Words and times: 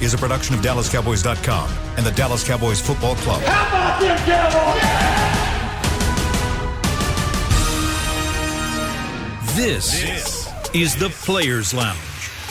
is 0.00 0.14
a 0.14 0.18
production 0.18 0.54
of 0.54 0.60
DallasCowboys.com 0.60 1.70
and 1.96 2.06
the 2.06 2.12
Dallas 2.12 2.46
Cowboys 2.46 2.80
Football 2.80 3.16
Club. 3.16 3.42
How 3.42 3.68
about 3.68 4.00
them 4.00 4.18
Cowboys? 4.26 5.18
This, 9.56 10.02
this 10.02 10.48
is 10.72 10.94
the 10.94 11.08
Players 11.08 11.74
Lounge, 11.74 11.98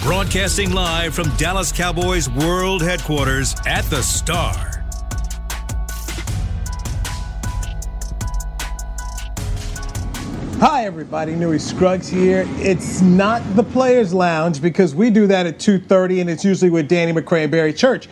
broadcasting 0.01 0.73
live 0.73 1.15
from 1.15 1.29
Dallas 1.37 1.71
Cowboys 1.71 2.29
World 2.29 2.81
Headquarters 2.81 3.55
at 3.65 3.85
the 3.85 4.01
Star. 4.01 4.76
Hi 10.59 10.85
everybody, 10.85 11.35
Newy 11.35 11.59
Scruggs 11.59 12.07
here. 12.07 12.47
It's 12.57 12.99
not 13.01 13.43
the 13.55 13.61
Players 13.61 14.11
Lounge 14.11 14.59
because 14.59 14.95
we 14.95 15.11
do 15.11 15.27
that 15.27 15.45
at 15.45 15.59
2:30 15.59 16.19
and 16.19 16.31
it's 16.31 16.43
usually 16.43 16.71
with 16.71 16.87
Danny 16.87 17.13
McCray 17.13 17.43
and 17.43 17.51
Barry 17.51 17.71
Church. 17.71 18.09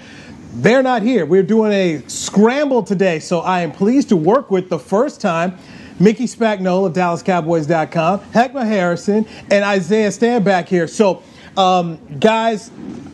They're 0.53 0.84
not 0.84 1.02
here. 1.02 1.26
We're 1.26 1.41
doing 1.41 1.72
a 1.72 2.03
scramble 2.05 2.84
today, 2.84 3.17
so 3.17 3.39
I 3.39 3.62
am 3.62 3.72
pleased 3.72 4.09
to 4.09 4.16
work 4.16 4.52
with 4.52 4.70
the 4.70 4.77
first 4.77 5.22
time 5.22 5.58
Mickey 6.00 6.27
Spagnola 6.27 6.86
of 6.86 6.94
DallasCowboys.com, 6.94 8.20
Heckma 8.31 8.67
Harrison, 8.67 9.25
and 9.50 9.66
Isaiah 9.66 10.09
Stanback 10.09 10.67
here. 10.67 10.88
So, 10.88 11.23
um, 11.58 12.00
guys, 12.20 12.72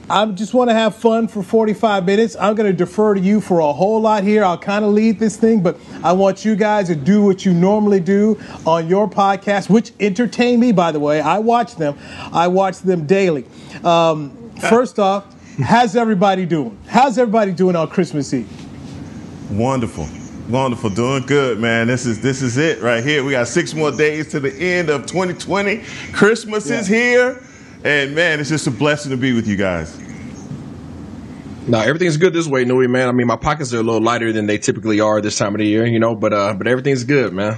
I 0.09 0.25
just 0.25 0.53
want 0.53 0.69
to 0.69 0.73
have 0.73 0.95
fun 0.95 1.27
for 1.27 1.41
45 1.41 2.05
minutes. 2.05 2.35
I'm 2.39 2.55
going 2.55 2.69
to 2.69 2.75
defer 2.75 3.13
to 3.13 3.19
you 3.19 3.39
for 3.39 3.59
a 3.59 3.71
whole 3.71 4.01
lot 4.01 4.23
here. 4.23 4.43
I'll 4.43 4.57
kind 4.57 4.83
of 4.83 4.91
lead 4.91 5.19
this 5.19 5.37
thing, 5.37 5.63
but 5.63 5.79
I 6.03 6.11
want 6.11 6.43
you 6.43 6.55
guys 6.55 6.87
to 6.87 6.95
do 6.95 7.23
what 7.23 7.45
you 7.45 7.53
normally 7.53 7.99
do 7.99 8.39
on 8.65 8.87
your 8.87 9.09
podcast, 9.09 9.69
which 9.69 9.93
entertain 9.99 10.59
me, 10.59 10.71
by 10.71 10.91
the 10.91 10.99
way. 10.99 11.21
I 11.21 11.39
watch 11.39 11.75
them, 11.75 11.97
I 12.33 12.47
watch 12.47 12.79
them 12.79 13.07
daily. 13.07 13.45
Um, 13.83 14.51
first 14.69 14.99
off, 14.99 15.25
how's 15.59 15.95
everybody 15.95 16.45
doing? 16.45 16.77
How's 16.87 17.17
everybody 17.17 17.53
doing 17.53 17.75
on 17.75 17.87
Christmas 17.87 18.33
Eve? 18.33 18.49
Wonderful. 19.51 20.07
Wonderful, 20.49 20.89
doing 20.89 21.25
good, 21.25 21.59
man. 21.59 21.87
This 21.87 22.05
is 22.05 22.19
this 22.19 22.41
is 22.41 22.57
it 22.57 22.81
right 22.81 23.01
here. 23.01 23.23
We 23.23 23.31
got 23.31 23.47
six 23.47 23.73
more 23.73 23.91
days 23.91 24.29
to 24.31 24.39
the 24.41 24.53
end 24.53 24.89
of 24.89 25.05
2020. 25.05 25.81
Christmas 26.11 26.69
yeah. 26.69 26.79
is 26.79 26.87
here, 26.87 27.41
and 27.83 28.15
man, 28.15 28.39
it's 28.39 28.49
just 28.49 28.67
a 28.67 28.71
blessing 28.71 29.11
to 29.11 29.17
be 29.17 29.33
with 29.33 29.47
you 29.47 29.55
guys. 29.55 29.97
No, 31.67 31.79
everything's 31.79 32.17
good 32.17 32.33
this 32.33 32.47
way, 32.47 32.65
Newy 32.65 32.87
man. 32.87 33.07
I 33.07 33.11
mean, 33.11 33.27
my 33.27 33.35
pockets 33.35 33.73
are 33.73 33.79
a 33.79 33.83
little 33.83 34.01
lighter 34.01 34.33
than 34.33 34.47
they 34.47 34.57
typically 34.57 34.99
are 34.99 35.21
this 35.21 35.37
time 35.37 35.53
of 35.53 35.59
the 35.59 35.67
year, 35.67 35.85
you 35.85 35.99
know. 35.99 36.15
But 36.15 36.33
uh, 36.33 36.53
but 36.53 36.67
everything's 36.67 37.03
good, 37.03 37.33
man. 37.33 37.57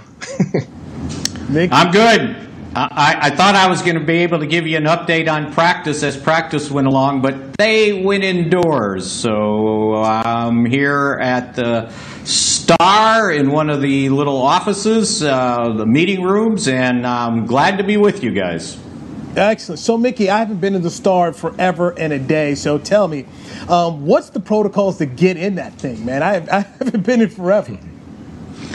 I'm 1.71 1.91
good. 1.91 2.49
I, 2.75 3.17
I, 3.21 3.29
thought 3.29 3.53
I 3.53 3.67
was 3.69 3.83
going 3.83 3.99
to 3.99 4.03
be 4.03 4.17
able 4.19 4.39
to 4.39 4.47
give 4.47 4.65
you 4.65 4.77
an 4.77 4.85
update 4.85 5.31
on 5.31 5.53
practice 5.53 6.01
as 6.01 6.17
practice 6.17 6.71
went 6.71 6.87
along, 6.87 7.21
but 7.21 7.55
they 7.55 8.01
went 8.01 8.23
indoors. 8.23 9.11
So 9.11 9.93
I'm 9.95 10.65
here 10.65 11.19
at 11.21 11.55
the 11.55 11.91
Star 12.25 13.31
in 13.31 13.51
one 13.51 13.69
of 13.69 13.81
the 13.81 14.09
little 14.09 14.41
offices, 14.41 15.21
uh, 15.21 15.73
the 15.77 15.85
meeting 15.85 16.23
rooms, 16.23 16.67
and 16.67 17.05
I'm 17.05 17.45
glad 17.45 17.77
to 17.77 17.83
be 17.83 17.97
with 17.97 18.23
you 18.23 18.31
guys. 18.31 18.75
Excellent. 19.35 19.79
So, 19.79 19.97
Mickey, 19.97 20.29
I 20.29 20.37
haven't 20.39 20.61
been 20.61 20.75
in 20.75 20.83
the 20.83 20.91
Star 20.91 21.33
forever 21.33 21.97
and 21.97 22.13
a 22.13 22.19
day. 22.19 22.53
So, 22.53 22.77
tell 22.77 23.07
me, 23.07 23.25
um, 23.67 24.05
what's 24.05 24.29
the 24.29 24.39
protocols 24.39 24.99
to 24.99 25.07
get 25.07 25.37
in 25.37 25.55
that 25.55 25.73
thing, 25.73 26.05
man? 26.05 26.21
I, 26.21 26.35
I 26.51 26.59
haven't 26.61 27.03
been 27.03 27.21
in 27.21 27.29
forever. 27.29 27.77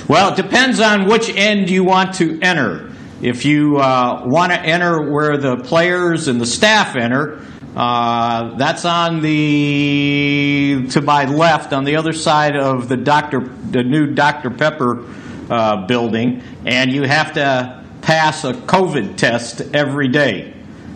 Well, 0.08 0.32
it 0.32 0.36
depends 0.36 0.80
on 0.80 1.06
which 1.06 1.28
end 1.30 1.70
you 1.70 1.84
want 1.84 2.14
to 2.14 2.40
enter. 2.40 2.92
If 3.20 3.44
you 3.44 3.78
uh, 3.78 4.24
want 4.26 4.52
to 4.52 4.60
enter 4.60 5.12
where 5.12 5.36
the 5.36 5.56
players 5.56 6.28
and 6.28 6.40
the 6.40 6.46
staff 6.46 6.96
enter, 6.96 7.44
uh, 7.76 8.56
that's 8.56 8.84
on 8.84 9.20
the 9.20 10.86
to 10.90 11.00
my 11.00 11.24
left 11.24 11.72
on 11.72 11.84
the 11.84 11.96
other 11.96 12.12
side 12.12 12.56
of 12.56 12.88
the 12.88 12.96
Dr. 12.96 13.40
the 13.70 13.82
new 13.82 14.06
Dr. 14.06 14.50
Pepper 14.50 15.04
uh, 15.50 15.86
building, 15.86 16.42
and 16.64 16.92
you 16.92 17.02
have 17.02 17.34
to 17.34 17.84
pass 18.02 18.44
a 18.44 18.52
COVID 18.52 19.16
test 19.16 19.62
every 19.74 20.08
day. 20.08 20.54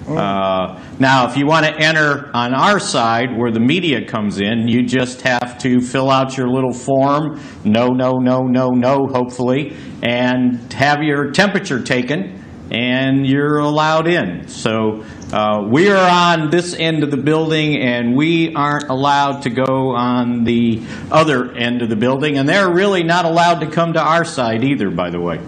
Oh. 0.09 0.17
Uh, 0.17 0.83
now, 0.99 1.29
if 1.29 1.37
you 1.37 1.47
want 1.47 1.65
to 1.67 1.73
enter 1.73 2.31
on 2.35 2.55
our 2.55 2.81
side 2.81 3.37
where 3.37 3.53
the 3.53 3.61
media 3.61 4.05
comes 4.05 4.41
in, 4.41 4.67
you 4.67 4.85
just 4.85 5.23
have 5.23 5.59
to 5.59 5.81
fill 5.81 6.11
out 6.11 6.37
your 6.37 6.49
little 6.49 6.73
form, 6.73 7.41
no, 7.65 7.89
no, 7.89 8.15
no, 8.15 8.41
no, 8.41 8.71
no, 8.71 9.07
hopefully, 9.07 9.77
and 10.03 10.73
have 10.73 11.03
your 11.03 11.31
temperature 11.31 11.81
taken, 11.81 12.43
and 12.73 13.27
you're 13.27 13.59
allowed 13.59 14.09
in. 14.09 14.49
So 14.49 15.05
uh, 15.33 15.69
we 15.71 15.89
are 15.91 16.11
on 16.11 16.51
this 16.51 16.75
end 16.75 17.05
of 17.05 17.11
the 17.11 17.17
building, 17.17 17.81
and 17.81 18.17
we 18.17 18.55
aren't 18.55 18.89
allowed 18.89 19.43
to 19.43 19.51
go 19.51 19.95
on 19.95 20.45
the 20.45 20.83
other 21.11 21.53
end 21.53 21.83
of 21.83 21.89
the 21.89 21.97
building, 21.97 22.39
and 22.39 22.49
they're 22.49 22.73
really 22.73 23.05
not 23.05 23.25
allowed 23.25 23.61
to 23.61 23.71
come 23.71 23.93
to 23.93 24.01
our 24.01 24.25
side 24.25 24.65
either, 24.65 24.91
by 24.91 25.11
the 25.11 25.21
way. 25.21 25.39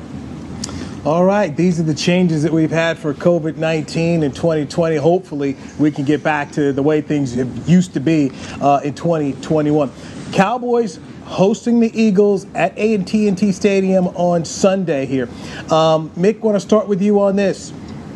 All 1.05 1.27
right, 1.27 1.55
these 1.55 1.79
are 1.79 1.83
the 1.83 1.95
changes 1.95 2.45
that 2.45 2.53
we've 2.53 2.71
had 2.71 2.97
for 2.97 3.13
COVID 3.13 3.59
19 3.59 4.23
in 4.23 4.33
2020. 4.33 4.97
Hopefully, 4.97 5.55
we 5.79 5.91
can 5.91 6.07
get 6.07 6.23
back 6.23 6.51
to 6.53 6.73
the 6.73 6.83
way 6.83 7.03
things 7.03 7.37
used 7.69 7.93
to 7.93 8.01
be 8.01 8.33
uh, 8.63 8.81
in 8.83 8.95
2021. 8.95 9.93
Cowboys 10.33 10.99
hosting 11.25 11.81
the 11.81 11.93
Eagles 11.93 12.47
at 12.55 12.79
AT&T 12.79 13.53
Stadium 13.53 14.07
on 14.17 14.47
Sunday 14.47 15.05
here. 15.05 15.29
Um, 15.71 16.09
Mick, 16.17 16.41
want 16.41 16.57
to 16.57 16.61
start 16.61 16.89
with 16.89 17.03
you 17.03 17.21
on 17.21 17.37
this. 17.37 17.71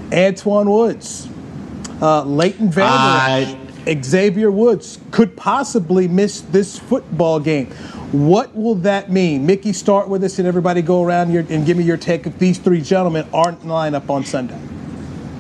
Antwaun 0.09 0.73
Woods, 0.75 1.29
uh, 2.01 2.23
Leighton 2.23 2.71
Vander, 2.71 3.61
uh, 3.87 4.03
Xavier 4.03 4.51
Woods 4.51 4.99
could 5.11 5.37
possibly 5.37 6.09
miss 6.09 6.41
this 6.41 6.79
football 6.79 7.39
game. 7.39 7.71
What 8.13 8.57
will 8.57 8.77
that 8.77 9.11
mean? 9.11 9.45
Mickey, 9.45 9.75
start 9.75 10.09
with 10.09 10.25
us 10.25 10.39
and 10.39 10.49
everybody 10.49 10.81
go 10.81 11.05
around 11.05 11.31
your, 11.31 11.45
and 11.51 11.67
give 11.67 11.77
me 11.77 11.85
your 11.85 11.99
take 11.99 12.27
if 12.27 12.39
these 12.39 12.59
three 12.59 12.81
gentlemen 12.81 13.29
aren't 13.35 13.63
in 13.63 13.69
lineup 13.69 14.09
on 14.09 14.25
Sunday. 14.25 14.59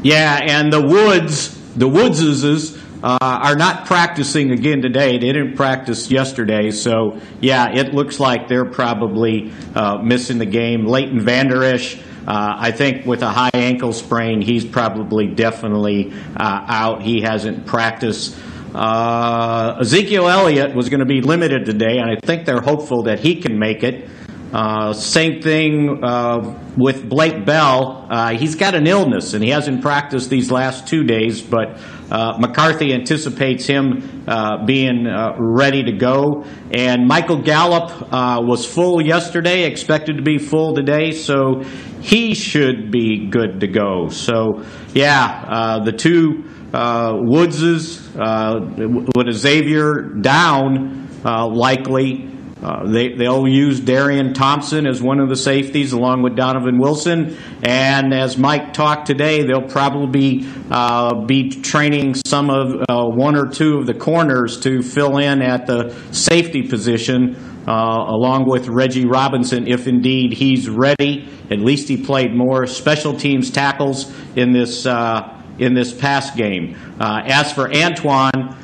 Yeah, 0.02 0.38
and 0.42 0.70
the 0.70 0.82
Woods, 0.82 1.56
the 1.74 1.88
Woodses 1.88 2.76
uh, 3.02 3.18
are 3.20 3.56
not 3.56 3.86
practicing 3.86 4.50
again 4.50 4.82
today. 4.82 5.12
They 5.12 5.32
didn't 5.32 5.56
practice 5.56 6.10
yesterday, 6.10 6.70
so 6.70 7.18
yeah, 7.40 7.70
it 7.70 7.94
looks 7.94 8.20
like 8.20 8.48
they're 8.48 8.66
probably 8.66 9.50
uh, 9.74 9.98
missing 10.02 10.36
the 10.36 10.46
game. 10.46 10.84
Leighton 10.84 11.20
Vander 11.20 11.64
Esch, 11.64 11.96
uh, 12.26 12.56
I 12.58 12.70
think 12.70 13.06
with 13.06 13.22
a 13.22 13.30
high 13.30 13.50
ankle 13.54 13.94
sprain, 13.94 14.42
he's 14.42 14.66
probably 14.66 15.26
definitely 15.26 16.12
uh, 16.36 16.66
out. 16.68 17.00
He 17.00 17.22
hasn't 17.22 17.64
practiced. 17.64 18.36
Uh, 18.78 19.78
Ezekiel 19.80 20.28
Elliott 20.28 20.72
was 20.72 20.88
going 20.88 21.00
to 21.00 21.06
be 21.06 21.20
limited 21.20 21.66
today, 21.66 21.98
and 21.98 22.08
I 22.08 22.14
think 22.24 22.46
they're 22.46 22.60
hopeful 22.60 23.02
that 23.04 23.18
he 23.18 23.40
can 23.40 23.58
make 23.58 23.82
it. 23.82 24.08
Uh, 24.52 24.92
same 24.92 25.42
thing 25.42 26.02
uh, 26.02 26.58
with 26.76 27.08
Blake 27.08 27.44
Bell. 27.44 28.06
Uh, 28.08 28.36
he's 28.36 28.54
got 28.54 28.74
an 28.74 28.86
illness 28.86 29.34
and 29.34 29.44
he 29.44 29.50
hasn't 29.50 29.82
practiced 29.82 30.30
these 30.30 30.50
last 30.50 30.86
two 30.86 31.04
days, 31.04 31.42
but 31.42 31.78
uh, 32.10 32.38
McCarthy 32.38 32.94
anticipates 32.94 33.66
him 33.66 34.24
uh, 34.26 34.64
being 34.64 35.06
ready 35.38 35.82
to 35.82 35.92
go. 35.92 36.44
And 36.70 37.06
Michael 37.06 37.42
Gallup 37.42 38.10
was 38.10 38.64
full 38.64 39.04
yesterday, 39.04 39.64
expected 39.64 40.16
to 40.16 40.22
be 40.22 40.38
full 40.38 40.74
today, 40.74 41.12
so 41.12 41.62
he 42.00 42.34
should 42.34 42.90
be 42.90 43.28
good 43.28 43.60
to 43.60 43.66
go. 43.66 44.08
So, 44.08 44.64
yeah, 44.94 45.80
the 45.84 45.92
two 45.92 46.44
Woodses 46.72 48.08
with 48.14 49.32
Xavier 49.32 50.14
down 50.20 51.08
likely. 51.24 52.28
Uh, 52.62 52.90
they, 52.90 53.14
they'll 53.14 53.46
use 53.46 53.78
Darian 53.78 54.34
Thompson 54.34 54.86
as 54.86 55.00
one 55.00 55.20
of 55.20 55.28
the 55.28 55.36
safeties 55.36 55.92
along 55.92 56.22
with 56.22 56.34
Donovan 56.34 56.78
Wilson. 56.78 57.36
And 57.62 58.12
as 58.12 58.36
Mike 58.36 58.72
talked 58.72 59.06
today, 59.06 59.44
they'll 59.44 59.68
probably 59.68 60.40
be, 60.40 60.52
uh, 60.70 61.24
be 61.24 61.50
training 61.50 62.16
some 62.26 62.50
of 62.50 62.74
uh, 62.88 63.04
one 63.04 63.36
or 63.36 63.46
two 63.46 63.78
of 63.78 63.86
the 63.86 63.94
corners 63.94 64.58
to 64.60 64.82
fill 64.82 65.18
in 65.18 65.40
at 65.40 65.66
the 65.66 65.94
safety 66.10 66.62
position. 66.62 67.36
Uh, 67.68 68.06
along 68.08 68.48
with 68.48 68.66
Reggie 68.66 69.04
Robinson, 69.04 69.68
if 69.68 69.86
indeed 69.86 70.32
he's 70.32 70.70
ready. 70.70 71.28
At 71.50 71.58
least 71.58 71.86
he 71.86 72.02
played 72.02 72.34
more 72.34 72.66
special 72.66 73.14
teams 73.14 73.50
tackles 73.50 74.10
in 74.36 74.52
this 74.52 74.86
uh, 74.86 75.37
in 75.58 75.74
this 75.74 75.92
past 75.92 76.36
game. 76.36 76.76
as 77.00 77.52
for 77.52 77.68
Antwaun, 77.68 78.56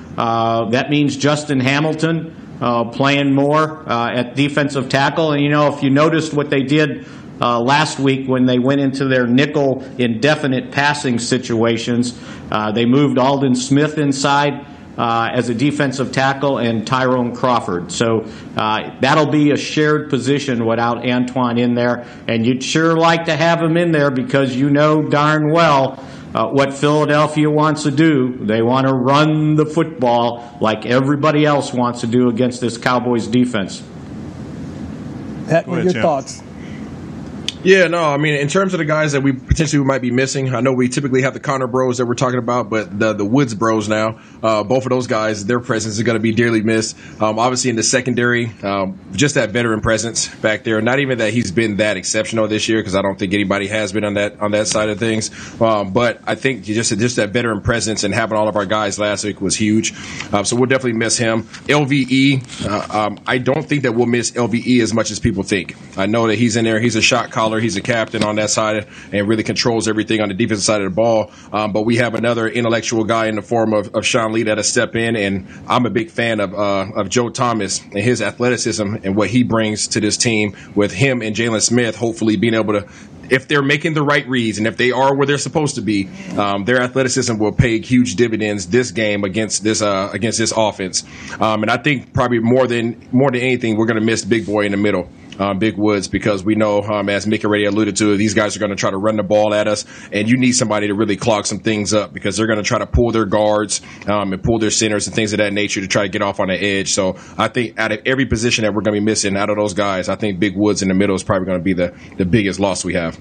that 0.71 0.91
means 0.91 1.17
Justin 1.17 1.61
Hamilton 1.61 2.41
uh, 2.61 2.85
playing 2.85 3.33
more 3.33 3.89
uh, 3.89 4.11
at 4.11 4.35
defensive 4.35 4.89
tackle. 4.89 5.33
And 5.33 5.43
you 5.43 5.51
know, 5.51 5.75
if 5.75 5.83
you 5.83 5.91
noticed 5.91 6.33
what 6.33 6.51
they 6.51 6.63
did 6.63 7.07
uh, 7.41 7.61
last 7.61 7.99
week 7.99 8.29
when 8.29 8.47
they 8.47 8.59
went 8.59 8.81
into 8.81 9.07
their 9.07 9.27
nickel 9.27 9.83
indefinite 9.99 10.71
passing 10.71 11.19
situations, 11.19 12.19
uh, 12.51 12.73
they 12.73 12.87
moved 12.87 13.19
Aldon 13.19 13.55
Smith 13.55 13.99
inside. 13.99 14.67
Uh, 14.97 15.29
as 15.35 15.49
a 15.49 15.55
defensive 15.55 16.13
tackle 16.13 16.59
and 16.59 16.87
Tyrone 16.87 17.35
Crawford. 17.35 17.91
So 17.91 18.31
uh, 18.57 18.97
that'll 19.01 19.27
be 19.27 19.51
a 19.51 19.57
shared 19.57 20.09
position 20.09 20.65
without 20.65 20.99
Antwaun 20.99 21.59
in 21.59 21.75
there. 21.75 22.07
And 22.29 22.47
you'd 22.47 22.63
sure 22.63 22.97
like 22.97 23.25
to 23.25 23.35
have 23.35 23.61
him 23.61 23.77
in 23.77 23.91
there 23.91 24.13
because 24.13 24.55
you 24.55 24.71
know 24.71 25.03
darn 25.03 25.51
well 25.51 25.97
uh, 26.35 26.49
what 26.49 26.75
Philadelphia 26.75 27.49
wants 27.49 27.85
to 27.85 27.91
do. 27.91 28.37
They 28.45 28.61
want 28.61 28.87
to 28.87 28.93
run 28.93 29.55
the 29.55 29.65
football 29.65 30.59
like 30.61 30.85
everybody 30.85 31.47
else 31.47 31.73
wants 31.73 32.01
to 32.01 32.07
do 32.07 32.29
against 32.29 32.61
this 32.61 32.77
Cowboys 32.77 33.29
defense. 33.29 33.83
Heck, 35.47 35.67
your 35.67 35.85
champ. 35.85 35.97
thoughts? 35.97 36.43
Yeah, 37.65 37.87
no, 37.87 38.03
I 38.03 38.19
mean, 38.19 38.35
in 38.35 38.49
terms 38.49 38.75
of 38.75 38.79
the 38.79 38.85
guys 38.85 39.13
that 39.13 39.23
we 39.23 39.33
potentially 39.33 39.83
might 39.83 40.03
be 40.03 40.11
missing, 40.11 40.55
I 40.55 40.61
know 40.61 40.75
we 40.75 40.91
typically 40.91 41.23
have 41.23 41.33
the 41.33 41.41
Connor 41.41 41.67
Bros 41.67 41.97
that 41.97 42.05
we're 42.05 42.15
talking 42.15 42.39
about, 42.39 42.69
but 42.69 42.99
the 42.99 43.15
the 43.15 43.25
Woods 43.25 43.55
Bros 43.55 43.89
now, 43.89 44.21
uh, 44.43 44.63
both 44.65 44.85
of 44.85 44.91
those 44.91 45.07
guys, 45.07 45.47
their 45.47 45.61
presence 45.61 45.97
is 45.97 46.03
going 46.03 46.17
to 46.17 46.21
be 46.21 46.33
dearly 46.33 46.61
missed. 46.61 46.95
Um, 47.23 47.39
obviously, 47.39 47.71
in 47.71 47.77
the 47.77 47.83
secondary, 47.83 48.53
um, 48.63 48.99
just 49.13 49.37
that 49.37 49.49
veteran 49.49 49.81
presence 49.81 50.29
back 50.29 50.63
there. 50.65 50.83
Not 50.83 50.99
even 50.99 51.19
that 51.19 51.33
he's 51.33 51.53
been 51.53 51.79
that 51.79 51.97
exceptional 51.97 52.49
this 52.49 52.69
year, 52.69 52.81
because 52.81 52.95
I 52.95 53.01
don't 53.01 53.19
think 53.19 53.33
anybody 53.33 53.67
has 53.69 53.95
been 53.95 54.05
on 54.05 54.13
that 54.15 54.41
on 54.41 54.51
that 54.51 54.67
side 54.67 54.91
of 54.91 54.99
things. 54.99 55.31
Um, 55.59 55.95
but 55.95 56.21
I 56.27 56.35
think 56.35 56.65
just 56.65 56.99
just 56.99 57.17
that 57.17 57.31
veteran 57.31 57.63
presence 57.63 58.05
and 58.05 58.13
having 58.13 58.37
all 58.37 58.47
of 58.47 58.57
our 58.57 58.67
guys 58.67 58.99
last 58.99 59.25
week 59.25 59.41
was 59.41 59.57
huge. 59.57 59.95
Uh, 60.31 60.45
so 60.45 60.55
we'll 60.55 60.69
definitely 60.69 60.99
miss 60.99 61.17
him. 61.17 61.45
LVE, 61.45 62.67
uh, 62.69 63.07
um, 63.07 63.21
I 63.27 63.39
don't 63.39 63.67
think 63.67 63.85
that 63.85 63.95
we'll 63.95 64.05
miss 64.05 64.33
LVE 64.33 64.83
as 64.83 64.93
much 64.93 65.11
as 65.11 65.19
people 65.19 65.45
think. 65.45 65.77
I 65.97 66.05
know 66.05 66.27
that 66.27 66.37
he's 66.37 66.57
in 66.57 66.67
there. 66.67 66.79
He's 66.79 66.97
a 66.97 67.03
shot 67.03 67.31
caller. 67.31 67.54
He's 67.59 67.77
a 67.77 67.83
captain 67.83 68.23
on 68.25 68.37
that 68.37 68.51
side 68.51 68.87
and 69.13 69.29
really 69.29 69.43
controls 69.43 69.89
everything 69.89 70.21
on 70.21 70.29
the 70.29 70.35
defensive 70.35 70.65
side 70.65 70.83
of 70.83 70.91
the 70.91 70.95
ball. 70.95 71.31
Um, 71.53 71.73
but 71.73 71.83
we 71.83 71.97
have 71.97 72.15
another 72.15 72.49
intellectual 72.49 73.05
guy 73.05 73.27
in 73.27 73.37
the 73.37 73.43
form 73.43 73.73
of, 73.73 73.95
of 73.95 74.07
Sean 74.07 74.33
Lee 74.33 74.45
that'll 74.45 74.65
step 74.65 74.95
in, 74.97 75.17
and 75.17 75.47
I'm 75.69 75.87
a 75.87 75.91
big 75.91 76.11
fan 76.11 76.41
of 76.41 76.55
uh, 76.55 76.87
of 76.97 77.09
Joe 77.09 77.31
Thomas 77.31 77.81
and 77.81 77.99
his 77.99 78.23
athleticism 78.23 78.97
and 79.03 79.17
what 79.17 79.31
he 79.31 79.43
brings 79.43 79.89
to 79.89 80.01
this 80.01 80.17
team. 80.17 80.57
With 80.75 80.93
him 80.93 81.23
and 81.23 81.35
Jaylon 81.35 81.63
Smith, 81.63 81.97
hopefully 81.97 82.37
being 82.37 82.55
able 82.55 82.75
to 82.75 82.89
if 83.31 83.49
they're 83.49 83.63
making 83.63 83.95
the 83.95 84.03
right 84.03 84.27
reads 84.29 84.59
and 84.59 84.67
if 84.67 84.77
they 84.77 84.91
are 84.91 85.15
where 85.15 85.27
they're 85.27 85.39
supposed 85.39 85.77
to 85.77 85.81
be, 85.81 86.09
um, 86.37 86.65
their 86.65 86.81
athleticism 86.83 87.39
will 87.39 87.53
pay 87.53 87.81
huge 87.81 88.17
dividends 88.17 88.67
this 88.67 88.91
game 88.91 89.25
against 89.25 89.65
this 89.65 89.83
uh, 89.83 90.11
against 90.13 90.39
this 90.39 90.53
offense. 90.57 91.05
Um, 91.41 91.63
and 91.63 91.71
I 91.71 91.77
think 91.79 92.13
probably 92.13 92.41
more 92.41 92.67
than 92.67 93.09
more 93.13 93.31
than 93.31 93.41
anything, 93.41 93.77
we're 93.77 93.87
going 93.87 94.01
to 94.01 94.05
miss 94.05 94.25
Big 94.25 94.47
Boy 94.47 94.67
in 94.67 94.73
the 94.73 94.79
middle 94.79 95.09
um, 95.39 95.59
Big 95.59 95.77
Woods 95.77 96.09
because 96.09 96.45
we 96.45 96.55
know, 96.55 96.83
um, 96.83 97.09
as 97.09 97.27
Mick 97.27 97.45
already 97.45 97.65
alluded 97.65 97.97
to, 97.97 98.17
these 98.17 98.35
guys 98.35 98.57
are 98.57 98.59
going 98.59 98.71
to 98.71 98.77
try 98.77 98.91
to 98.91 98.99
run 98.99 99.17
the 99.17 99.23
ball 99.23 99.55
at 99.55 99.69
us, 99.69 99.85
and 100.13 100.29
you 100.29 100.37
need 100.37 100.53
somebody 100.53 100.89
to 100.89 100.95
really 100.95 101.17
clog 101.17 101.47
some 101.47 101.61
things 101.61 101.93
up 101.93 102.13
because 102.13 102.37
they're 102.37 102.47
going 102.47 102.59
to 102.59 102.65
try 102.65 102.79
to 102.79 102.87
pull 102.87 103.13
their 103.13 103.27
guards 103.27 103.81
um, 104.07 104.33
and 104.33 104.43
pull 104.43 104.59
their 104.59 104.71
centers 104.71 105.07
and 105.07 105.15
things 105.15 105.33
of 105.33 105.39
that 105.39 105.53
nature 105.53 105.81
to 105.81 105.89
try 105.89 106.03
to 106.03 106.09
get 106.09 106.23
off 106.23 106.41
on 106.41 106.49
the 106.49 106.55
edge. 106.55 106.93
So 106.93 107.17
I 107.37 107.49
think 107.49 107.79
out 107.79 107.93
of 107.93 108.01
every 108.07 108.27
position 108.27 108.65
that 108.65 108.73
we're 108.75 108.83
going 108.83 108.95
to 108.95 109.01
be 109.01 109.05
missing 109.05 109.37
out 109.37 109.51
of 109.51 109.57
those 109.57 109.75
guys, 109.75 110.09
I 110.09 110.17
think 110.17 110.39
Big 110.39 110.57
Woods 110.57 110.83
in 110.83 110.89
the 110.89 110.95
middle 110.95 111.17
is 111.17 111.23
probably 111.23 111.47
going 111.47 111.59
to 111.59 111.65
be 111.65 111.75
the, 111.75 111.95
the 112.17 112.25
biggest 112.25 112.61
loss 112.61 112.85
we 112.85 112.95
have. 112.95 113.19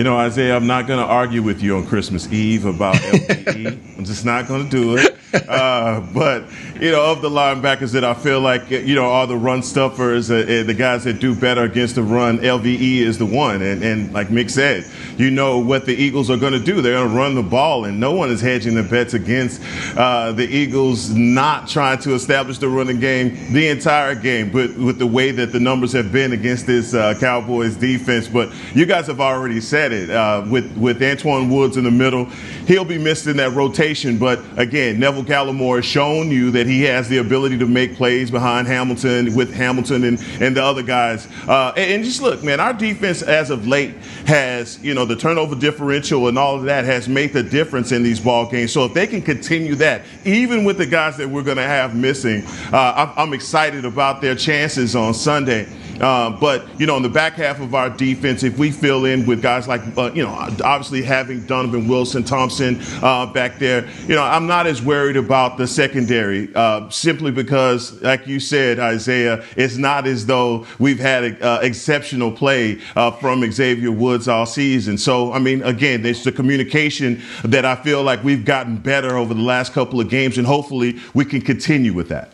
You 0.00 0.04
know, 0.04 0.16
Isaiah, 0.16 0.56
I'm 0.56 0.66
not 0.66 0.86
going 0.86 0.98
to 0.98 1.04
argue 1.04 1.42
with 1.42 1.62
you 1.62 1.76
on 1.76 1.84
Christmas 1.84 2.32
Eve 2.32 2.64
about 2.64 2.94
LVE. 2.94 3.98
I'm 3.98 4.04
just 4.06 4.24
not 4.24 4.48
going 4.48 4.64
to 4.64 4.70
do 4.70 4.96
it. 4.96 5.20
Uh, 5.32 6.00
but 6.12 6.44
you 6.80 6.90
know, 6.90 7.12
of 7.12 7.22
the 7.22 7.28
linebackers 7.28 7.92
that 7.92 8.04
I 8.04 8.14
feel 8.14 8.40
like 8.40 8.70
you 8.70 8.94
know 8.94 9.04
are 9.04 9.26
the 9.26 9.36
run 9.36 9.62
stuffers, 9.62 10.30
uh, 10.30 10.36
uh 10.36 10.62
the 10.64 10.74
guys 10.74 11.04
that 11.04 11.20
do 11.20 11.34
better 11.34 11.62
against 11.62 11.94
the 11.94 12.02
run, 12.02 12.38
LVE 12.38 12.98
is 12.98 13.18
the 13.18 13.26
one. 13.26 13.62
And, 13.62 13.82
and 13.84 14.12
like 14.12 14.28
Mick 14.28 14.50
said, 14.50 14.90
you 15.18 15.30
know 15.30 15.58
what 15.58 15.86
the 15.86 15.94
Eagles 15.94 16.30
are 16.30 16.36
going 16.36 16.54
to 16.54 16.58
do. 16.58 16.80
They're 16.80 16.94
going 16.94 17.10
to 17.10 17.14
run 17.14 17.34
the 17.34 17.42
ball, 17.42 17.84
and 17.84 18.00
no 18.00 18.12
one 18.12 18.30
is 18.30 18.40
hedging 18.40 18.74
the 18.74 18.82
bets 18.82 19.14
against 19.14 19.62
uh, 19.96 20.32
the 20.32 20.48
Eagles 20.48 21.10
not 21.10 21.68
trying 21.68 21.98
to 22.00 22.14
establish 22.14 22.58
the 22.58 22.68
running 22.68 22.98
game 22.98 23.52
the 23.52 23.68
entire 23.68 24.14
game. 24.14 24.50
But 24.50 24.76
with 24.76 24.98
the 24.98 25.06
way 25.06 25.30
that 25.30 25.52
the 25.52 25.60
numbers 25.60 25.92
have 25.92 26.10
been 26.10 26.32
against 26.32 26.66
this 26.66 26.94
uh, 26.94 27.14
Cowboys 27.20 27.76
defense, 27.76 28.26
but 28.26 28.52
you 28.74 28.86
guys 28.86 29.06
have 29.06 29.20
already 29.20 29.60
said 29.60 29.89
it 29.92 30.10
uh, 30.10 30.44
with 30.48 30.76
with 30.76 31.00
Antwaun 31.00 31.50
Woods 31.50 31.76
in 31.76 31.84
the 31.84 31.90
middle, 31.90 32.26
he'll 32.66 32.84
be 32.84 32.98
missed 32.98 33.26
in 33.26 33.36
that 33.38 33.52
rotation. 33.52 34.18
But 34.18 34.40
again, 34.56 34.98
Neville 34.98 35.24
Gallimore 35.24 35.76
has 35.76 35.84
shown 35.84 36.30
you 36.30 36.50
that 36.52 36.66
he 36.66 36.82
has 36.82 37.08
the 37.08 37.18
ability 37.18 37.58
to 37.58 37.66
make 37.66 37.96
plays 37.96 38.30
behind 38.30 38.66
Hamilton 38.66 39.34
with 39.34 39.52
Hamilton 39.52 40.04
and, 40.04 40.20
and 40.40 40.56
the 40.56 40.62
other 40.62 40.82
guys. 40.82 41.28
Uh, 41.48 41.72
and, 41.76 41.92
and, 41.92 42.04
just 42.04 42.22
look, 42.22 42.42
man, 42.42 42.60
our 42.60 42.72
defense 42.72 43.22
as 43.22 43.50
of 43.50 43.66
late 43.66 43.94
has, 44.26 44.82
you 44.82 44.94
know, 44.94 45.04
the 45.04 45.16
turnover 45.16 45.54
differential 45.54 46.28
and 46.28 46.38
all 46.38 46.56
of 46.56 46.64
that 46.64 46.84
has 46.84 47.08
made 47.08 47.32
the 47.32 47.42
difference 47.42 47.92
in 47.92 48.02
these 48.02 48.20
ball 48.20 48.50
games. 48.50 48.72
So 48.72 48.84
if 48.84 48.94
they 48.94 49.06
can 49.06 49.22
continue 49.22 49.74
that, 49.76 50.02
even 50.24 50.64
with 50.64 50.78
the 50.78 50.86
guys 50.86 51.16
that 51.16 51.28
we're 51.28 51.42
going 51.42 51.56
to 51.56 51.62
have 51.62 51.94
missing, 51.94 52.44
uh, 52.72 53.12
I'm 53.16 53.32
excited 53.32 53.84
about 53.84 54.20
their 54.20 54.34
chances 54.34 54.94
on 54.94 55.14
Sunday. 55.14 55.68
Uh, 56.00 56.30
but 56.30 56.66
you 56.80 56.86
know, 56.86 56.96
in 56.96 57.02
the 57.02 57.08
back 57.08 57.34
half 57.34 57.60
of 57.60 57.74
our 57.74 57.90
defense, 57.90 58.42
if 58.42 58.58
we 58.58 58.70
fill 58.70 59.04
in 59.04 59.26
with 59.26 59.42
guys 59.42 59.68
like 59.68 59.82
uh, 59.98 60.10
you 60.14 60.22
know, 60.22 60.30
obviously 60.64 61.02
having 61.02 61.44
Donovan 61.46 61.88
Wilson, 61.88 62.24
Thompson 62.24 62.80
uh, 63.02 63.26
back 63.26 63.58
there, 63.58 63.86
you 64.06 64.14
know, 64.14 64.22
I'm 64.22 64.46
not 64.46 64.66
as 64.66 64.82
worried 64.82 65.16
about 65.16 65.58
the 65.58 65.66
secondary 65.66 66.48
uh, 66.54 66.88
simply 66.90 67.30
because, 67.30 68.00
like 68.02 68.26
you 68.26 68.40
said, 68.40 68.78
Isaiah, 68.78 69.44
it's 69.56 69.76
not 69.76 70.06
as 70.06 70.26
though 70.26 70.66
we've 70.78 70.98
had 70.98 71.40
uh, 71.42 71.60
exceptional 71.62 72.32
play 72.32 72.76
from 73.20 73.50
Xavier 73.50 73.92
Woods 73.92 74.28
all 74.28 74.46
season. 74.46 74.98
So, 74.98 75.32
I 75.32 75.38
mean, 75.38 75.62
again, 75.62 76.02
there's 76.02 76.24
the 76.24 76.32
communication 76.32 77.22
that 77.44 77.64
I 77.64 77.76
feel 77.76 78.02
like 78.02 78.24
we've 78.24 78.44
gotten 78.44 78.76
better 78.76 79.16
over 79.16 79.34
the 79.34 79.42
last 79.42 79.72
couple 79.72 80.00
of 80.00 80.08
games, 80.08 80.38
and 80.38 80.46
hopefully 80.46 80.98
we 81.14 81.24
can 81.24 81.40
continue 81.40 81.92
with 81.92 82.08
that. 82.08 82.32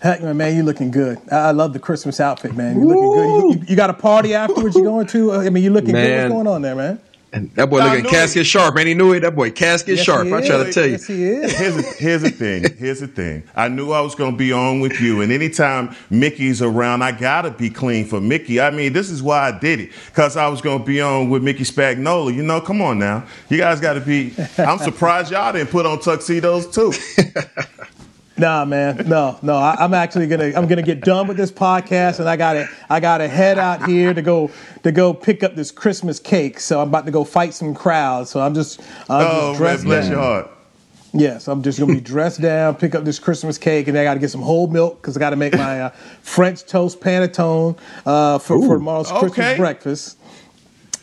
Heck, 0.00 0.22
man, 0.22 0.56
you 0.56 0.62
looking 0.62 0.90
good. 0.90 1.18
I 1.30 1.50
love 1.50 1.74
the 1.74 1.78
Christmas 1.78 2.20
outfit, 2.20 2.56
man. 2.56 2.78
You 2.78 2.86
looking 2.86 3.12
good. 3.12 3.60
You, 3.60 3.66
you, 3.68 3.76
got 3.76 3.90
a 3.90 3.94
party 3.94 4.34
afterwards 4.34 4.74
you 4.74 4.82
going 4.82 5.06
to? 5.08 5.32
Uh, 5.32 5.40
I 5.42 5.50
mean, 5.50 5.62
you 5.62 5.70
looking 5.70 5.92
man. 5.92 6.06
good. 6.06 6.22
What's 6.22 6.32
going 6.32 6.46
on 6.46 6.62
there, 6.62 6.74
man? 6.74 7.00
And 7.32 7.54
that 7.54 7.70
boy 7.70 7.78
looking 7.78 8.06
casket 8.06 8.44
sharp, 8.44 8.74
man. 8.74 8.86
He 8.86 8.94
knew 8.94 9.12
it. 9.12 9.20
That 9.20 9.36
boy 9.36 9.50
casket 9.52 9.96
yes, 9.96 10.04
sharp. 10.04 10.26
I 10.26 10.44
try 10.44 10.64
to 10.64 10.72
tell 10.72 10.86
you. 10.86 10.92
Yes, 10.92 11.06
he 11.06 11.24
is. 11.24 11.56
Here's, 11.56 11.76
a, 11.76 11.82
here's 11.82 12.22
the 12.22 12.30
thing. 12.30 12.76
Here's 12.76 13.00
the 13.00 13.06
thing. 13.06 13.44
I 13.54 13.68
knew 13.68 13.92
I 13.92 14.00
was 14.00 14.16
going 14.16 14.32
to 14.32 14.36
be 14.36 14.52
on 14.52 14.80
with 14.80 15.00
you, 15.00 15.20
and 15.20 15.30
anytime 15.30 15.94
Mickey's 16.08 16.60
around, 16.60 17.02
I 17.02 17.12
gotta 17.12 17.50
be 17.52 17.70
clean 17.70 18.04
for 18.04 18.20
Mickey. 18.20 18.60
I 18.60 18.70
mean, 18.70 18.92
this 18.92 19.10
is 19.10 19.22
why 19.22 19.48
I 19.48 19.56
did 19.56 19.80
it 19.80 19.90
because 20.06 20.36
I 20.36 20.48
was 20.48 20.60
going 20.60 20.80
to 20.80 20.84
be 20.84 21.00
on 21.00 21.30
with 21.30 21.44
Mickey 21.44 21.64
Spagnola. 21.64 22.34
You 22.34 22.42
know, 22.42 22.60
come 22.60 22.82
on 22.82 22.98
now. 22.98 23.24
You 23.48 23.58
guys 23.58 23.80
got 23.80 23.92
to 23.92 24.00
be. 24.00 24.34
I'm 24.58 24.78
surprised 24.78 25.30
y'all 25.30 25.52
didn't 25.52 25.70
put 25.70 25.86
on 25.86 26.00
tuxedos 26.00 26.74
too. 26.74 26.92
Nah, 28.40 28.64
man, 28.64 29.06
no, 29.06 29.38
no. 29.42 29.54
I, 29.54 29.84
am 29.84 29.92
actually 29.92 30.26
gonna 30.26 30.52
I'm 30.56 30.66
gonna 30.66 30.80
get 30.80 31.02
done 31.02 31.28
with 31.28 31.36
this 31.36 31.52
podcast, 31.52 32.20
and 32.20 32.28
I 32.28 32.36
got 32.36 32.54
to 32.54 32.66
I 32.88 32.98
got 32.98 33.18
to 33.18 33.28
head 33.28 33.58
out 33.58 33.86
here 33.86 34.14
to 34.14 34.22
go 34.22 34.50
to 34.82 34.90
go 34.90 35.12
pick 35.12 35.42
up 35.42 35.56
this 35.56 35.70
Christmas 35.70 36.18
cake. 36.18 36.58
So 36.58 36.80
I'm 36.80 36.88
about 36.88 37.04
to 37.04 37.12
go 37.12 37.22
fight 37.22 37.52
some 37.52 37.74
crowds. 37.74 38.30
So 38.30 38.40
I'm 38.40 38.54
just 38.54 38.80
I'm 39.10 39.26
oh, 39.26 39.50
just 39.50 39.58
dressed 39.58 39.84
man, 39.84 39.88
bless 39.88 40.04
down. 40.04 40.12
your 40.12 40.20
heart. 40.22 40.50
Yes, 41.12 41.48
I'm 41.48 41.62
just 41.62 41.78
gonna 41.78 41.92
be 41.92 42.00
dressed 42.00 42.40
down, 42.40 42.76
pick 42.76 42.94
up 42.94 43.04
this 43.04 43.18
Christmas 43.18 43.58
cake, 43.58 43.88
and 43.88 43.98
I 43.98 44.04
got 44.04 44.14
to 44.14 44.20
get 44.20 44.30
some 44.30 44.40
whole 44.40 44.68
milk 44.68 45.02
because 45.02 45.18
I 45.18 45.20
got 45.20 45.30
to 45.30 45.36
make 45.36 45.52
my 45.52 45.82
uh, 45.82 45.90
French 46.22 46.64
toast 46.64 46.98
panettone 46.98 47.78
uh, 48.06 48.38
for, 48.38 48.58
for 48.62 48.76
tomorrow's 48.76 49.12
okay. 49.12 49.20
Christmas 49.20 49.56
breakfast, 49.58 50.18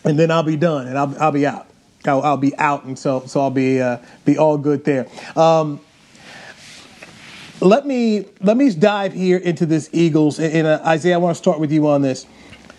and 0.05 0.17
then 0.17 0.31
I'll 0.31 0.41
be 0.41 0.57
done, 0.57 0.87
and 0.87 0.97
I'll 0.97 1.15
I'll 1.21 1.31
be 1.31 1.45
out. 1.45 1.67
I'll, 2.05 2.23
I'll 2.23 2.37
be 2.37 2.55
out, 2.57 2.85
and 2.85 2.97
so 2.97 3.27
so 3.27 3.41
I'll 3.41 3.51
be 3.51 3.79
uh, 3.79 3.99
be 4.25 4.39
all 4.39 4.57
good 4.57 4.85
there. 4.85 5.07
Um, 5.35 5.81
let 7.59 7.85
me 7.85 8.25
let 8.41 8.57
me 8.57 8.69
dive 8.71 9.13
here 9.13 9.37
into 9.37 9.65
this 9.65 9.89
Eagles. 9.91 10.39
And, 10.39 10.67
uh, 10.67 10.81
Isaiah, 10.85 11.15
I 11.15 11.17
want 11.17 11.35
to 11.35 11.41
start 11.41 11.59
with 11.59 11.71
you 11.71 11.87
on 11.87 12.01
this. 12.01 12.25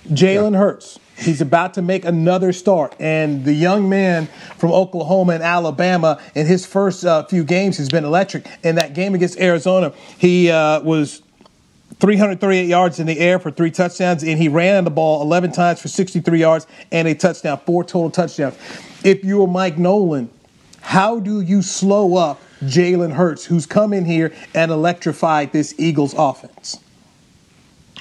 Jalen 0.08 0.52
yeah. 0.52 0.58
Hurts. 0.58 0.99
He's 1.16 1.40
about 1.40 1.75
to 1.75 1.82
make 1.82 2.04
another 2.04 2.52
start, 2.52 2.94
and 3.00 3.44
the 3.44 3.52
young 3.52 3.88
man 3.88 4.26
from 4.56 4.70
Oklahoma 4.70 5.32
and 5.32 5.42
Alabama 5.42 6.23
in 6.37 6.47
his 6.47 6.64
first 6.64 7.04
uh, 7.04 7.25
few 7.25 7.42
games 7.42 7.76
has 7.78 7.88
been 7.88 8.04
electric. 8.04 8.47
In 8.62 8.76
that 8.76 8.94
game 8.94 9.16
against 9.16 9.37
Arizona, 9.40 9.92
he 10.16 10.49
uh, 10.49 10.80
was 10.80 11.23
338 11.99 12.66
yards 12.68 13.00
in 13.00 13.08
the 13.08 13.18
air 13.18 13.40
for 13.40 13.50
three 13.50 13.73
touchdowns, 13.73 14.23
and 14.23 14.38
he 14.38 14.49
ran 14.49 14.85
the 14.85 14.90
ball 14.90 15.20
11 15.23 15.50
times 15.50 15.82
for 15.82 15.88
63 15.88 16.38
yards 16.38 16.68
and 16.92 17.08
a 17.08 17.16
touchdown, 17.16 17.61
four 17.66 17.82
total 17.82 18.11
touchdowns. 18.11 18.56
If 19.02 19.25
you 19.25 19.38
were 19.38 19.49
Mike 19.49 19.76
Nolan, 19.76 20.30
how 20.80 21.18
do 21.18 21.40
you 21.40 21.62
slow 21.62 22.14
up 22.14 22.40
Jalen 22.62 23.12
Hurts, 23.12 23.45
who's 23.45 23.67
come 23.67 23.93
in 23.93 24.05
here 24.05 24.33
and 24.55 24.71
electrified 24.71 25.53
this 25.53 25.75
Eagles 25.79 26.15
offense? 26.17 26.79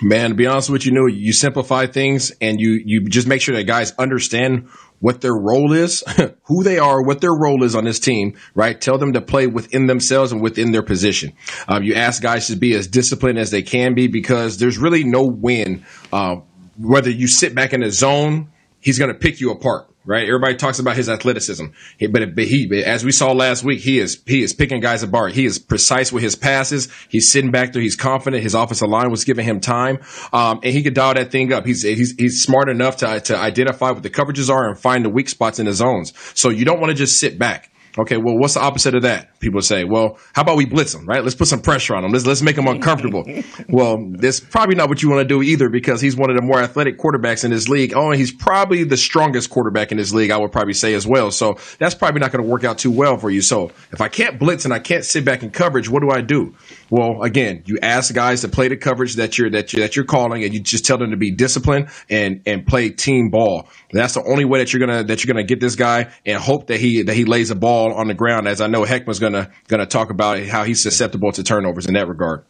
Man, 0.01 0.29
to 0.29 0.35
be 0.35 0.45
honest 0.45 0.69
with 0.69 0.85
you, 0.85 0.91
you 0.91 0.99
know, 0.99 1.07
you 1.07 1.33
simplify 1.33 1.87
things 1.87 2.31
and 2.39 2.59
you 2.59 2.81
you 2.85 3.09
just 3.09 3.27
make 3.27 3.41
sure 3.41 3.55
that 3.55 3.63
guys 3.63 3.93
understand 3.97 4.69
what 4.99 5.21
their 5.21 5.33
role 5.33 5.73
is, 5.73 6.03
who 6.43 6.63
they 6.63 6.77
are, 6.77 7.01
what 7.01 7.21
their 7.21 7.33
role 7.33 7.63
is 7.63 7.75
on 7.75 7.83
this 7.83 7.99
team, 7.99 8.35
right? 8.55 8.79
Tell 8.79 8.97
them 8.97 9.13
to 9.13 9.21
play 9.21 9.47
within 9.47 9.87
themselves 9.87 10.31
and 10.31 10.41
within 10.41 10.71
their 10.71 10.83
position. 10.83 11.33
Um, 11.67 11.83
you 11.83 11.95
ask 11.95 12.21
guys 12.21 12.47
to 12.47 12.55
be 12.55 12.75
as 12.75 12.87
disciplined 12.87 13.39
as 13.39 13.51
they 13.51 13.63
can 13.63 13.93
be 13.93 14.07
because 14.07 14.57
there's 14.57 14.77
really 14.77 15.03
no 15.03 15.23
win. 15.23 15.85
Uh, 16.11 16.37
whether 16.77 17.09
you 17.09 17.27
sit 17.27 17.55
back 17.55 17.73
in 17.73 17.83
a 17.83 17.91
zone, 17.91 18.51
he's 18.79 18.99
going 18.99 19.11
to 19.11 19.17
pick 19.17 19.39
you 19.39 19.51
apart 19.51 19.89
right? 20.07 20.27
Everybody 20.27 20.55
talks 20.55 20.79
about 20.79 20.95
his 20.95 21.09
athleticism, 21.09 21.65
but, 22.09 22.35
but 22.35 22.45
he, 22.45 22.83
as 22.83 23.05
we 23.05 23.11
saw 23.11 23.33
last 23.33 23.63
week, 23.63 23.81
he 23.81 23.99
is 23.99 24.23
he 24.25 24.41
is 24.41 24.53
picking 24.53 24.79
guys 24.79 25.03
apart. 25.03 25.33
He 25.33 25.45
is 25.45 25.59
precise 25.59 26.11
with 26.11 26.23
his 26.23 26.35
passes. 26.35 26.87
He's 27.09 27.31
sitting 27.31 27.51
back 27.51 27.73
there. 27.73 27.81
He's 27.81 27.95
confident. 27.95 28.41
His 28.41 28.55
offensive 28.55 28.89
line 28.89 29.11
was 29.11 29.25
giving 29.25 29.45
him 29.45 29.59
time, 29.59 29.99
um, 30.33 30.61
and 30.63 30.73
he 30.73 30.81
could 30.81 30.95
dial 30.95 31.13
that 31.13 31.29
thing 31.29 31.53
up. 31.53 31.65
He's 31.65 31.83
he's 31.83 32.15
he's 32.17 32.41
smart 32.41 32.69
enough 32.69 32.97
to 32.97 33.19
to 33.19 33.37
identify 33.37 33.91
what 33.91 34.01
the 34.01 34.09
coverages 34.09 34.49
are 34.49 34.67
and 34.67 34.79
find 34.79 35.05
the 35.05 35.09
weak 35.09 35.29
spots 35.29 35.59
in 35.59 35.65
the 35.65 35.73
zones. 35.73 36.13
So 36.33 36.49
you 36.49 36.65
don't 36.65 36.79
want 36.79 36.89
to 36.91 36.95
just 36.95 37.19
sit 37.19 37.37
back. 37.37 37.69
Okay, 37.97 38.17
well, 38.17 38.37
what's 38.37 38.53
the 38.53 38.61
opposite 38.61 38.95
of 38.95 39.01
that? 39.03 39.39
People 39.39 39.61
say, 39.61 39.83
well, 39.83 40.17
how 40.33 40.43
about 40.43 40.57
we 40.57 40.65
blitz 40.65 40.93
them, 40.93 41.05
right? 41.05 41.23
Let's 41.23 41.35
put 41.35 41.47
some 41.47 41.61
pressure 41.61 41.95
on 41.95 42.03
him. 42.03 42.11
Let's 42.11 42.25
let's 42.25 42.41
make 42.41 42.57
him 42.57 42.67
uncomfortable. 42.67 43.25
well, 43.69 43.97
that's 44.11 44.39
probably 44.39 44.75
not 44.75 44.89
what 44.89 45.01
you 45.01 45.09
want 45.09 45.21
to 45.21 45.27
do 45.27 45.41
either 45.41 45.69
because 45.69 46.01
he's 46.01 46.15
one 46.15 46.29
of 46.29 46.35
the 46.35 46.41
more 46.41 46.59
athletic 46.59 46.97
quarterbacks 46.97 47.43
in 47.43 47.51
this 47.51 47.67
league. 47.67 47.93
Oh, 47.95 48.11
and 48.11 48.19
he's 48.19 48.31
probably 48.31 48.83
the 48.83 48.97
strongest 48.97 49.49
quarterback 49.49 49.91
in 49.91 49.97
this 49.97 50.13
league, 50.13 50.31
I 50.31 50.37
would 50.37 50.51
probably 50.51 50.73
say 50.73 50.93
as 50.93 51.07
well. 51.07 51.31
So 51.31 51.57
that's 51.79 51.95
probably 51.95 52.19
not 52.19 52.31
going 52.31 52.43
to 52.43 52.49
work 52.49 52.63
out 52.63 52.77
too 52.77 52.91
well 52.91 53.17
for 53.17 53.29
you. 53.29 53.41
So 53.41 53.71
if 53.91 54.01
I 54.01 54.07
can't 54.07 54.39
blitz 54.39 54.65
and 54.65 54.73
I 54.73 54.79
can't 54.79 55.03
sit 55.03 55.25
back 55.25 55.43
in 55.43 55.49
coverage, 55.49 55.89
what 55.89 56.01
do 56.01 56.11
I 56.11 56.21
do? 56.21 56.55
Well, 56.89 57.21
again, 57.21 57.63
you 57.65 57.79
ask 57.81 58.13
guys 58.13 58.41
to 58.41 58.47
play 58.47 58.69
the 58.69 58.77
coverage 58.77 59.15
that 59.15 59.37
you're 59.37 59.49
that 59.49 59.73
you're, 59.73 59.81
that 59.81 59.95
you're 59.95 60.05
calling, 60.05 60.43
and 60.43 60.53
you 60.53 60.59
just 60.61 60.85
tell 60.85 60.97
them 60.97 61.11
to 61.11 61.17
be 61.17 61.31
disciplined 61.31 61.89
and 62.09 62.41
and 62.45 62.65
play 62.65 62.89
team 62.89 63.29
ball. 63.29 63.67
That's 63.91 64.13
the 64.13 64.23
only 64.23 64.45
way 64.45 64.59
that 64.59 64.71
you're 64.71 64.79
gonna 64.79 65.03
that 65.03 65.23
you're 65.23 65.33
gonna 65.33 65.45
get 65.45 65.59
this 65.59 65.75
guy 65.75 66.11
and 66.25 66.41
hope 66.41 66.67
that 66.67 66.79
he 66.79 67.03
that 67.03 67.13
he 67.13 67.25
lays 67.25 67.51
a 67.51 67.55
ball 67.55 67.93
on 67.93 68.07
the 68.07 68.13
ground. 68.13 68.47
As 68.47 68.61
I 68.61 68.67
know 68.67 68.83
Heckman's 68.83 69.19
gonna 69.19 69.51
gonna 69.67 69.85
talk 69.85 70.11
about 70.11 70.39
how 70.45 70.63
he's 70.63 70.81
susceptible 70.81 71.31
to 71.33 71.43
turnovers 71.43 71.87
in 71.87 71.93
that 71.95 72.07
regard. 72.07 72.45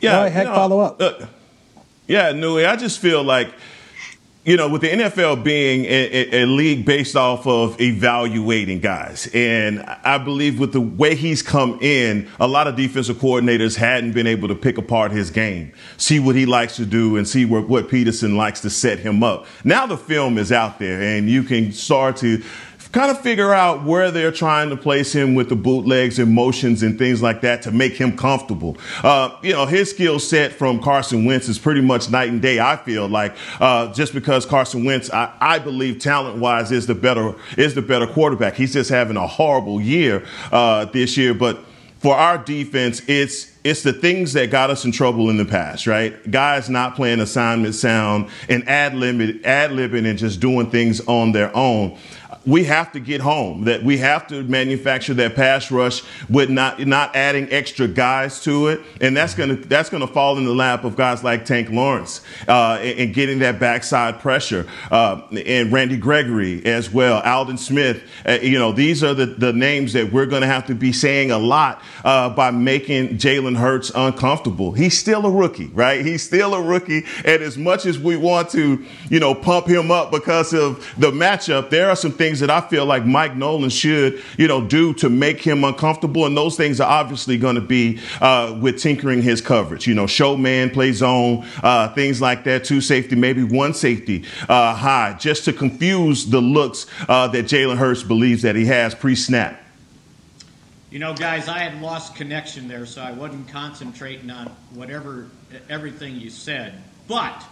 Yeah, 0.00 0.28
Heck, 0.28 0.46
no, 0.46 0.54
follow 0.54 0.80
up. 0.80 1.00
Uh, 1.00 1.26
yeah, 2.06 2.32
Newy, 2.32 2.66
I 2.66 2.76
just 2.76 2.98
feel 2.98 3.22
like 3.22 3.54
you 4.44 4.56
know, 4.56 4.68
with 4.68 4.80
the 4.80 4.88
NFL 4.88 5.44
being 5.44 5.84
a, 5.84 6.42
a, 6.42 6.46
league 6.46 6.84
based 6.84 7.14
off 7.14 7.46
of 7.46 7.80
evaluating 7.80 8.80
guys, 8.80 9.30
and 9.32 9.80
I 10.02 10.18
believe 10.18 10.58
with 10.58 10.72
the 10.72 10.80
way 10.80 11.14
he's 11.14 11.42
come 11.42 11.78
in, 11.80 12.28
a 12.40 12.48
lot 12.48 12.66
of 12.66 12.74
defensive 12.74 13.18
coordinators 13.18 13.76
hadn't 13.76 14.12
been 14.12 14.26
able 14.26 14.48
to 14.48 14.56
pick 14.56 14.78
apart 14.78 15.12
his 15.12 15.30
game, 15.30 15.72
see 15.96 16.18
what 16.18 16.34
he 16.34 16.44
likes 16.44 16.74
to 16.76 16.84
do, 16.84 17.16
and 17.16 17.28
see 17.28 17.44
what, 17.44 17.68
what 17.68 17.88
Pederson 17.88 18.36
likes 18.36 18.60
to 18.62 18.70
set 18.70 18.98
him 18.98 19.22
up. 19.22 19.46
Now 19.62 19.86
the 19.86 19.96
film 19.96 20.36
is 20.38 20.50
out 20.50 20.80
there, 20.80 21.00
and 21.00 21.30
you 21.30 21.44
can 21.44 21.70
start 21.70 22.16
to 22.16 22.42
kind 22.92 23.10
of 23.10 23.20
figure 23.20 23.52
out 23.52 23.84
where 23.84 24.10
they're 24.10 24.32
trying 24.32 24.68
to 24.68 24.76
place 24.76 25.14
him 25.14 25.34
with 25.34 25.48
the 25.48 25.56
bootlegs 25.56 26.18
and 26.18 26.32
motions 26.32 26.82
and 26.82 26.98
things 26.98 27.22
like 27.22 27.40
that 27.40 27.62
to 27.62 27.72
make 27.72 27.94
him 27.94 28.16
comfortable. 28.16 28.76
Uh, 29.02 29.34
you 29.42 29.52
know, 29.52 29.64
his 29.66 29.90
skill 29.90 30.18
set 30.18 30.52
from 30.52 30.80
Carson 30.80 31.24
Wentz 31.24 31.48
is 31.48 31.58
pretty 31.58 31.80
much 31.80 32.10
night 32.10 32.28
and 32.28 32.42
day. 32.42 32.60
I 32.60 32.76
feel 32.76 33.08
like 33.08 33.34
uh, 33.60 33.92
just 33.94 34.12
because 34.12 34.44
Carson 34.44 34.84
Wentz, 34.84 35.10
I, 35.10 35.32
I 35.40 35.58
believe 35.58 35.98
talent 35.98 36.38
wise 36.38 36.70
is 36.70 36.86
the 36.86 36.94
better 36.94 37.34
is 37.56 37.74
the 37.74 37.82
better 37.82 38.06
quarterback. 38.06 38.54
He's 38.54 38.74
just 38.74 38.90
having 38.90 39.16
a 39.16 39.26
horrible 39.26 39.80
year 39.80 40.24
uh, 40.52 40.84
this 40.86 41.16
year, 41.16 41.32
but 41.32 41.64
for 42.02 42.16
our 42.16 42.36
defense, 42.36 43.00
it's 43.06 43.52
it's 43.62 43.84
the 43.84 43.92
things 43.92 44.32
that 44.32 44.50
got 44.50 44.70
us 44.70 44.84
in 44.84 44.90
trouble 44.90 45.30
in 45.30 45.36
the 45.36 45.44
past, 45.44 45.86
right? 45.86 46.28
Guys 46.28 46.68
not 46.68 46.96
playing 46.96 47.20
assignment 47.20 47.76
sound 47.76 48.28
and 48.48 48.68
ad 48.68 48.94
libbing, 48.94 49.44
ad 49.44 49.70
libbing 49.70 50.04
and 50.04 50.18
just 50.18 50.40
doing 50.40 50.68
things 50.68 51.00
on 51.06 51.30
their 51.30 51.54
own 51.56 51.96
we 52.44 52.64
have 52.64 52.92
to 52.92 53.00
get 53.00 53.20
home. 53.20 53.64
That 53.64 53.82
we 53.82 53.98
have 53.98 54.26
to 54.28 54.42
manufacture 54.42 55.14
that 55.14 55.34
pass 55.34 55.70
rush 55.70 56.02
with 56.28 56.50
not 56.50 56.84
not 56.86 57.14
adding 57.14 57.50
extra 57.52 57.86
guys 57.86 58.42
to 58.42 58.68
it, 58.68 58.80
and 59.00 59.16
that's 59.16 59.34
gonna 59.34 59.54
that's 59.54 59.90
gonna 59.90 60.06
fall 60.06 60.38
in 60.38 60.44
the 60.44 60.54
lap 60.54 60.84
of 60.84 60.96
guys 60.96 61.22
like 61.22 61.44
Tank 61.44 61.70
Lawrence 61.70 62.20
uh, 62.48 62.78
and, 62.80 63.12
getting 63.12 63.40
that 63.40 63.60
backside 63.60 64.20
pressure, 64.20 64.66
uh, 64.90 65.20
and 65.44 65.70
Randy 65.70 65.96
Gregory 65.96 66.64
as 66.64 66.90
well, 66.90 67.20
Aldon 67.22 67.58
Smith. 67.58 68.02
Uh, 68.26 68.38
you 68.42 68.58
know, 68.58 68.72
these 68.72 69.04
are 69.04 69.14
the 69.14 69.26
the 69.26 69.52
names 69.52 69.92
that 69.92 70.12
we're 70.12 70.26
gonna 70.26 70.46
have 70.46 70.66
to 70.66 70.74
be 70.74 70.92
saying 70.92 71.30
a 71.30 71.38
lot 71.38 71.82
uh, 72.04 72.30
by 72.30 72.50
making 72.50 73.18
Jalen 73.18 73.56
Hurts 73.56 73.90
uncomfortable. 73.94 74.72
He's 74.72 74.98
still 74.98 75.26
a 75.26 75.30
rookie, 75.30 75.68
right? 75.68 76.04
He's 76.04 76.22
still 76.22 76.54
a 76.54 76.62
rookie, 76.62 77.04
and 77.24 77.42
as 77.42 77.56
much 77.56 77.86
as 77.86 77.98
we 77.98 78.16
want 78.16 78.50
to, 78.50 78.84
you 79.08 79.20
know, 79.20 79.34
pump 79.34 79.66
him 79.66 79.90
up 79.90 80.10
because 80.10 80.52
of 80.52 80.92
the 80.98 81.10
matchup, 81.10 81.70
there 81.70 81.88
are 81.88 81.96
some 81.96 82.12
things 82.12 82.31
things 82.32 82.40
that 82.40 82.50
I 82.50 82.66
feel 82.66 82.86
like 82.86 83.04
Mike 83.04 83.36
Nolan 83.36 83.68
should, 83.68 84.22
you 84.38 84.48
know, 84.48 84.66
do 84.66 84.94
to 84.94 85.10
make 85.10 85.40
him 85.40 85.64
uncomfortable. 85.64 86.24
And 86.24 86.34
those 86.34 86.56
things 86.56 86.80
are 86.80 86.88
obviously 86.88 87.36
going 87.36 87.56
to 87.56 87.60
be 87.60 88.00
uh, 88.22 88.58
with 88.58 88.78
tinkering 88.80 89.20
his 89.20 89.42
coverage. 89.42 89.86
You 89.86 89.94
know, 89.94 90.06
show 90.06 90.34
man, 90.36 90.70
play 90.70 90.92
zone, 90.92 91.46
uh, 91.62 91.92
things 91.92 92.22
like 92.22 92.44
that. 92.44 92.64
Two 92.64 92.80
safety, 92.80 93.16
maybe 93.16 93.42
one 93.42 93.74
safety 93.74 94.24
uh, 94.48 94.74
high, 94.74 95.14
just 95.20 95.44
to 95.44 95.52
confuse 95.52 96.24
the 96.26 96.40
looks 96.40 96.86
uh, 97.06 97.28
that 97.28 97.44
Jalen 97.44 97.76
Hurts 97.76 98.02
believes 98.02 98.42
that 98.42 98.56
he 98.56 98.64
has 98.64 98.94
pre-snap. 98.94 99.60
You 100.90 100.98
know, 100.98 101.14
guys, 101.14 101.48
I 101.48 101.58
had 101.58 101.82
lost 101.82 102.16
connection 102.16 102.68
there, 102.68 102.86
so 102.86 103.02
I 103.02 103.12
wasn't 103.12 103.48
concentrating 103.48 104.30
on 104.30 104.48
whatever 104.72 105.28
everything 105.68 106.16
you 106.16 106.30
said. 106.30 106.82
But 107.08 107.44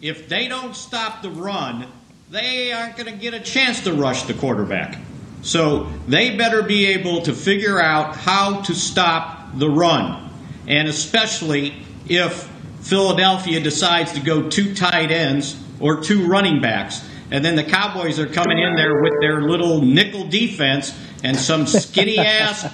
if 0.00 0.28
they 0.28 0.46
don't 0.46 0.76
stop 0.76 1.22
the 1.22 1.30
run, 1.30 1.86
they 2.30 2.72
aren't 2.72 2.96
going 2.96 3.12
to 3.12 3.18
get 3.18 3.34
a 3.34 3.40
chance 3.40 3.84
to 3.84 3.92
rush 3.92 4.24
the 4.24 4.34
quarterback. 4.34 4.98
So 5.42 5.88
they 6.08 6.36
better 6.36 6.62
be 6.62 6.86
able 6.86 7.22
to 7.22 7.32
figure 7.32 7.80
out 7.80 8.16
how 8.16 8.62
to 8.62 8.74
stop 8.74 9.56
the 9.56 9.70
run. 9.70 10.30
And 10.66 10.88
especially 10.88 11.74
if 12.08 12.50
Philadelphia 12.80 13.60
decides 13.60 14.12
to 14.12 14.20
go 14.20 14.48
two 14.48 14.74
tight 14.74 15.12
ends 15.12 15.56
or 15.78 16.02
two 16.02 16.26
running 16.26 16.60
backs. 16.60 17.08
And 17.30 17.44
then 17.44 17.54
the 17.54 17.64
Cowboys 17.64 18.18
are 18.18 18.26
coming 18.26 18.58
in 18.58 18.74
there 18.74 19.00
with 19.02 19.14
their 19.20 19.42
little 19.42 19.82
nickel 19.82 20.26
defense 20.28 20.96
and 21.22 21.36
some 21.36 21.66
skinny 21.66 22.18
ass 22.20 22.68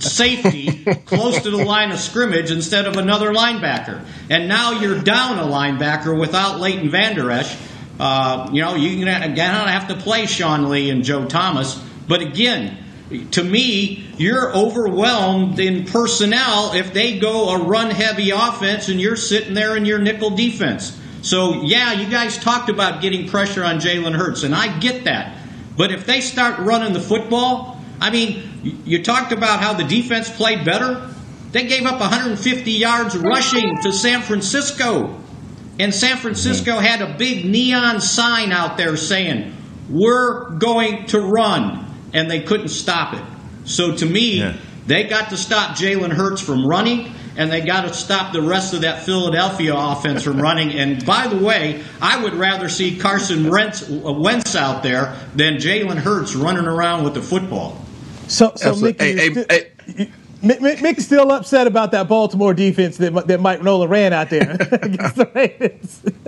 safety 0.00 0.84
close 1.06 1.40
to 1.42 1.50
the 1.50 1.64
line 1.64 1.92
of 1.92 1.98
scrimmage 1.98 2.50
instead 2.50 2.86
of 2.86 2.96
another 2.96 3.32
linebacker. 3.32 4.04
And 4.28 4.48
now 4.48 4.80
you're 4.80 5.00
down 5.00 5.38
a 5.38 5.50
linebacker 5.50 6.18
without 6.18 6.60
Leighton 6.60 6.90
Vander 6.90 7.30
Esch 7.30 7.56
uh, 7.98 8.50
you 8.52 8.62
know, 8.62 8.74
you're 8.74 9.04
going 9.04 9.34
to 9.34 9.42
have 9.42 9.88
to 9.88 9.96
play 9.96 10.26
Sean 10.26 10.68
Lee 10.68 10.90
and 10.90 11.04
Joe 11.04 11.26
Thomas. 11.26 11.74
But 12.06 12.22
again, 12.22 12.84
to 13.32 13.42
me, 13.42 14.06
you're 14.18 14.54
overwhelmed 14.54 15.58
in 15.58 15.84
personnel 15.84 16.72
if 16.74 16.92
they 16.92 17.18
go 17.18 17.50
a 17.50 17.64
run 17.64 17.90
heavy 17.90 18.30
offense 18.30 18.88
and 18.88 19.00
you're 19.00 19.16
sitting 19.16 19.54
there 19.54 19.76
in 19.76 19.84
your 19.84 19.98
nickel 19.98 20.30
defense. 20.30 20.98
So, 21.22 21.62
yeah, 21.62 21.92
you 21.92 22.08
guys 22.08 22.38
talked 22.38 22.68
about 22.68 23.02
getting 23.02 23.28
pressure 23.28 23.64
on 23.64 23.80
Jalen 23.80 24.14
Hurts, 24.14 24.44
and 24.44 24.54
I 24.54 24.78
get 24.78 25.04
that. 25.04 25.36
But 25.76 25.90
if 25.90 26.06
they 26.06 26.20
start 26.20 26.58
running 26.60 26.92
the 26.92 27.00
football, 27.00 27.80
I 28.00 28.10
mean, 28.10 28.82
you 28.84 29.02
talked 29.02 29.32
about 29.32 29.60
how 29.60 29.72
the 29.72 29.84
defense 29.84 30.30
played 30.30 30.64
better. 30.64 31.10
They 31.50 31.66
gave 31.66 31.86
up 31.86 32.00
150 32.00 32.70
yards 32.70 33.16
rushing 33.16 33.80
to 33.82 33.92
San 33.92 34.22
Francisco. 34.22 35.18
And 35.78 35.94
San 35.94 36.16
Francisco 36.16 36.72
mm-hmm. 36.72 36.84
had 36.84 37.02
a 37.02 37.16
big 37.16 37.44
neon 37.44 38.00
sign 38.00 38.52
out 38.52 38.76
there 38.76 38.96
saying, 38.96 39.54
We're 39.88 40.50
going 40.50 41.06
to 41.06 41.20
run. 41.20 41.86
And 42.12 42.30
they 42.30 42.42
couldn't 42.42 42.68
stop 42.68 43.14
it. 43.14 43.22
So 43.64 43.94
to 43.94 44.06
me, 44.06 44.38
yeah. 44.38 44.56
they 44.86 45.04
got 45.04 45.30
to 45.30 45.36
stop 45.36 45.76
Jalen 45.76 46.10
Hurts 46.10 46.40
from 46.40 46.66
running, 46.66 47.12
and 47.36 47.52
they 47.52 47.60
got 47.60 47.82
to 47.82 47.92
stop 47.92 48.32
the 48.32 48.40
rest 48.40 48.72
of 48.72 48.80
that 48.80 49.02
Philadelphia 49.02 49.74
offense 49.76 50.22
from 50.22 50.40
running. 50.40 50.72
And 50.72 51.04
by 51.04 51.28
the 51.28 51.36
way, 51.36 51.84
I 52.00 52.22
would 52.22 52.32
rather 52.32 52.70
see 52.70 52.96
Carson 52.96 53.50
Wentz 53.50 53.88
uh, 53.90 54.58
out 54.58 54.82
there 54.82 55.16
than 55.34 55.56
Jalen 55.56 55.98
Hurts 55.98 56.34
running 56.34 56.64
around 56.64 57.04
with 57.04 57.12
the 57.12 57.22
football. 57.22 57.78
So, 58.26 58.52
so 58.56 58.74
Mickey, 58.74 59.16
hey, 59.16 59.34
hey, 59.34 59.70
hey. 59.86 60.10
Mick's 60.42 61.04
still 61.04 61.30
upset 61.32 61.66
about 61.66 61.92
that 61.92 62.08
Baltimore 62.08 62.54
defense 62.54 62.96
that, 62.98 63.26
that 63.26 63.40
Mike 63.40 63.62
Nolan 63.62 63.88
ran 63.88 64.12
out 64.12 64.30
there 64.30 64.52
against 64.72 65.16
the 65.16 65.30
Ravens. 65.34 66.00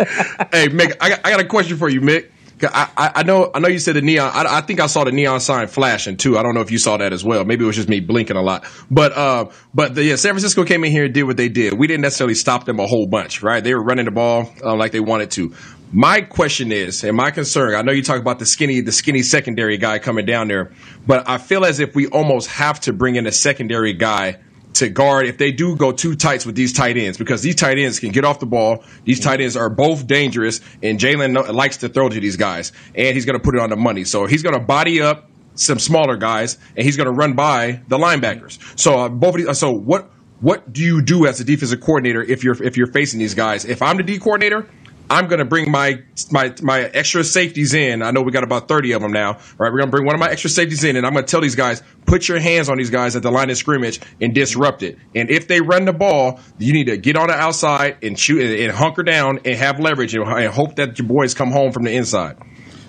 hey, 0.53 0.69
Mick, 0.69 0.97
I 1.01 1.11
got, 1.11 1.21
I 1.25 1.31
got 1.31 1.41
a 1.41 1.45
question 1.45 1.77
for 1.77 1.89
you, 1.89 2.01
Mick. 2.01 2.31
I, 2.63 3.13
I, 3.17 3.23
know 3.23 3.51
I 3.55 3.59
know 3.59 3.69
you 3.69 3.79
said 3.79 3.97
the 3.97 4.03
neon. 4.03 4.31
I, 4.35 4.59
I, 4.59 4.61
think 4.61 4.81
I 4.81 4.87
saw 4.87 5.05
the 5.05 5.13
neon 5.13 5.41
sign 5.41 5.67
flashing 5.67 6.17
too. 6.17 6.37
I 6.37 6.43
don't 6.43 6.55
know 6.55 6.61
if 6.61 6.71
you 6.71 6.79
saw 6.79 6.97
that 6.99 7.13
as 7.13 7.25
well. 7.25 7.45
Maybe 7.45 7.65
it 7.65 7.67
was 7.67 7.77
just 7.77 7.89
me 7.89 8.01
blinking 8.01 8.37
a 8.37 8.43
lot. 8.43 8.65
But 8.91 9.13
uh, 9.13 9.47
but 9.73 9.95
the, 9.95 10.05
yeah, 10.05 10.17
San 10.17 10.33
Francisco 10.33 10.65
came 10.65 10.85
in 10.85 10.91
here 10.91 11.05
and 11.05 11.15
did 11.15 11.23
what 11.23 11.37
they 11.37 11.49
did. 11.49 11.73
We 11.73 11.87
didn't 11.87 12.03
necessarily 12.03 12.35
stop 12.35 12.65
them 12.65 12.79
a 12.79 12.87
whole 12.87 13.07
bunch, 13.07 13.43
right? 13.43 13.63
They 13.63 13.75
were 13.75 13.83
running 13.83 14.05
the 14.05 14.11
ball 14.11 14.53
uh, 14.63 14.75
like 14.75 14.93
they 14.93 15.01
wanted 15.01 15.31
to. 15.33 15.55
My 15.93 16.21
question 16.21 16.71
is, 16.71 17.03
and 17.03 17.17
my 17.17 17.33
concern, 17.33 17.75
I 17.75 17.83
know 17.83 17.91
you 17.91 18.05
talk 18.05 18.21
about 18.21 18.39
the 18.39 18.47
skinny, 18.47 18.81
the 18.81 18.93
skinny 18.93 19.23
secondary 19.23 19.77
guy 19.77 19.99
coming 19.99 20.25
down 20.25 20.47
there, 20.47 20.73
but 21.05 21.29
I 21.29 21.39
feel 21.39 21.65
as 21.65 21.81
if 21.81 21.97
we 21.97 22.07
almost 22.07 22.49
have 22.49 22.79
to 22.83 22.93
bring 22.93 23.17
in 23.17 23.27
a 23.27 23.33
secondary 23.33 23.93
guy 23.93 24.39
to 24.75 24.89
guard 24.89 25.27
if 25.27 25.37
they 25.37 25.51
do 25.51 25.75
go 25.75 25.91
too 25.91 26.15
tights 26.15 26.47
with 26.47 26.55
these 26.55 26.73
tight 26.73 26.97
ends 26.97 27.19
because 27.19 27.43
these 27.43 27.57
tight 27.57 27.77
ends 27.77 27.99
can 27.99 28.13
get 28.13 28.25
off 28.25 28.39
the 28.39 28.47
ball. 28.47 28.85
These 29.05 29.19
tight 29.19 29.41
ends 29.41 29.57
are 29.57 29.69
both 29.69 30.07
dangerous, 30.07 30.61
and 30.81 31.01
Jalen 31.01 31.53
likes 31.53 31.79
to 31.79 31.89
throw 31.89 32.09
to 32.09 32.21
these 32.21 32.37
guys, 32.37 32.71
and 32.95 33.17
he's 33.17 33.25
going 33.25 33.37
to 33.37 33.43
put 33.43 33.57
it 33.57 33.61
on 33.61 33.71
the 33.71 33.77
money. 33.77 34.05
So 34.05 34.27
he's 34.27 34.45
going 34.45 34.55
to 34.55 34.65
body 34.65 35.03
up 35.03 35.29
some 35.57 35.81
smaller 35.81 36.17
guys, 36.17 36.57
and 36.77 36.85
he's 36.85 36.97
going 36.97 37.09
to 37.09 37.13
run 37.13 37.35
by 37.35 37.83
the 37.89 37.99
linebackers. 37.99 38.79
So 38.79 38.97
uh, 39.01 39.09
both 39.09 39.35
of 39.35 39.45
these, 39.45 39.59
so 39.59 39.73
what? 39.73 40.09
What 40.41 40.73
do 40.73 40.81
you 40.83 41.03
do 41.03 41.27
as 41.27 41.39
a 41.41 41.45
defensive 41.45 41.83
coordinator 41.83 42.23
if 42.23 42.43
you're 42.43 42.63
if 42.63 42.79
you're 42.79 42.91
facing 42.91 43.19
these 43.19 43.35
guys? 43.35 43.67
If 43.67 43.83
I'm 43.83 43.99
the 43.99 44.03
D 44.03 44.19
coordinator, 44.19 44.71
I'm 45.11 45.27
going 45.27 45.41
to 45.41 45.45
bring 45.45 45.71
my 45.73 46.03
my 46.31 46.55
my 46.63 46.83
extra 46.83 47.25
safeties 47.25 47.75
in. 47.75 48.01
I 48.01 48.13
know 48.13 48.23
we 48.23 48.31
got 48.31 48.45
about 48.45 48.69
30 48.69 48.93
of 48.93 49.03
them 49.03 49.11
now. 49.11 49.33
All 49.33 49.39
right, 49.59 49.73
we're 49.73 49.79
going 49.79 49.87
to 49.87 49.91
bring 49.91 50.07
one 50.07 50.15
of 50.15 50.21
my 50.21 50.31
extra 50.31 50.49
safeties 50.49 50.85
in, 50.85 50.95
and 50.95 51.05
I'm 51.05 51.13
going 51.13 51.25
to 51.25 51.31
tell 51.31 51.41
these 51.41 51.57
guys, 51.57 51.83
put 52.07 52.29
your 52.29 52.39
hands 52.39 52.69
on 52.69 52.79
these 52.79 52.91
guys 52.91 53.17
at 53.17 53.23
the 53.23 53.31
line 53.33 53.51
of 53.51 53.57
scrimmage 53.57 54.01
and 54.21 54.33
disrupt 54.33 54.85
it. 54.85 54.99
And 55.17 55.29
if 55.29 55.49
they 55.49 55.61
run 55.61 55.85
the 55.85 55.93
ball, 55.93 56.39
you 56.59 56.73
need 56.73 56.85
to 56.85 56.97
get 56.97 57.17
on 57.17 57.27
the 57.27 57.35
outside 57.35 57.99
and 58.05 58.17
shoot 58.17 58.61
and, 58.61 58.71
hunker 58.71 59.03
down 59.03 59.41
and 59.45 59.57
have 59.57 59.81
leverage 59.81 60.15
and, 60.15 60.25
and 60.25 60.53
hope 60.53 60.77
that 60.77 60.97
your 60.97 61.09
boys 61.09 61.35
come 61.35 61.51
home 61.51 61.73
from 61.73 61.83
the 61.83 61.93
inside. 61.93 62.39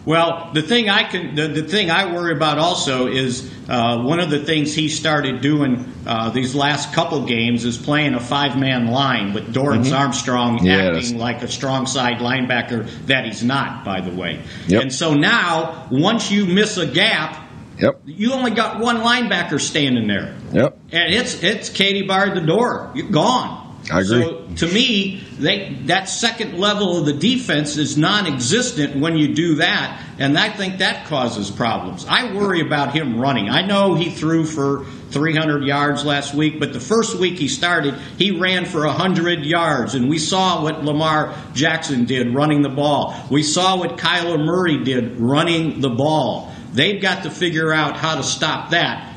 Well, 0.03 0.51
the 0.53 0.63
thing 0.63 0.89
I 0.89 1.03
can, 1.03 1.35
the, 1.35 1.47
the 1.47 1.63
thing 1.63 1.91
I 1.91 2.13
worry 2.13 2.33
about 2.33 2.57
also 2.57 3.07
is 3.07 3.51
uh, 3.69 4.01
one 4.01 4.19
of 4.19 4.31
the 4.31 4.43
things 4.43 4.73
he 4.73 4.89
started 4.89 5.41
doing 5.41 5.93
uh, 6.07 6.31
these 6.31 6.55
last 6.55 6.93
couple 6.93 7.25
games 7.25 7.65
is 7.65 7.77
playing 7.77 8.15
a 8.15 8.19
five 8.19 8.57
man 8.57 8.87
line 8.87 9.33
with 9.33 9.53
Dorance 9.53 9.85
mm-hmm. 9.85 9.95
Armstrong 9.95 10.67
acting 10.67 11.17
like 11.19 11.43
a 11.43 11.47
strong 11.47 11.85
side 11.85 12.17
linebacker 12.17 12.89
that 13.05 13.25
he's 13.25 13.43
not, 13.43 13.85
by 13.85 14.01
the 14.01 14.11
way. 14.11 14.41
Yep. 14.67 14.81
And 14.81 14.93
so 14.93 15.13
now, 15.13 15.87
once 15.91 16.31
you 16.31 16.45
miss 16.45 16.77
a 16.77 16.87
gap, 16.87 17.49
Yep. 17.77 18.01
You 18.05 18.33
only 18.33 18.51
got 18.51 18.79
one 18.79 18.97
linebacker 18.97 19.59
standing 19.59 20.07
there. 20.07 20.35
Yep. 20.53 20.77
And 20.91 21.13
it's 21.13 21.41
it's 21.41 21.69
Katie 21.69 22.03
barred 22.03 22.35
the 22.35 22.45
door. 22.45 22.91
You're 22.93 23.09
gone. 23.09 23.60
I 23.91 24.01
agree. 24.01 24.21
So 24.21 24.67
to 24.67 24.73
me, 24.73 25.23
they, 25.37 25.77
that 25.85 26.07
second 26.07 26.57
level 26.57 26.97
of 26.97 27.05
the 27.05 27.13
defense 27.13 27.77
is 27.77 27.97
non-existent 27.97 28.95
when 28.95 29.17
you 29.17 29.33
do 29.33 29.55
that, 29.55 30.01
and 30.17 30.37
I 30.37 30.49
think 30.49 30.77
that 30.77 31.07
causes 31.07 31.51
problems. 31.51 32.05
I 32.07 32.33
worry 32.33 32.61
about 32.61 32.95
him 32.95 33.19
running. 33.19 33.49
I 33.49 33.65
know 33.65 33.95
he 33.95 34.09
threw 34.09 34.45
for 34.45 34.85
300 35.11 35.63
yards 35.63 36.05
last 36.05 36.33
week, 36.33 36.59
but 36.59 36.73
the 36.73 36.79
first 36.79 37.17
week 37.17 37.37
he 37.37 37.47
started, 37.47 37.95
he 38.17 38.39
ran 38.39 38.65
for 38.65 38.85
100 38.85 39.45
yards, 39.45 39.95
and 39.95 40.09
we 40.09 40.19
saw 40.19 40.63
what 40.63 40.83
Lamar 40.83 41.35
Jackson 41.53 42.05
did 42.05 42.33
running 42.33 42.61
the 42.61 42.69
ball. 42.69 43.15
We 43.29 43.43
saw 43.43 43.77
what 43.77 43.97
Kyler 43.97 44.43
Murray 44.43 44.83
did 44.83 45.19
running 45.19 45.81
the 45.81 45.89
ball. 45.89 46.53
They've 46.73 47.01
got 47.01 47.23
to 47.23 47.29
figure 47.29 47.73
out 47.73 47.97
how 47.97 48.15
to 48.15 48.23
stop 48.23 48.71
that 48.71 49.10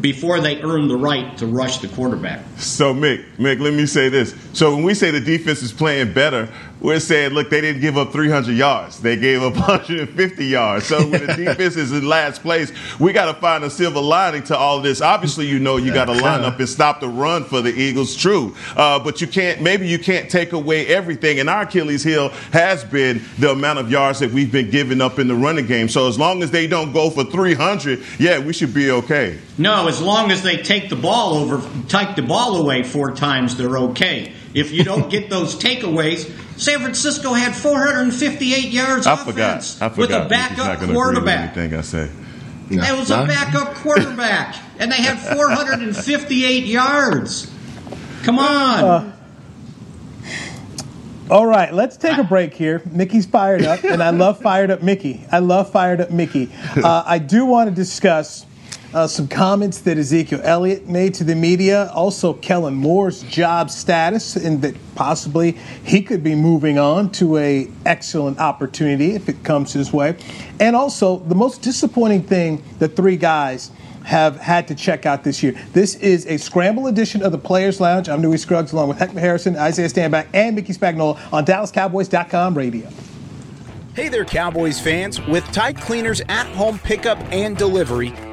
before 0.00 0.40
they 0.40 0.60
earn 0.62 0.88
the 0.88 0.96
right 0.96 1.36
to 1.38 1.46
rush 1.46 1.78
the 1.78 1.88
quarterback. 1.88 2.44
So, 2.58 2.94
Mick, 2.94 3.24
Mick, 3.36 3.60
let 3.60 3.74
me 3.74 3.86
say 3.86 4.08
this. 4.08 4.34
So, 4.52 4.74
when 4.74 4.84
we 4.84 4.94
say 4.94 5.10
the 5.10 5.20
defense 5.20 5.62
is 5.62 5.72
playing 5.72 6.12
better, 6.12 6.48
we're 6.82 7.00
saying, 7.00 7.32
look, 7.32 7.48
they 7.48 7.60
didn't 7.60 7.80
give 7.80 7.96
up 7.96 8.12
300 8.12 8.52
yards. 8.56 9.00
They 9.00 9.16
gave 9.16 9.42
up 9.42 9.52
150 9.56 10.44
yards. 10.44 10.86
So 10.86 10.98
when 10.98 11.26
the 11.26 11.34
defense 11.36 11.76
is 11.76 11.92
in 11.92 12.06
last 12.06 12.42
place, 12.42 12.72
we 12.98 13.12
got 13.12 13.32
to 13.32 13.40
find 13.40 13.62
a 13.64 13.70
silver 13.70 14.00
lining 14.00 14.42
to 14.44 14.56
all 14.56 14.78
of 14.78 14.82
this. 14.82 15.00
Obviously, 15.00 15.46
you 15.46 15.58
know 15.58 15.76
you 15.76 15.94
got 15.94 16.06
to 16.06 16.12
line 16.12 16.42
up 16.42 16.58
and 16.58 16.68
stop 16.68 17.00
the 17.00 17.08
run 17.08 17.44
for 17.44 17.60
the 17.60 17.70
Eagles. 17.70 18.16
True, 18.16 18.56
uh, 18.76 18.98
but 18.98 19.20
you 19.20 19.26
can't. 19.26 19.62
Maybe 19.62 19.86
you 19.86 19.98
can't 19.98 20.28
take 20.28 20.52
away 20.52 20.86
everything. 20.88 21.38
And 21.38 21.48
our 21.48 21.62
Achilles 21.62 22.02
heel 22.02 22.30
has 22.52 22.84
been 22.84 23.22
the 23.38 23.52
amount 23.52 23.78
of 23.78 23.90
yards 23.90 24.18
that 24.18 24.32
we've 24.32 24.50
been 24.50 24.70
giving 24.70 25.00
up 25.00 25.18
in 25.18 25.28
the 25.28 25.34
running 25.34 25.66
game. 25.66 25.88
So 25.88 26.08
as 26.08 26.18
long 26.18 26.42
as 26.42 26.50
they 26.50 26.66
don't 26.66 26.92
go 26.92 27.10
for 27.10 27.24
300, 27.24 28.02
yeah, 28.18 28.38
we 28.38 28.52
should 28.52 28.74
be 28.74 28.90
okay. 28.90 29.38
No, 29.58 29.86
as 29.86 30.00
long 30.00 30.30
as 30.30 30.42
they 30.42 30.56
take 30.56 30.88
the 30.88 30.96
ball 30.96 31.34
over, 31.34 31.62
take 31.88 32.16
the 32.16 32.22
ball 32.22 32.56
away 32.56 32.82
four 32.82 33.12
times, 33.12 33.56
they're 33.56 33.78
okay. 33.78 34.32
If 34.54 34.70
you 34.72 34.84
don't 34.84 35.10
get 35.10 35.30
those 35.30 35.54
takeaways, 35.54 36.30
San 36.58 36.80
Francisco 36.80 37.32
had 37.32 37.54
458 37.54 38.70
yards 38.72 39.06
I 39.06 39.14
offense 39.14 39.76
forgot. 39.78 39.92
I 39.92 39.94
forgot. 39.94 39.98
with 39.98 40.10
a 40.10 40.28
backup 40.28 40.78
quarterback. 40.90 41.56
Anything 41.56 41.78
I 41.78 41.82
say. 41.82 42.10
No. 42.70 42.82
It 42.82 42.98
was 42.98 43.10
a 43.10 43.26
backup 43.26 43.74
quarterback, 43.74 44.56
and 44.78 44.90
they 44.90 44.96
had 44.96 45.18
458 45.18 46.64
yards. 46.64 47.50
Come 48.22 48.38
on. 48.38 48.84
Uh, 48.84 49.12
all 51.30 51.46
right, 51.46 51.72
let's 51.72 51.96
take 51.96 52.18
a 52.18 52.24
break 52.24 52.52
here. 52.54 52.82
Mickey's 52.90 53.26
fired 53.26 53.64
up, 53.64 53.84
and 53.84 54.02
I 54.02 54.10
love 54.10 54.40
fired 54.40 54.70
up 54.70 54.82
Mickey. 54.82 55.24
I 55.32 55.38
love 55.38 55.70
fired 55.72 56.00
up 56.00 56.10
Mickey. 56.10 56.50
Uh, 56.82 57.02
I 57.06 57.18
do 57.18 57.44
want 57.44 57.68
to 57.68 57.74
discuss 57.74 58.46
uh, 58.94 59.06
some 59.06 59.26
comments 59.26 59.80
that 59.80 59.96
Ezekiel 59.98 60.40
Elliott 60.42 60.86
made 60.86 61.14
to 61.14 61.24
the 61.24 61.34
media, 61.34 61.90
also 61.94 62.34
Kellen 62.34 62.74
Moore's 62.74 63.22
job 63.22 63.70
status, 63.70 64.36
and 64.36 64.60
that 64.62 64.74
possibly 64.94 65.52
he 65.84 66.02
could 66.02 66.22
be 66.22 66.34
moving 66.34 66.78
on 66.78 67.10
to 67.12 67.38
a 67.38 67.70
excellent 67.86 68.38
opportunity 68.38 69.14
if 69.14 69.28
it 69.28 69.42
comes 69.44 69.72
his 69.72 69.92
way, 69.92 70.16
and 70.60 70.76
also 70.76 71.18
the 71.18 71.34
most 71.34 71.62
disappointing 71.62 72.22
thing 72.22 72.62
the 72.78 72.88
three 72.88 73.16
guys 73.16 73.70
have 74.04 74.36
had 74.36 74.68
to 74.68 74.74
check 74.74 75.06
out 75.06 75.22
this 75.24 75.42
year. 75.42 75.52
This 75.72 75.94
is 75.96 76.26
a 76.26 76.36
scramble 76.36 76.88
edition 76.88 77.22
of 77.22 77.32
the 77.32 77.38
Players 77.38 77.80
Lounge. 77.80 78.08
I'm 78.08 78.20
Newy 78.20 78.36
Scruggs 78.36 78.72
along 78.72 78.88
with 78.88 78.98
Heckma 78.98 79.20
Harrison, 79.20 79.56
Isaiah 79.56 79.88
Stanback, 79.88 80.26
and 80.34 80.56
Mickey 80.56 80.72
Spagnola 80.72 81.18
on 81.32 81.46
DallasCowboys.com 81.46 82.58
radio. 82.58 82.88
Hey 83.94 84.08
there, 84.08 84.24
Cowboys 84.24 84.80
fans. 84.80 85.20
With 85.26 85.44
Tide 85.52 85.78
Cleaners 85.80 86.22
at 86.28 86.46
home 86.48 86.78
pickup 86.78 87.18
and 87.30 87.56
delivery, 87.56 88.14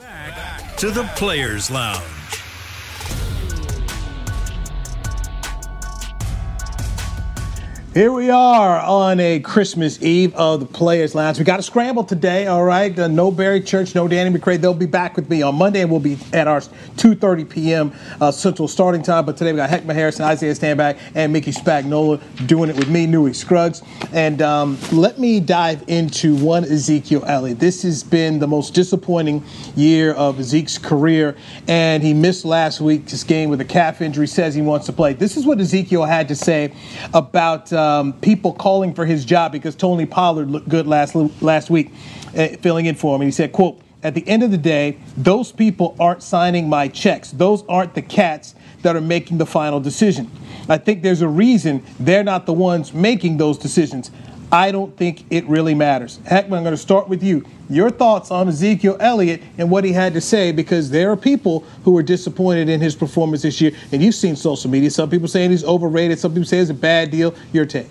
Back 0.00 0.76
to 0.78 0.90
the 0.90 1.04
Players 1.14 1.70
Lounge. 1.70 2.39
Here 7.92 8.12
we 8.12 8.30
are 8.30 8.78
on 8.78 9.18
a 9.18 9.40
Christmas 9.40 10.00
Eve 10.00 10.32
of 10.36 10.60
the 10.60 10.66
Players 10.66 11.16
Lounge. 11.16 11.40
We 11.40 11.44
got 11.44 11.58
a 11.58 11.62
scramble 11.64 12.04
today, 12.04 12.46
all 12.46 12.62
right? 12.62 12.96
Uh, 12.96 13.08
no 13.08 13.32
Barry 13.32 13.60
Church, 13.60 13.96
no 13.96 14.06
Danny 14.06 14.30
McCray. 14.30 14.60
They'll 14.60 14.74
be 14.74 14.86
back 14.86 15.16
with 15.16 15.28
me 15.28 15.42
on 15.42 15.56
Monday, 15.56 15.80
and 15.80 15.90
we'll 15.90 15.98
be 15.98 16.16
at 16.32 16.46
our 16.46 16.60
2.30 16.60 17.50
p.m. 17.50 17.92
Uh, 18.20 18.30
Central 18.30 18.68
starting 18.68 19.02
time. 19.02 19.26
But 19.26 19.36
today 19.36 19.50
we 19.50 19.56
got 19.56 19.70
Heckma 19.70 19.92
Harrison, 19.92 20.24
Isaiah 20.24 20.52
Stanback, 20.52 21.00
and 21.16 21.32
Mickey 21.32 21.50
Spagnola 21.50 22.20
doing 22.46 22.70
it 22.70 22.76
with 22.76 22.88
me, 22.88 23.08
Newy 23.08 23.32
Scruggs. 23.32 23.82
And 24.12 24.40
um, 24.40 24.78
let 24.92 25.18
me 25.18 25.40
dive 25.40 25.82
into 25.88 26.36
one 26.36 26.62
Ezekiel 26.62 27.24
Elliott. 27.26 27.58
This 27.58 27.82
has 27.82 28.04
been 28.04 28.38
the 28.38 28.46
most 28.46 28.72
disappointing 28.72 29.42
year 29.74 30.12
of 30.12 30.40
Zeke's 30.44 30.78
career, 30.78 31.36
and 31.66 32.04
he 32.04 32.14
missed 32.14 32.44
last 32.44 32.80
week's 32.80 33.24
game 33.24 33.50
with 33.50 33.60
a 33.60 33.64
calf 33.64 34.00
injury, 34.00 34.28
says 34.28 34.54
he 34.54 34.62
wants 34.62 34.86
to 34.86 34.92
play. 34.92 35.12
This 35.12 35.36
is 35.36 35.44
what 35.44 35.58
Ezekiel 35.58 36.04
had 36.04 36.28
to 36.28 36.36
say 36.36 36.72
about 37.12 37.72
um, 37.80 38.12
people 38.14 38.52
calling 38.52 38.94
for 38.94 39.06
his 39.06 39.24
job 39.24 39.52
because 39.52 39.74
Tony 39.74 40.06
Pollard 40.06 40.50
looked 40.50 40.68
good 40.68 40.86
last 40.86 41.14
last 41.42 41.70
week, 41.70 41.90
uh, 42.36 42.48
filling 42.60 42.86
in 42.86 42.94
for 42.94 43.14
him. 43.14 43.22
And 43.22 43.28
he 43.28 43.32
said, 43.32 43.52
"quote." 43.52 43.80
At 44.02 44.14
the 44.14 44.26
end 44.26 44.42
of 44.42 44.50
the 44.50 44.56
day, 44.56 44.96
those 45.14 45.52
people 45.52 45.94
aren't 46.00 46.22
signing 46.22 46.70
my 46.70 46.88
checks. 46.88 47.32
Those 47.32 47.64
aren't 47.68 47.94
the 47.94 48.00
cats 48.00 48.54
that 48.80 48.96
are 48.96 49.00
making 49.02 49.36
the 49.36 49.44
final 49.44 49.78
decision. 49.78 50.30
I 50.70 50.78
think 50.78 51.02
there's 51.02 51.20
a 51.20 51.28
reason 51.28 51.82
they're 51.98 52.24
not 52.24 52.46
the 52.46 52.54
ones 52.54 52.94
making 52.94 53.36
those 53.36 53.58
decisions. 53.58 54.10
I 54.50 54.72
don't 54.72 54.96
think 54.96 55.24
it 55.28 55.44
really 55.46 55.74
matters. 55.74 56.18
Heckman, 56.24 56.56
I'm 56.56 56.62
going 56.62 56.70
to 56.70 56.78
start 56.78 57.08
with 57.08 57.22
you. 57.22 57.44
Your 57.70 57.88
thoughts 57.88 58.32
on 58.32 58.48
Ezekiel 58.48 58.96
Elliott 58.98 59.42
and 59.56 59.70
what 59.70 59.84
he 59.84 59.92
had 59.92 60.12
to 60.14 60.20
say, 60.20 60.50
because 60.50 60.90
there 60.90 61.10
are 61.10 61.16
people 61.16 61.60
who 61.84 61.96
are 61.96 62.02
disappointed 62.02 62.68
in 62.68 62.80
his 62.80 62.96
performance 62.96 63.42
this 63.42 63.60
year. 63.60 63.72
And 63.92 64.02
you've 64.02 64.16
seen 64.16 64.34
social 64.34 64.68
media. 64.68 64.90
Some 64.90 65.08
people 65.08 65.28
saying 65.28 65.52
he's 65.52 65.64
overrated, 65.64 66.18
some 66.18 66.32
people 66.32 66.46
say 66.46 66.58
it's 66.58 66.70
a 66.70 66.74
bad 66.74 67.10
deal. 67.10 67.34
Your 67.52 67.64
take. 67.64 67.86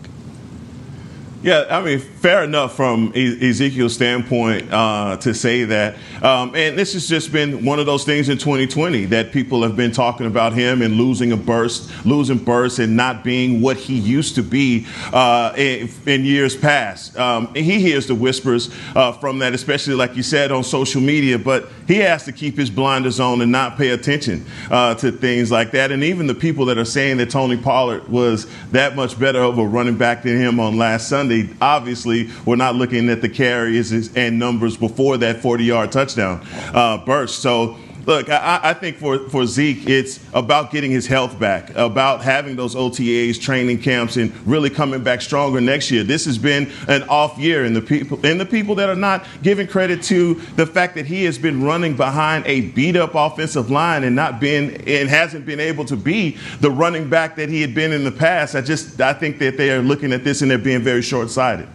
Yeah, 1.41 1.67
I 1.69 1.81
mean, 1.81 1.99
fair 1.99 2.43
enough 2.43 2.75
from 2.75 3.13
Ezekiel's 3.15 3.93
standpoint 3.93 4.73
uh, 4.73 5.15
to 5.21 5.33
say 5.33 5.63
that. 5.63 5.95
Um, 6.21 6.53
and 6.53 6.77
this 6.77 6.91
has 6.91 7.07
just 7.07 7.31
been 7.31 7.63
one 7.63 7.79
of 7.79 7.85
those 7.85 8.03
things 8.03 8.27
in 8.27 8.37
2020 8.37 9.05
that 9.05 9.31
people 9.31 9.63
have 9.63 9.77
been 9.77 9.93
talking 9.93 10.25
about 10.25 10.51
him 10.51 10.81
and 10.81 10.95
losing 10.95 11.31
a 11.31 11.37
burst, 11.37 11.89
losing 12.05 12.39
burst, 12.39 12.79
and 12.79 12.97
not 12.97 13.23
being 13.23 13.61
what 13.61 13.77
he 13.77 13.97
used 13.97 14.35
to 14.35 14.43
be 14.43 14.85
uh, 15.13 15.53
in, 15.55 15.89
in, 16.05 16.25
years 16.25 16.57
past. 16.57 17.17
Um, 17.17 17.53
he 17.53 17.79
hears 17.79 18.05
the 18.05 18.15
whispers 18.15 18.69
uh, 18.93 19.13
from 19.13 19.39
that, 19.39 19.53
especially 19.53 19.95
like 19.95 20.17
you 20.17 20.23
said 20.23 20.51
on 20.51 20.65
social 20.65 20.99
media, 20.99 21.39
but 21.39 21.69
he 21.87 21.95
has 21.99 22.25
to 22.25 22.33
keep 22.33 22.57
his 22.57 22.69
blinders 22.69 23.21
on 23.21 23.39
and 23.39 23.49
not 23.49 23.77
pay 23.77 23.91
attention 23.91 24.45
uh, 24.69 24.93
to 24.95 25.09
things 25.09 25.51
like 25.53 25.71
that. 25.71 25.93
And 25.93 26.03
even 26.03 26.27
the 26.27 26.35
people 26.35 26.65
that 26.65 26.77
are 26.77 26.83
saying 26.83 27.15
that 27.17 27.29
Tony 27.29 27.55
Pollard 27.55 28.09
was 28.09 28.45
that 28.71 28.97
much 28.97 29.17
better 29.17 29.39
of 29.39 29.57
a 29.57 29.65
running 29.65 29.97
back 29.97 30.23
than 30.23 30.37
him 30.37 30.59
on 30.59 30.77
last 30.77 31.07
Sunday 31.07 31.28
Obviously, 31.61 32.29
we're 32.45 32.55
not 32.55 32.75
looking 32.75 33.09
at 33.09 33.21
the 33.21 33.29
carries 33.29 34.15
and 34.15 34.39
numbers 34.39 34.77
before 34.77 35.17
that 35.17 35.41
40 35.41 35.63
yard 35.63 35.91
touchdown 35.91 36.45
uh, 36.73 36.97
burst. 37.05 37.39
So, 37.39 37.77
look, 38.05 38.29
I, 38.29 38.59
I, 38.63 38.73
think 38.73 38.97
for, 38.97 39.29
for 39.29 39.45
Zeke, 39.45 39.87
it's 39.87 40.19
about 40.33 40.71
getting 40.71 40.91
his 40.91 41.07
health 41.07 41.39
back, 41.39 41.69
about 41.75 42.21
having 42.21 42.55
those 42.55 42.75
OTAs, 42.75 43.39
training 43.41 43.81
camps, 43.81 44.17
and 44.17 44.35
really 44.47 44.69
coming 44.69 45.03
back 45.03 45.21
stronger 45.21 45.61
next 45.61 45.91
year. 45.91 46.03
This 46.03 46.25
has 46.25 46.37
been 46.37 46.71
an 46.87 47.03
off 47.03 47.37
year, 47.37 47.65
and 47.65 47.75
the 47.75 47.81
people 47.81 48.19
and 48.25 48.39
the 48.39 48.45
people 48.45 48.75
that 48.75 48.89
are 48.89 48.95
not 48.95 49.25
giving 49.41 49.67
credit 49.67 50.03
to 50.03 50.35
the 50.55 50.65
fact 50.65 50.95
that 50.95 51.05
he 51.05 51.25
has 51.25 51.37
been 51.37 51.63
running 51.63 51.95
behind 51.95 52.45
a 52.45 52.61
beat 52.61 52.95
up 52.95 53.15
offensive 53.15 53.69
line 53.69 54.03
and 54.03 54.15
not 54.15 54.39
been 54.39 54.75
and 54.87 55.09
hasn't 55.09 55.45
been 55.45 55.59
able 55.59 55.85
to 55.85 55.95
be 55.95 56.37
the 56.61 56.71
running 56.71 57.09
back 57.09 57.35
that 57.35 57.49
he 57.49 57.61
had 57.61 57.73
been 57.73 57.91
in 57.91 58.03
the 58.03 58.11
past. 58.11 58.55
I 58.55 58.61
just 58.61 58.99
I 59.01 59.13
think 59.13 59.39
that 59.39 59.57
they 59.57 59.71
are 59.71 59.81
looking 59.81 60.13
at 60.13 60.23
this 60.23 60.41
and 60.41 60.49
they're 60.49 60.57
being 60.57 60.81
very 60.81 61.01
short 61.01 61.29
sighted. 61.29 61.67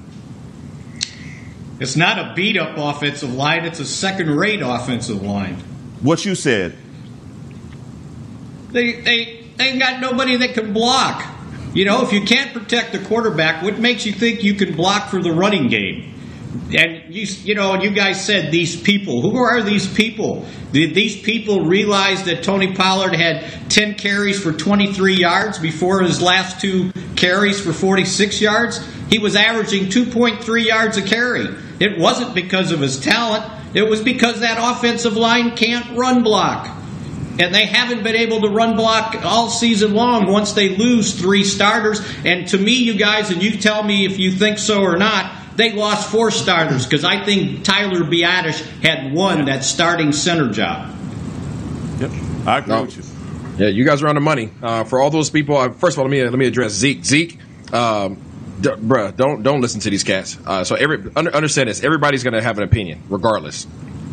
It's 1.80 1.96
not 1.96 2.18
a 2.18 2.34
beat 2.34 2.56
up 2.56 2.78
offensive 2.78 3.34
line, 3.34 3.64
it's 3.64 3.80
a 3.80 3.84
second 3.84 4.30
rate 4.30 4.60
offensive 4.62 5.22
line. 5.22 5.62
What 6.04 6.26
you 6.26 6.34
said. 6.34 6.76
They, 8.72 9.00
they, 9.00 9.44
they 9.56 9.64
ain't 9.64 9.78
got 9.78 10.02
nobody 10.02 10.36
that 10.36 10.52
can 10.52 10.74
block. 10.74 11.24
You 11.72 11.86
know, 11.86 12.02
if 12.02 12.12
you 12.12 12.20
can't 12.20 12.52
protect 12.52 12.92
the 12.92 12.98
quarterback, 12.98 13.62
what 13.62 13.78
makes 13.78 14.04
you 14.04 14.12
think 14.12 14.44
you 14.44 14.52
can 14.52 14.76
block 14.76 15.08
for 15.08 15.22
the 15.22 15.32
running 15.32 15.68
game? 15.68 16.12
And 16.76 17.14
you, 17.14 17.26
you 17.44 17.54
know, 17.54 17.72
and 17.72 17.82
you 17.82 17.90
guys 17.90 18.22
said 18.22 18.52
these 18.52 18.78
people. 18.78 19.22
Who 19.22 19.34
are 19.38 19.62
these 19.62 19.90
people? 19.90 20.46
Did 20.72 20.94
these 20.94 21.18
people 21.18 21.64
realize 21.64 22.24
that 22.24 22.42
Tony 22.42 22.74
Pollard 22.74 23.14
had 23.14 23.70
10 23.70 23.94
carries 23.94 24.38
for 24.38 24.52
23 24.52 25.14
yards 25.16 25.58
before 25.58 26.02
his 26.02 26.20
last 26.20 26.60
two 26.60 26.92
carries 27.16 27.58
for 27.58 27.72
46 27.72 28.42
yards? 28.42 28.86
He 29.08 29.18
was 29.18 29.36
averaging 29.36 29.86
2.3 29.86 30.66
yards 30.66 30.98
a 30.98 31.02
carry. 31.02 31.46
It 31.80 31.98
wasn't 31.98 32.34
because 32.34 32.72
of 32.72 32.80
his 32.80 33.00
talent. 33.00 33.50
It 33.74 33.88
was 33.88 34.02
because 34.02 34.40
that 34.40 34.58
offensive 34.58 35.16
line 35.16 35.56
can't 35.56 35.96
run 35.96 36.22
block. 36.22 36.68
And 37.38 37.52
they 37.52 37.66
haven't 37.66 38.04
been 38.04 38.14
able 38.14 38.42
to 38.42 38.48
run 38.48 38.76
block 38.76 39.24
all 39.24 39.50
season 39.50 39.94
long 39.94 40.30
once 40.30 40.52
they 40.52 40.76
lose 40.76 41.18
three 41.18 41.42
starters. 41.42 42.00
And 42.24 42.46
to 42.48 42.58
me, 42.58 42.74
you 42.74 42.94
guys, 42.94 43.30
and 43.30 43.42
you 43.42 43.58
tell 43.58 43.82
me 43.82 44.06
if 44.06 44.20
you 44.20 44.30
think 44.30 44.58
so 44.58 44.82
or 44.82 44.96
not, 44.96 45.56
they 45.56 45.72
lost 45.72 46.10
four 46.10 46.30
starters 46.30 46.84
because 46.84 47.04
I 47.04 47.24
think 47.24 47.64
Tyler 47.64 48.02
Biadasz 48.02 48.60
had 48.82 49.12
won 49.12 49.46
that 49.46 49.64
starting 49.64 50.12
center 50.12 50.50
job. 50.50 50.94
Yep, 52.00 52.10
I 52.46 52.58
agree 52.58 52.80
with 52.80 52.96
you. 52.96 53.64
Yeah, 53.64 53.70
you 53.70 53.84
guys 53.84 54.02
are 54.02 54.08
on 54.08 54.16
the 54.16 54.20
money. 54.20 54.50
Uh, 54.62 54.84
for 54.84 55.00
all 55.00 55.10
those 55.10 55.30
people, 55.30 55.56
uh, 55.56 55.70
first 55.70 55.96
of 55.96 56.00
all, 56.00 56.06
let 56.06 56.10
me 56.10 56.22
let 56.24 56.34
me 56.34 56.46
address 56.46 56.72
Zeke. 56.72 57.04
Zeke, 57.04 57.38
um, 57.72 58.18
D- 58.60 58.70
bruh, 58.70 59.16
don't 59.16 59.42
don't 59.42 59.60
listen 59.60 59.80
to 59.80 59.90
these 59.90 60.04
cats. 60.04 60.38
Uh, 60.46 60.64
so 60.64 60.74
every 60.74 61.10
under, 61.16 61.34
understand 61.34 61.68
this. 61.68 61.82
Everybody's 61.82 62.22
going 62.22 62.34
to 62.34 62.42
have 62.42 62.58
an 62.58 62.64
opinion, 62.64 63.02
regardless. 63.08 63.66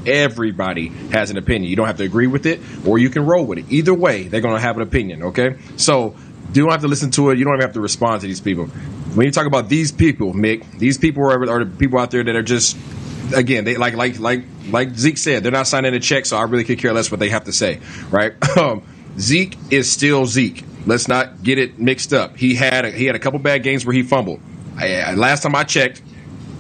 Everybody 0.06 0.88
has 1.12 1.30
an 1.30 1.38
opinion. 1.38 1.70
You 1.70 1.76
don't 1.76 1.86
have 1.86 1.98
to 1.98 2.04
agree 2.04 2.28
with 2.28 2.46
it, 2.48 2.60
or 2.88 2.98
you 2.98 3.10
can 3.10 3.26
roll 3.26 3.46
with 3.46 3.60
it. 3.60 3.66
Either 3.70 3.94
way, 3.94 4.24
they're 4.24 4.42
going 4.42 4.56
to 4.56 4.62
have 4.62 4.76
an 4.78 4.82
opinion. 4.82 5.24
Okay, 5.24 5.58
so 5.78 6.16
you 6.54 6.64
don't 6.64 6.72
have 6.72 6.82
to 6.82 6.88
listen 6.88 7.12
to 7.12 7.30
it. 7.30 7.38
You 7.38 7.46
don't 7.46 7.54
even 7.54 7.62
have 7.62 7.74
to 7.74 7.82
respond 7.82 8.22
to 8.22 8.28
these 8.28 8.42
people. 8.42 8.66
When 8.66 9.26
you 9.26 9.32
talk 9.32 9.46
about 9.46 9.70
these 9.70 9.92
people, 9.92 10.34
Mick, 10.34 10.80
these 10.80 10.98
people 10.98 11.24
are, 11.24 11.50
are 11.50 11.66
the 11.66 11.78
people 11.78 12.00
out 12.00 12.12
there 12.12 12.24
that 12.24 12.36
are 12.36 12.42
just 12.42 12.78
again, 13.36 13.64
they 13.64 13.78
like 13.78 13.96
like 13.96 14.20
like 14.20 14.44
like 14.70 14.96
Zeke 14.96 15.18
said, 15.18 15.44
they're 15.44 15.52
not 15.52 15.68
signing 15.68 15.94
a 15.94 16.00
check, 16.00 16.26
so 16.26 16.38
I 16.38 16.44
really 16.44 16.64
could 16.64 16.80
care 16.80 16.94
less 16.94 17.12
what 17.12 17.20
they 17.20 17.30
have 17.30 17.46
to 17.46 17.54
say, 17.54 17.80
right? 18.10 18.34
Um, 18.58 18.84
Zeke 19.18 19.58
is 19.70 19.92
still 19.92 20.26
Zeke. 20.26 20.64
Let's 20.86 21.08
not 21.08 21.44
get 21.44 21.58
it 21.58 21.80
mixed 21.80 22.14
up. 22.14 22.38
He 22.38 22.56
had 22.56 22.86
a, 22.86 22.92
he 22.92 23.06
had 23.06 23.16
a 23.16 23.20
couple 23.20 23.40
bad 23.40 23.64
games 23.64 23.86
where 23.86 23.94
he 23.94 24.04
fumbled. 24.04 24.40
I, 24.78 25.14
last 25.14 25.44
time 25.44 25.56
I 25.56 25.64
checked, 25.64 26.02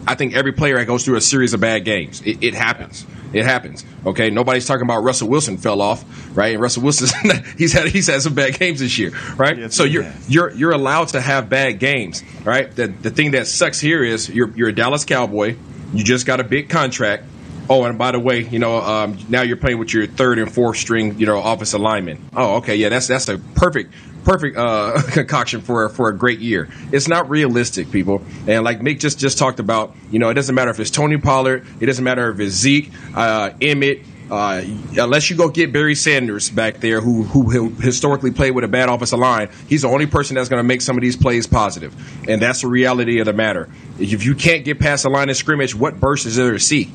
I 0.07 0.15
think 0.15 0.36
every 0.36 0.51
player 0.51 0.84
goes 0.86 1.05
through 1.05 1.17
a 1.17 1.21
series 1.21 1.53
of 1.53 1.60
bad 1.60 1.86
games. 1.86 2.21
It, 2.21 2.43
it, 2.43 2.53
happens. 2.53 3.05
It 3.34 3.45
happens. 3.45 3.86
Okay. 4.05 4.29
Nobody's 4.29 4.65
talking 4.65 4.84
about 4.84 5.03
Russell 5.03 5.29
Wilson 5.29 5.57
fell 5.57 5.81
off, 5.81 6.03
right? 6.36 6.53
And 6.53 6.62
Russell 6.62 6.84
Wilson, 6.84 7.10
he's 7.57 7.73
had 7.73 7.88
he's 7.88 8.07
had 8.07 8.21
some 8.21 8.34
bad 8.34 8.57
games 8.60 8.79
this 8.79 8.97
year, 8.97 9.12
right? 9.38 9.57
Yes, 9.57 9.75
so 9.75 9.84
you're 9.84 10.03
has. 10.03 10.29
you're 10.29 10.51
you're 10.51 10.71
allowed 10.71 11.10
to 11.10 11.21
have 11.21 11.49
bad 11.49 11.79
games, 11.79 12.23
right? 12.43 12.73
The 12.75 12.88
the 12.88 13.12
thing 13.12 13.31
that 13.31 13.47
sucks 13.47 13.79
here 13.79 14.03
is 14.03 14.29
you're 14.29 14.49
you're 14.55 14.69
a 14.69 14.75
Dallas 14.75 15.05
Cowboy. 15.05 15.55
You 15.93 16.03
just 16.03 16.25
got 16.25 16.39
a 16.39 16.43
big 16.43 16.69
contract. 16.69 17.25
Oh, 17.69 17.86
and 17.86 17.97
by 17.97 18.12
the 18.12 18.19
way, 18.19 18.41
you 18.41 18.60
know, 18.60 18.77
um, 18.77 19.17
now 19.29 19.43
you're 19.43 19.55
playing 19.55 19.77
with 19.77 19.93
your 19.93 20.07
third 20.07 20.39
and 20.39 20.51
fourth 20.51 20.77
string, 20.77 21.17
you 21.19 21.25
know, 21.25 21.41
offensive 21.41 21.79
lineman. 21.79 22.29
Oh, 22.36 22.57
okay, 22.57 22.75
yeah, 22.75 22.89
that's 22.89 23.07
that's 23.07 23.29
a 23.29 23.38
perfect 23.38 23.93
perfect 24.23 24.57
uh, 24.57 25.01
concoction 25.12 25.62
for 25.62 25.89
for 25.89 26.10
a 26.10 26.17
great 26.17 26.39
year. 26.39 26.69
It's 26.91 27.07
not 27.07 27.29
realistic, 27.29 27.91
people. 27.91 28.21
And 28.47 28.63
like 28.63 28.79
Mick 28.79 28.99
just 28.99 29.19
just 29.19 29.38
talked 29.38 29.60
about, 29.60 29.95
you 30.12 30.19
know, 30.19 30.29
it 30.29 30.34
doesn't 30.36 30.55
matter 30.55 30.71
if 30.71 30.79
it's 30.79 30.91
Tony 30.91 31.17
Pollard, 31.17 31.65
it 31.79 31.86
doesn't 31.86 32.03
matter 32.03 32.29
if 32.31 32.39
it's 32.39 32.55
Zeke, 32.55 32.91
uh, 33.15 33.51
Emmitt. 33.60 34.05
Uh, 34.29 34.63
unless 34.97 35.29
you 35.29 35.36
go 35.36 35.49
get 35.49 35.73
Barry 35.73 35.93
Sanders 35.93 36.49
back 36.49 36.77
there, 36.77 37.01
who 37.01 37.23
who 37.23 37.69
historically 37.69 38.31
played 38.31 38.51
with 38.51 38.63
a 38.63 38.67
bad 38.69 38.88
offensive 38.88 39.19
line, 39.19 39.49
he's 39.67 39.81
the 39.81 39.89
only 39.89 40.05
person 40.05 40.36
that's 40.36 40.47
going 40.47 40.62
to 40.62 40.67
make 40.67 40.79
some 40.79 40.95
of 40.95 41.01
these 41.01 41.17
plays 41.17 41.47
positive, 41.47 41.93
and 42.29 42.41
that's 42.41 42.62
the 42.62 42.67
reality 42.67 43.19
of 43.19 43.25
the 43.25 43.34
matter. 43.34 43.67
If 43.99 44.23
you 44.23 44.34
can't 44.34 44.63
get 44.63 44.79
past 44.79 45.03
the 45.03 45.10
line 45.10 45.29
of 45.29 45.36
scrimmage, 45.36 45.75
what 45.75 45.99
burst 45.99 46.25
is 46.25 46.38
there 46.38 46.51
to 46.51 46.60
see? 46.60 46.86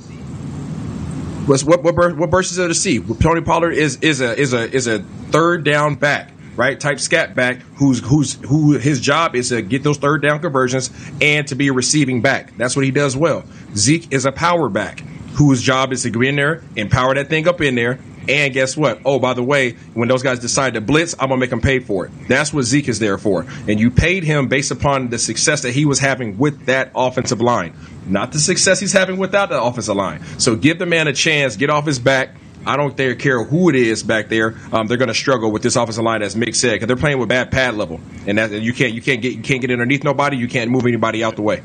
What's, 1.44 1.62
what 1.62 1.82
what 1.82 2.16
what 2.16 2.30
burst 2.30 2.52
is 2.52 2.56
there 2.56 2.68
to 2.68 2.74
see? 2.74 3.00
Tony 3.00 3.42
Pollard 3.42 3.72
is 3.72 3.96
is 3.96 4.22
a 4.22 4.34
is 4.34 4.54
a 4.54 4.74
is 4.74 4.86
a 4.86 5.00
third 5.30 5.62
down 5.62 5.96
back 5.96 6.32
right? 6.56 6.78
Type 6.78 7.00
scat 7.00 7.34
back, 7.34 7.58
who's 7.76 8.00
who's 8.00 8.34
who 8.34 8.72
his 8.72 9.00
job 9.00 9.34
is 9.34 9.50
to 9.50 9.62
get 9.62 9.82
those 9.82 9.98
third 9.98 10.22
down 10.22 10.40
conversions 10.40 10.90
and 11.20 11.46
to 11.48 11.54
be 11.54 11.68
a 11.68 11.72
receiving 11.72 12.22
back. 12.22 12.56
That's 12.56 12.76
what 12.76 12.84
he 12.84 12.90
does 12.90 13.16
well. 13.16 13.44
Zeke 13.74 14.12
is 14.12 14.24
a 14.24 14.32
power 14.32 14.68
back, 14.68 15.00
whose 15.34 15.62
job 15.62 15.92
is 15.92 16.02
to 16.02 16.10
go 16.10 16.22
in 16.22 16.36
there 16.36 16.62
and 16.76 16.90
power 16.90 17.14
that 17.14 17.28
thing 17.28 17.46
up 17.46 17.60
in 17.60 17.74
there. 17.74 17.98
And 18.28 18.52
guess 18.52 18.76
what? 18.76 19.02
Oh, 19.04 19.20
by 19.20 19.34
the 19.34 19.42
way, 19.42 19.72
when 19.94 20.08
those 20.08 20.24
guys 20.24 20.40
decide 20.40 20.74
to 20.74 20.80
blitz, 20.80 21.14
I'm 21.18 21.28
gonna 21.28 21.38
make 21.38 21.50
them 21.50 21.60
pay 21.60 21.78
for 21.78 22.06
it. 22.06 22.12
That's 22.26 22.52
what 22.52 22.64
Zeke 22.64 22.88
is 22.88 22.98
there 22.98 23.18
for. 23.18 23.46
And 23.68 23.78
you 23.78 23.92
paid 23.92 24.24
him 24.24 24.48
based 24.48 24.72
upon 24.72 25.10
the 25.10 25.18
success 25.18 25.62
that 25.62 25.72
he 25.72 25.84
was 25.84 26.00
having 26.00 26.36
with 26.36 26.66
that 26.66 26.90
offensive 26.96 27.40
line, 27.40 27.76
not 28.04 28.32
the 28.32 28.40
success 28.40 28.80
he's 28.80 28.92
having 28.92 29.16
without 29.18 29.50
the 29.50 29.62
offensive 29.62 29.94
line. 29.94 30.24
So 30.38 30.56
give 30.56 30.80
the 30.80 30.86
man 30.86 31.06
a 31.06 31.12
chance, 31.12 31.54
get 31.54 31.70
off 31.70 31.86
his 31.86 32.00
back 32.00 32.34
I 32.66 32.76
don't 32.76 32.96
care 32.96 33.44
who 33.44 33.68
it 33.68 33.76
is 33.76 34.02
back 34.02 34.28
there. 34.28 34.56
Um, 34.72 34.88
they're 34.88 34.96
going 34.96 35.08
to 35.08 35.14
struggle 35.14 35.52
with 35.52 35.62
this 35.62 35.76
offensive 35.76 36.02
line, 36.02 36.22
as 36.22 36.34
Mick 36.34 36.56
said, 36.56 36.72
because 36.72 36.88
they're 36.88 36.96
playing 36.96 37.18
with 37.18 37.28
bad 37.28 37.50
pad 37.50 37.74
level, 37.74 38.00
and 38.26 38.38
that 38.38 38.50
you 38.50 38.72
can't 38.72 38.92
you 38.92 39.00
can't 39.00 39.22
get 39.22 39.34
you 39.34 39.42
can't 39.42 39.60
get 39.60 39.70
underneath 39.70 40.02
nobody. 40.02 40.36
You 40.36 40.48
can't 40.48 40.70
move 40.70 40.84
anybody 40.84 41.22
out 41.22 41.36
the 41.36 41.42
way. 41.42 41.62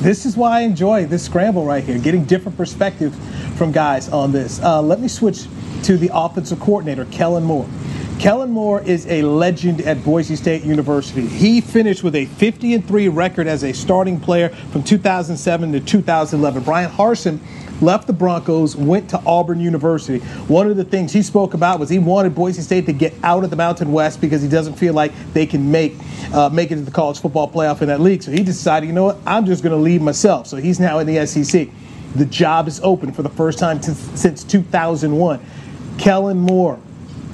This 0.00 0.26
is 0.26 0.36
why 0.36 0.58
I 0.58 0.60
enjoy 0.62 1.06
this 1.06 1.24
scramble 1.24 1.64
right 1.64 1.84
here, 1.84 1.96
getting 1.98 2.24
different 2.24 2.56
perspective 2.56 3.14
from 3.56 3.70
guys 3.70 4.08
on 4.08 4.32
this. 4.32 4.60
Uh, 4.60 4.82
let 4.82 4.98
me 4.98 5.06
switch 5.06 5.46
to 5.84 5.96
the 5.96 6.10
offensive 6.12 6.58
coordinator, 6.58 7.04
Kellen 7.04 7.44
Moore. 7.44 7.68
Kellen 8.22 8.52
Moore 8.52 8.80
is 8.82 9.04
a 9.08 9.22
legend 9.22 9.80
at 9.80 10.04
Boise 10.04 10.36
State 10.36 10.62
University. 10.62 11.26
He 11.26 11.60
finished 11.60 12.04
with 12.04 12.14
a 12.14 12.26
50 12.26 12.74
and 12.74 12.86
3 12.86 13.08
record 13.08 13.48
as 13.48 13.64
a 13.64 13.72
starting 13.72 14.20
player 14.20 14.50
from 14.70 14.84
2007 14.84 15.72
to 15.72 15.80
2011. 15.80 16.62
Bryan 16.62 16.88
Harsin 16.88 17.40
left 17.82 18.06
the 18.06 18.12
Broncos, 18.12 18.76
went 18.76 19.10
to 19.10 19.20
Auburn 19.26 19.58
University. 19.58 20.24
One 20.46 20.70
of 20.70 20.76
the 20.76 20.84
things 20.84 21.12
he 21.12 21.20
spoke 21.20 21.54
about 21.54 21.80
was 21.80 21.88
he 21.88 21.98
wanted 21.98 22.32
Boise 22.36 22.62
State 22.62 22.86
to 22.86 22.92
get 22.92 23.12
out 23.24 23.42
of 23.42 23.50
the 23.50 23.56
Mountain 23.56 23.90
West 23.90 24.20
because 24.20 24.40
he 24.40 24.48
doesn't 24.48 24.74
feel 24.74 24.94
like 24.94 25.10
they 25.32 25.44
can 25.44 25.72
make 25.72 25.96
uh, 26.32 26.48
make 26.48 26.70
it 26.70 26.76
to 26.76 26.82
the 26.82 26.92
college 26.92 27.18
football 27.18 27.50
playoff 27.50 27.82
in 27.82 27.88
that 27.88 28.00
league. 28.00 28.22
So 28.22 28.30
he 28.30 28.44
decided, 28.44 28.86
you 28.86 28.92
know 28.92 29.02
what, 29.02 29.18
I'm 29.26 29.46
just 29.46 29.64
going 29.64 29.76
to 29.76 29.82
leave 29.82 30.00
myself. 30.00 30.46
So 30.46 30.58
he's 30.58 30.78
now 30.78 31.00
in 31.00 31.08
the 31.08 31.26
SEC. 31.26 31.68
The 32.14 32.26
job 32.26 32.68
is 32.68 32.78
open 32.84 33.10
for 33.10 33.22
the 33.22 33.30
first 33.30 33.58
time 33.58 33.80
t- 33.80 33.90
since 33.94 34.44
2001. 34.44 35.40
Kellen 35.98 36.38
Moore, 36.38 36.78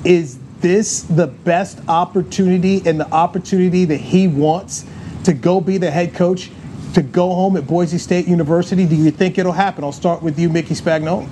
is 0.05 0.39
this 0.61 1.03
the 1.03 1.27
best 1.27 1.81
opportunity 1.89 2.83
and 2.85 2.99
the 2.99 3.11
opportunity 3.11 3.85
that 3.87 4.01
he 4.01 4.29
wants 4.29 4.85
to 5.25 5.33
go 5.33 5.61
be 5.61 5.79
the 5.79 5.91
head 5.91 6.15
coach 6.15 6.51
to 6.95 7.03
go 7.03 7.35
home 7.35 7.57
at 7.57 7.67
Boise 7.67 7.99
State 7.99 8.27
University? 8.27 8.87
Do 8.87 8.97
you 8.97 9.11
think 9.11 9.39
it'll 9.39 9.53
happen? 9.53 9.85
I'll 9.85 9.93
start 9.93 10.23
with 10.23 10.39
you, 10.39 10.49
Mickey 10.49 10.75
Spagnola. 10.75 11.29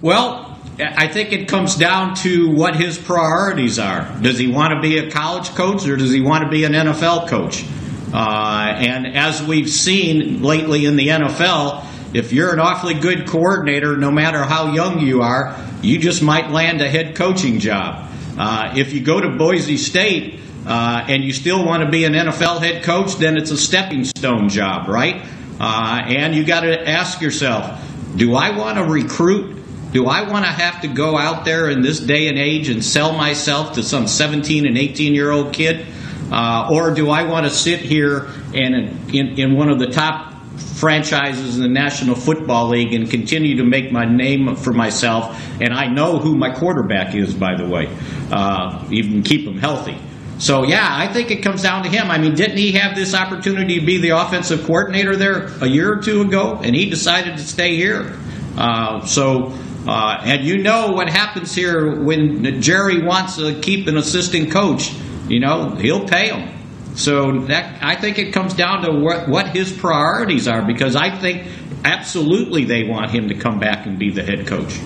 Well, 0.00 0.58
I 0.78 1.06
think 1.08 1.32
it 1.32 1.48
comes 1.48 1.76
down 1.76 2.14
to 2.16 2.54
what 2.54 2.76
his 2.76 2.98
priorities 2.98 3.78
are. 3.78 4.18
Does 4.20 4.38
he 4.38 4.48
want 4.48 4.74
to 4.74 4.80
be 4.80 4.98
a 4.98 5.10
college 5.10 5.48
coach 5.50 5.86
or 5.86 5.96
does 5.96 6.10
he 6.10 6.20
want 6.20 6.44
to 6.44 6.50
be 6.50 6.64
an 6.64 6.72
NFL 6.72 7.28
coach? 7.28 7.64
Uh, 8.12 8.74
and 8.76 9.06
as 9.16 9.42
we've 9.42 9.70
seen 9.70 10.42
lately 10.42 10.84
in 10.84 10.96
the 10.96 11.08
NFL, 11.08 11.84
if 12.14 12.32
you're 12.32 12.52
an 12.52 12.60
awfully 12.60 12.94
good 12.94 13.26
coordinator, 13.26 13.96
no 13.96 14.10
matter 14.10 14.42
how 14.44 14.72
young 14.72 15.00
you 15.00 15.22
are, 15.22 15.56
you 15.84 15.98
just 15.98 16.22
might 16.22 16.50
land 16.50 16.80
a 16.80 16.88
head 16.88 17.14
coaching 17.14 17.58
job. 17.58 18.10
Uh, 18.38 18.72
if 18.76 18.92
you 18.92 19.02
go 19.02 19.20
to 19.20 19.36
Boise 19.36 19.76
State 19.76 20.40
uh, 20.66 21.04
and 21.08 21.22
you 21.22 21.32
still 21.32 21.64
want 21.64 21.84
to 21.84 21.90
be 21.90 22.04
an 22.04 22.14
NFL 22.14 22.60
head 22.60 22.82
coach, 22.82 23.16
then 23.16 23.36
it's 23.36 23.50
a 23.50 23.58
stepping 23.58 24.04
stone 24.04 24.48
job, 24.48 24.88
right? 24.88 25.24
Uh, 25.60 26.02
and 26.06 26.34
you 26.34 26.44
got 26.44 26.60
to 26.60 26.88
ask 26.88 27.20
yourself, 27.20 27.80
do 28.16 28.34
I 28.34 28.56
want 28.56 28.78
to 28.78 28.84
recruit? 28.84 29.62
Do 29.92 30.06
I 30.06 30.28
want 30.28 30.44
to 30.44 30.50
have 30.50 30.80
to 30.82 30.88
go 30.88 31.16
out 31.16 31.44
there 31.44 31.70
in 31.70 31.82
this 31.82 32.00
day 32.00 32.28
and 32.28 32.38
age 32.38 32.68
and 32.68 32.84
sell 32.84 33.12
myself 33.12 33.74
to 33.74 33.82
some 33.82 34.08
17 34.08 34.66
and 34.66 34.76
18 34.76 35.14
year 35.14 35.30
old 35.30 35.52
kid? 35.52 35.86
Uh, 36.32 36.68
or 36.72 36.92
do 36.94 37.10
I 37.10 37.24
want 37.24 37.46
to 37.46 37.50
sit 37.50 37.80
here 37.80 38.28
and 38.54 39.14
in, 39.14 39.38
in 39.38 39.56
one 39.56 39.68
of 39.68 39.78
the 39.78 39.88
top 39.88 40.33
franchises 40.56 41.56
in 41.56 41.62
the 41.62 41.68
National 41.68 42.14
Football 42.14 42.68
League 42.68 42.92
and 42.92 43.10
continue 43.10 43.56
to 43.56 43.64
make 43.64 43.90
my 43.92 44.04
name 44.04 44.56
for 44.56 44.72
myself. 44.72 45.40
And 45.60 45.72
I 45.72 45.86
know 45.86 46.18
who 46.18 46.36
my 46.36 46.50
quarterback 46.54 47.14
is, 47.14 47.34
by 47.34 47.56
the 47.56 47.66
way, 47.66 47.94
uh, 48.30 48.86
even 48.90 49.22
keep 49.22 49.46
him 49.46 49.58
healthy. 49.58 49.98
So, 50.38 50.64
yeah, 50.64 50.86
I 50.90 51.12
think 51.12 51.30
it 51.30 51.42
comes 51.42 51.62
down 51.62 51.84
to 51.84 51.88
him. 51.88 52.10
I 52.10 52.18
mean, 52.18 52.34
didn't 52.34 52.56
he 52.56 52.72
have 52.72 52.96
this 52.96 53.14
opportunity 53.14 53.78
to 53.78 53.86
be 53.86 53.98
the 53.98 54.10
offensive 54.10 54.66
coordinator 54.66 55.16
there 55.16 55.46
a 55.60 55.66
year 55.66 55.92
or 55.92 56.02
two 56.02 56.22
ago? 56.22 56.60
And 56.62 56.74
he 56.74 56.90
decided 56.90 57.36
to 57.36 57.42
stay 57.42 57.76
here. 57.76 58.18
Uh, 58.56 59.06
so, 59.06 59.52
uh, 59.86 60.20
and 60.24 60.44
you 60.44 60.58
know 60.58 60.92
what 60.92 61.08
happens 61.08 61.54
here 61.54 62.02
when 62.02 62.60
Jerry 62.60 63.02
wants 63.02 63.36
to 63.36 63.60
keep 63.60 63.86
an 63.86 63.96
assistant 63.96 64.50
coach, 64.50 64.92
you 65.28 65.40
know, 65.40 65.76
he'll 65.76 66.06
pay 66.06 66.30
him. 66.30 66.53
So 66.94 67.40
that 67.46 67.82
I 67.82 67.96
think 67.96 68.18
it 68.18 68.32
comes 68.32 68.54
down 68.54 68.82
to 68.84 68.92
what, 68.92 69.28
what 69.28 69.48
his 69.48 69.72
priorities 69.72 70.46
are 70.46 70.64
because 70.64 70.94
I 70.94 71.10
think 71.18 71.46
absolutely 71.84 72.64
they 72.64 72.84
want 72.84 73.10
him 73.10 73.28
to 73.28 73.34
come 73.34 73.58
back 73.58 73.86
and 73.86 73.98
be 73.98 74.10
the 74.10 74.22
head 74.22 74.46
coach. 74.46 74.78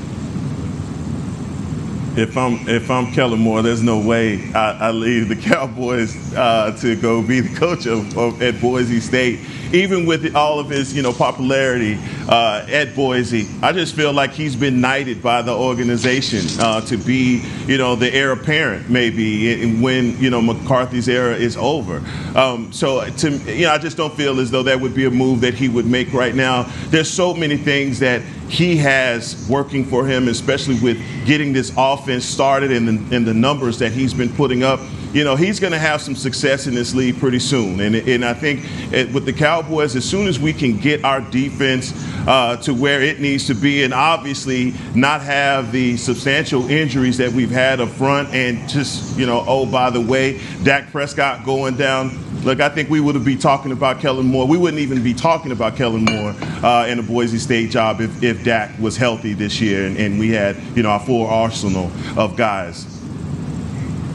If 2.18 2.36
I'm 2.36 2.68
if 2.68 2.90
I'm 2.90 3.12
Kellen 3.12 3.38
Moore, 3.38 3.62
there's 3.62 3.82
no 3.82 4.00
way 4.00 4.52
I, 4.52 4.88
I 4.88 4.90
leave 4.90 5.28
the 5.28 5.36
Cowboys 5.50 6.34
uh, 6.34 6.76
to 6.80 6.96
go 6.96 7.22
be 7.22 7.40
the 7.40 7.54
coach 7.54 7.86
of, 7.86 8.18
of, 8.18 8.42
at 8.42 8.60
Boise 8.60 8.98
State 8.98 9.38
even 9.72 10.06
with 10.06 10.34
all 10.34 10.58
of 10.58 10.70
his, 10.70 10.94
you 10.94 11.02
know, 11.02 11.12
popularity 11.12 11.98
uh, 12.28 12.66
at 12.68 12.94
Boise, 12.94 13.46
I 13.62 13.72
just 13.72 13.94
feel 13.94 14.12
like 14.12 14.32
he's 14.32 14.56
been 14.56 14.80
knighted 14.80 15.22
by 15.22 15.42
the 15.42 15.52
organization 15.52 16.44
uh, 16.60 16.80
to 16.82 16.96
be, 16.96 17.42
you 17.66 17.78
know, 17.78 17.94
the 17.94 18.12
heir 18.12 18.32
apparent 18.32 18.88
maybe 18.88 19.78
when 19.80 20.18
you 20.18 20.30
know 20.30 20.40
McCarthy's 20.40 21.08
era 21.08 21.34
is 21.34 21.56
over. 21.56 22.02
Um, 22.34 22.72
so 22.72 23.08
to 23.08 23.30
you 23.30 23.66
know, 23.66 23.72
I 23.72 23.78
just 23.78 23.96
don't 23.96 24.14
feel 24.14 24.40
as 24.40 24.50
though 24.50 24.62
that 24.62 24.80
would 24.80 24.94
be 24.94 25.04
a 25.04 25.10
move 25.10 25.40
that 25.42 25.54
he 25.54 25.68
would 25.68 25.86
make 25.86 26.12
right 26.12 26.34
now. 26.34 26.70
There's 26.86 27.10
so 27.10 27.34
many 27.34 27.56
things 27.56 27.98
that 28.00 28.22
he 28.48 28.76
has 28.78 29.46
working 29.48 29.84
for 29.84 30.06
him, 30.06 30.28
especially 30.28 30.78
with 30.80 30.98
getting 31.26 31.52
this 31.52 31.72
offense 31.76 32.24
started 32.24 32.72
and 32.72 32.88
the, 32.88 33.16
and 33.16 33.26
the 33.26 33.34
numbers 33.34 33.78
that 33.78 33.92
he's 33.92 34.14
been 34.14 34.32
putting 34.34 34.62
up 34.62 34.80
you 35.12 35.24
know, 35.24 35.36
he's 35.36 35.58
going 35.58 35.72
to 35.72 35.78
have 35.78 36.02
some 36.02 36.14
success 36.14 36.66
in 36.66 36.74
this 36.74 36.94
league 36.94 37.18
pretty 37.18 37.38
soon. 37.38 37.80
And, 37.80 37.94
and 37.96 38.24
I 38.24 38.34
think 38.34 38.64
it, 38.92 39.12
with 39.12 39.24
the 39.24 39.32
Cowboys, 39.32 39.96
as 39.96 40.04
soon 40.04 40.26
as 40.26 40.38
we 40.38 40.52
can 40.52 40.76
get 40.76 41.02
our 41.04 41.20
defense 41.20 41.94
uh, 42.26 42.56
to 42.58 42.74
where 42.74 43.00
it 43.00 43.18
needs 43.18 43.46
to 43.46 43.54
be, 43.54 43.84
and 43.84 43.94
obviously 43.94 44.74
not 44.94 45.22
have 45.22 45.72
the 45.72 45.96
substantial 45.96 46.68
injuries 46.68 47.16
that 47.18 47.32
we've 47.32 47.50
had 47.50 47.80
up 47.80 47.88
front, 47.88 48.28
and 48.34 48.68
just, 48.68 49.18
you 49.18 49.24
know, 49.24 49.42
oh, 49.46 49.64
by 49.64 49.88
the 49.88 50.00
way, 50.00 50.40
Dak 50.62 50.90
Prescott 50.90 51.44
going 51.44 51.76
down. 51.76 52.10
Look, 52.44 52.60
I 52.60 52.68
think 52.68 52.88
we 52.88 53.00
would 53.00 53.14
have 53.14 53.24
be 53.24 53.36
talking 53.36 53.72
about 53.72 54.00
Kellen 54.00 54.26
Moore. 54.26 54.46
We 54.46 54.56
wouldn't 54.56 54.80
even 54.80 55.02
be 55.02 55.12
talking 55.12 55.52
about 55.52 55.76
Kellen 55.76 56.04
Moore 56.04 56.34
uh, 56.62 56.86
in 56.88 56.98
a 56.98 57.02
Boise 57.02 57.38
State 57.38 57.70
job 57.70 58.00
if, 58.00 58.22
if 58.22 58.44
Dak 58.44 58.78
was 58.78 58.96
healthy 58.96 59.34
this 59.34 59.60
year 59.60 59.86
and, 59.86 59.96
and 59.96 60.18
we 60.18 60.30
had, 60.30 60.56
you 60.76 60.82
know, 60.82 60.90
our 60.90 61.00
full 61.00 61.26
arsenal 61.26 61.90
of 62.16 62.36
guys. 62.36 62.94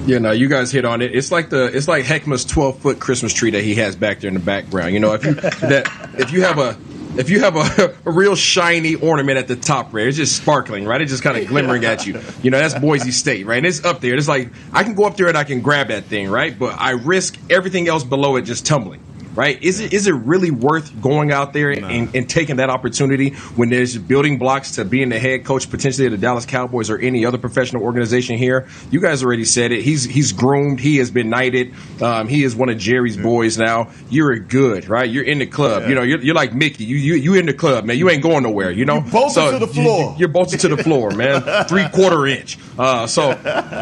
Yeah, 0.06 0.20
no, 0.20 0.32
you 0.32 0.50
guys 0.50 0.72
hit 0.72 0.84
on 0.84 1.02
it. 1.02 1.16
It's 1.16 1.32
like 1.32 1.50
the 1.50 1.66
it's 1.66 1.88
like 1.88 2.04
Heckma's 2.04 2.44
twelve 2.44 2.78
foot 2.80 3.00
Christmas 3.00 3.34
tree 3.34 3.52
that 3.52 3.64
he 3.64 3.76
has 3.76 3.96
back 3.96 4.20
there 4.20 4.28
in 4.28 4.34
the 4.34 4.40
background. 4.42 4.94
You 4.94 5.00
know, 5.00 5.14
if 5.14 5.24
you 5.24 5.34
that 5.70 5.90
if 6.18 6.32
you 6.34 6.42
have 6.42 6.58
a 6.58 6.78
if 7.18 7.30
you 7.30 7.42
have 7.42 7.56
a, 7.56 7.96
a, 8.06 8.12
real 8.12 8.36
shiny 8.36 8.96
ornament 8.96 9.38
at 9.38 9.48
the 9.48 9.56
top, 9.56 9.94
right? 9.94 10.08
It's 10.08 10.18
just 10.18 10.38
sparkling, 10.38 10.86
right? 10.86 11.02
It's 11.02 11.12
just 11.12 11.24
kind 11.24 11.38
of 11.38 11.48
glimmering 11.48 11.86
at 11.86 12.06
you. 12.06 12.20
You 12.42 12.52
know, 12.52 12.58
that's 12.58 12.74
Boise 12.74 13.12
State, 13.12 13.46
right? 13.46 13.58
And 13.58 13.66
it's 13.68 13.84
up 13.84 14.02
there. 14.02 14.16
It's 14.16 14.28
like 14.28 14.50
I 14.72 14.84
can 14.84 14.96
go 14.96 15.06
up 15.06 15.18
there 15.18 15.28
and 15.28 15.38
I 15.38 15.44
can 15.44 15.62
grab 15.62 15.90
that 15.90 16.06
thing, 16.06 16.30
right? 16.30 16.58
But 16.58 16.80
I 16.80 16.92
risk 16.92 17.38
everything 17.50 17.88
else 17.88 18.04
below 18.04 18.36
it 18.36 18.44
just 18.44 18.66
tumbling 18.66 19.02
right? 19.36 19.62
Is 19.62 19.80
it 19.80 19.94
is 19.94 20.08
it 20.08 20.14
really 20.14 20.52
worth 20.52 21.02
going 21.02 21.32
out 21.32 21.54
there 21.54 21.72
and, 21.72 22.14
and, 22.16 22.30
taking 22.30 22.56
that 22.56 22.70
opportunity 22.70 23.32
when 23.56 23.70
there's 23.70 23.98
building 23.98 24.38
blocks 24.38 24.72
to 24.72 24.86
being 24.86 25.10
the 25.10 25.20
head 25.20 25.46
coach 25.46 25.70
potentially 25.70 26.08
of 26.08 26.12
the 26.12 26.18
Dallas 26.18 26.46
Cowboys 26.46 26.90
or 26.90 26.98
any 26.98 27.26
other 27.26 27.38
professional 27.38 27.84
organization 27.84 28.38
here? 28.38 28.68
You 28.92 29.02
guys 29.02 29.24
already 29.24 29.46
said 29.46 29.72
it. 29.72 29.82
He's 29.82 30.04
he's 30.04 30.32
groomed. 30.32 30.80
He 30.80 30.98
has 30.98 31.12
been 31.12 31.30
knighted. 31.30 31.74
Um, 32.02 32.28
he 32.28 32.44
is 32.44 32.56
one 32.56 32.70
of 32.70 32.78
Jerry's 32.78 33.18
yeah. 33.18 33.24
boys 33.24 33.58
now. 33.58 33.92
You're 34.10 34.40
good, 34.40 34.88
right? 34.88 35.10
You're 35.10 35.26
in 35.26 35.40
the 35.40 35.48
club. 35.48 35.84
Yeah. 35.84 35.90
You 35.90 35.96
know, 35.96 36.04
you're, 36.04 36.22
you're, 36.22 36.36
like 36.36 36.54
Mickey. 36.54 36.86
You 36.86 36.98
you 36.98 37.16
you 37.16 37.34
in 37.36 37.46
the 37.46 37.54
club, 37.54 37.86
man. 37.86 37.98
You 37.98 38.10
ain't 38.10 38.24
going 38.24 38.44
nowhere. 38.44 38.72
You 38.72 38.86
know, 38.86 39.04
you 39.04 39.12
bolted 39.12 39.34
so 39.34 39.52
to 39.52 39.60
the 39.60 39.68
floor. 39.68 40.16
You, 40.18 40.26
are 40.26 40.30
bolted 40.30 40.60
to 40.62 40.70
the 40.70 40.78
floor, 40.78 41.12
man. 41.12 41.42
Three 41.68 41.88
quarter 41.90 42.26
inch. 42.28 42.58
Uh, 42.78 43.08
so 43.08 43.34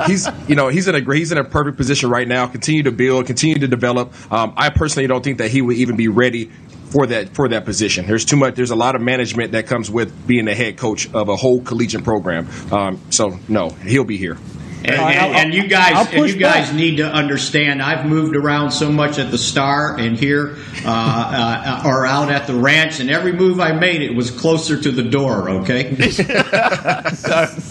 he's 0.08 0.27
you 0.47 0.56
know 0.56 0.67
he's 0.67 0.88
in 0.88 0.95
a 0.95 1.13
he's 1.13 1.32
in 1.32 1.38
a 1.38 1.43
perfect 1.43 1.77
position 1.77 2.10
right 2.10 2.27
now. 2.27 2.47
Continue 2.47 2.84
to 2.84 2.91
build. 2.91 3.25
Continue 3.25 3.60
to 3.60 3.67
develop. 3.67 4.13
Um, 4.32 4.54
I 4.58 4.69
personally 4.69 5.08
don't 5.08 5.23
think 5.23 5.38
that 5.39 5.51
he 5.51 5.62
would 5.62 5.77
even 5.77 5.95
be 5.95 6.08
ready 6.08 6.51
for 6.91 7.08
that 7.08 7.30
for 7.30 7.47
that 7.49 7.65
position. 7.65 8.06
There's 8.06 8.25
too 8.25 8.38
much. 8.38 8.56
There's 8.56 8.71
a 8.71 8.75
lot 8.75 8.95
of 8.95 9.01
management 9.01 9.54
that 9.54 9.67
comes 9.67 9.89
with 9.89 10.27
being 10.27 10.45
the 10.45 10.56
head 10.56 10.77
coach 10.77 11.12
of 11.13 11.30
a 11.30 11.36
whole 11.36 11.62
collegiate 11.62 12.04
program. 12.04 12.47
Um, 12.71 12.99
so 13.10 13.39
no, 13.47 13.69
he'll 13.69 14.04
be 14.04 14.17
here. 14.17 14.38
And, 14.84 14.96
and, 14.96 15.36
and, 15.36 15.54
you 15.54 15.67
guys, 15.67 16.12
and 16.12 16.28
you 16.28 16.36
guys 16.38 16.70
back. 16.70 16.76
need 16.76 16.98
to 16.98 17.06
understand. 17.06 17.84
I've 17.84 18.06
moved 18.06 18.36
around 18.36 18.72
so 18.72 18.91
much 18.91 19.20
at 19.20 19.30
the 19.30 19.38
Star 19.38 19.98
and 20.00 20.17
here, 20.17 20.58
uh, 20.84 21.84
uh, 21.84 21.84
or 21.86 22.06
out 22.08 22.32
at 22.32 22.48
the 22.48 22.56
ranch, 22.56 23.00
and 23.00 23.10
every 23.10 23.32
move 23.32 23.60
I 23.60 23.74
made, 23.74 24.02
it 24.02 24.15
was 24.15 24.32
closer 24.32 24.82
to 24.82 24.91
the 24.91 25.04
door. 25.04 25.50
Okay. 25.50 25.89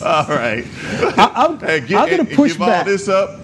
all 0.05 0.29
right. 0.29 0.65
I, 1.19 1.47
am 1.47 1.59
hey, 1.59 1.81
going 1.81 2.27
to 2.27 2.37
push 2.37 2.53
give 2.53 2.61
back. 2.61 2.79
all 2.79 2.85
this 2.85 3.09
up. 3.09 3.41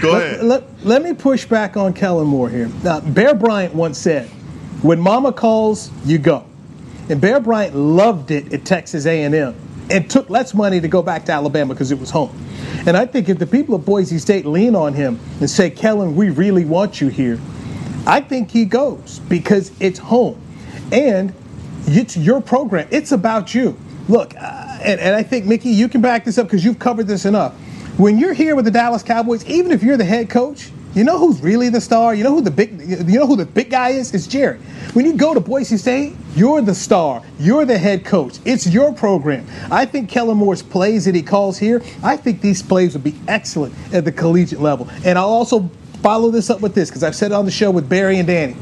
Go 0.00 0.12
let, 0.12 0.22
ahead. 0.22 0.44
Let, 0.44 0.84
let, 0.84 1.02
me 1.02 1.12
push 1.12 1.44
back 1.44 1.76
on 1.76 1.92
Kellen 1.92 2.26
Moore 2.26 2.48
here. 2.48 2.68
Now, 2.82 3.00
Bear 3.00 3.34
Bryant 3.34 3.74
once 3.74 3.98
said, 3.98 4.26
"When 4.80 4.98
Mama 4.98 5.32
calls, 5.32 5.90
you 6.04 6.18
go," 6.18 6.46
and 7.08 7.20
Bear 7.20 7.38
Bryant 7.38 7.76
loved 7.76 8.32
it 8.32 8.52
at 8.52 8.64
Texas 8.64 9.06
A&M 9.06 9.54
and 9.90 10.10
took 10.10 10.30
less 10.30 10.54
money 10.54 10.80
to 10.80 10.88
go 10.88 11.02
back 11.02 11.24
to 11.26 11.32
Alabama 11.32 11.74
because 11.74 11.90
it 11.90 11.98
was 11.98 12.10
home. 12.10 12.36
And 12.86 12.96
I 12.96 13.06
think 13.06 13.28
if 13.28 13.38
the 13.38 13.46
people 13.46 13.74
of 13.74 13.84
Boise 13.84 14.18
State 14.18 14.46
lean 14.46 14.74
on 14.74 14.94
him 14.94 15.18
and 15.40 15.48
say, 15.48 15.70
"Kellen, 15.70 16.16
we 16.16 16.30
really 16.30 16.64
want 16.64 17.00
you 17.00 17.08
here," 17.08 17.38
I 18.06 18.20
think 18.20 18.50
he 18.50 18.64
goes 18.64 19.20
because 19.28 19.72
it's 19.80 19.98
home, 19.98 20.40
and 20.90 21.32
it's 21.86 22.16
your 22.16 22.40
program. 22.40 22.88
It's 22.90 23.12
about 23.12 23.54
you. 23.54 23.76
look, 24.08 24.34
uh, 24.34 24.78
and, 24.82 25.00
and 25.00 25.14
I 25.14 25.22
think 25.22 25.46
Mickey, 25.46 25.70
you 25.70 25.88
can 25.88 26.00
back 26.00 26.24
this 26.24 26.36
up 26.36 26.46
because 26.46 26.64
you've 26.64 26.78
covered 26.78 27.06
this 27.06 27.24
enough. 27.24 27.54
When 27.98 28.18
you're 28.18 28.32
here 28.32 28.56
with 28.56 28.64
the 28.64 28.70
Dallas 28.70 29.02
Cowboys, 29.02 29.44
even 29.46 29.70
if 29.70 29.82
you're 29.82 29.96
the 29.96 30.04
head 30.04 30.28
coach, 30.28 30.70
you 30.94 31.04
know 31.04 31.18
who's 31.18 31.40
really 31.40 31.68
the 31.68 31.80
star? 31.80 32.14
You 32.14 32.24
know 32.24 32.34
who 32.34 32.42
the 32.42 32.50
big 32.50 32.80
you 32.80 33.18
know 33.18 33.26
who 33.26 33.36
the 33.36 33.46
big 33.46 33.70
guy 33.70 33.90
is? 33.90 34.12
It's 34.12 34.26
Jerry. 34.26 34.58
When 34.92 35.06
you 35.06 35.14
go 35.14 35.32
to 35.32 35.40
Boise 35.40 35.76
State, 35.76 36.14
you're 36.34 36.60
the 36.60 36.74
star. 36.74 37.22
You're 37.38 37.64
the 37.64 37.78
head 37.78 38.04
coach. 38.04 38.38
It's 38.44 38.66
your 38.66 38.92
program. 38.92 39.46
I 39.70 39.86
think 39.86 40.10
Kellen 40.10 40.36
Moore's 40.36 40.62
plays 40.62 41.06
that 41.06 41.14
he 41.14 41.22
calls 41.22 41.58
here, 41.58 41.82
I 42.02 42.16
think 42.16 42.40
these 42.40 42.62
plays 42.62 42.92
would 42.94 43.04
be 43.04 43.14
excellent 43.28 43.74
at 43.92 44.04
the 44.04 44.12
collegiate 44.12 44.60
level. 44.60 44.88
And 45.04 45.18
I'll 45.18 45.28
also 45.28 45.70
follow 46.02 46.30
this 46.30 46.50
up 46.50 46.60
with 46.60 46.74
this 46.74 46.90
because 46.90 47.02
I've 47.02 47.14
said 47.14 47.30
it 47.30 47.34
on 47.34 47.44
the 47.44 47.50
show 47.50 47.70
with 47.70 47.88
Barry 47.88 48.18
and 48.18 48.26
Danny. 48.26 48.56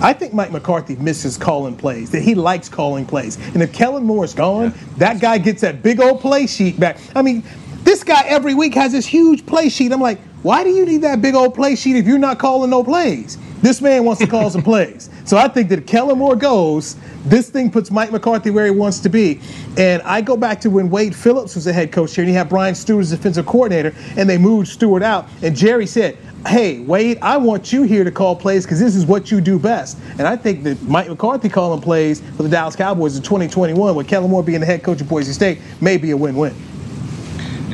I 0.00 0.12
think 0.12 0.34
Mike 0.34 0.50
McCarthy 0.50 0.96
misses 0.96 1.36
calling 1.36 1.76
plays, 1.76 2.10
that 2.10 2.22
he 2.22 2.34
likes 2.34 2.68
calling 2.68 3.06
plays. 3.06 3.36
And 3.54 3.62
if 3.62 3.72
Kellen 3.72 4.04
Moore's 4.04 4.34
gone, 4.34 4.64
yeah. 4.64 4.84
that 4.98 5.20
guy 5.20 5.38
gets 5.38 5.60
that 5.62 5.82
big 5.82 6.00
old 6.00 6.20
play 6.20 6.46
sheet 6.48 6.78
back. 6.78 6.98
I 7.14 7.22
mean, 7.22 7.44
this 7.84 8.02
guy 8.02 8.22
every 8.26 8.54
week 8.54 8.74
has 8.74 8.92
this 8.92 9.06
huge 9.06 9.46
play 9.46 9.68
sheet. 9.68 9.92
I'm 9.92 10.00
like, 10.00 10.18
why 10.42 10.64
do 10.64 10.70
you 10.70 10.84
need 10.84 11.02
that 11.02 11.22
big 11.22 11.34
old 11.34 11.54
play 11.54 11.76
sheet 11.76 11.96
if 11.96 12.06
you're 12.06 12.18
not 12.18 12.38
calling 12.38 12.70
no 12.70 12.82
plays? 12.82 13.38
This 13.60 13.80
man 13.80 14.04
wants 14.04 14.20
to 14.20 14.26
call 14.26 14.50
some 14.50 14.62
plays. 14.64 15.08
So 15.24 15.36
I 15.36 15.46
think 15.46 15.68
that 15.68 15.78
if 15.78 15.86
Kellen 15.86 16.18
Moore 16.18 16.34
goes, 16.34 16.96
this 17.24 17.48
thing 17.48 17.70
puts 17.70 17.92
Mike 17.92 18.10
McCarthy 18.10 18.50
where 18.50 18.64
he 18.64 18.72
wants 18.72 18.98
to 19.00 19.08
be. 19.08 19.40
And 19.78 20.02
I 20.02 20.20
go 20.20 20.36
back 20.36 20.60
to 20.62 20.70
when 20.70 20.90
Wade 20.90 21.14
Phillips 21.14 21.54
was 21.54 21.64
the 21.64 21.72
head 21.72 21.92
coach 21.92 22.16
here, 22.16 22.22
and 22.22 22.28
he 22.28 22.34
had 22.34 22.48
Brian 22.48 22.74
Stewart 22.74 23.02
as 23.02 23.10
defensive 23.10 23.46
coordinator, 23.46 23.94
and 24.16 24.28
they 24.28 24.36
moved 24.36 24.66
Stewart 24.66 25.04
out. 25.04 25.28
And 25.42 25.54
Jerry 25.56 25.86
said, 25.86 26.18
Hey, 26.44 26.80
Wade, 26.80 27.18
I 27.22 27.36
want 27.36 27.72
you 27.72 27.84
here 27.84 28.02
to 28.02 28.10
call 28.10 28.34
plays 28.34 28.64
because 28.64 28.80
this 28.80 28.96
is 28.96 29.06
what 29.06 29.30
you 29.30 29.40
do 29.40 29.60
best. 29.60 29.96
And 30.18 30.22
I 30.22 30.34
think 30.34 30.64
that 30.64 30.82
Mike 30.82 31.08
McCarthy 31.08 31.48
calling 31.48 31.80
plays 31.80 32.20
for 32.36 32.42
the 32.42 32.48
Dallas 32.48 32.74
Cowboys 32.74 33.16
in 33.16 33.22
2021, 33.22 33.94
with 33.94 34.08
Kellen 34.08 34.28
Moore 34.28 34.42
being 34.42 34.58
the 34.58 34.66
head 34.66 34.82
coach 34.82 35.00
of 35.00 35.08
Boise 35.08 35.32
State, 35.32 35.60
may 35.80 35.98
be 35.98 36.10
a 36.10 36.16
win 36.16 36.34
win. 36.34 36.52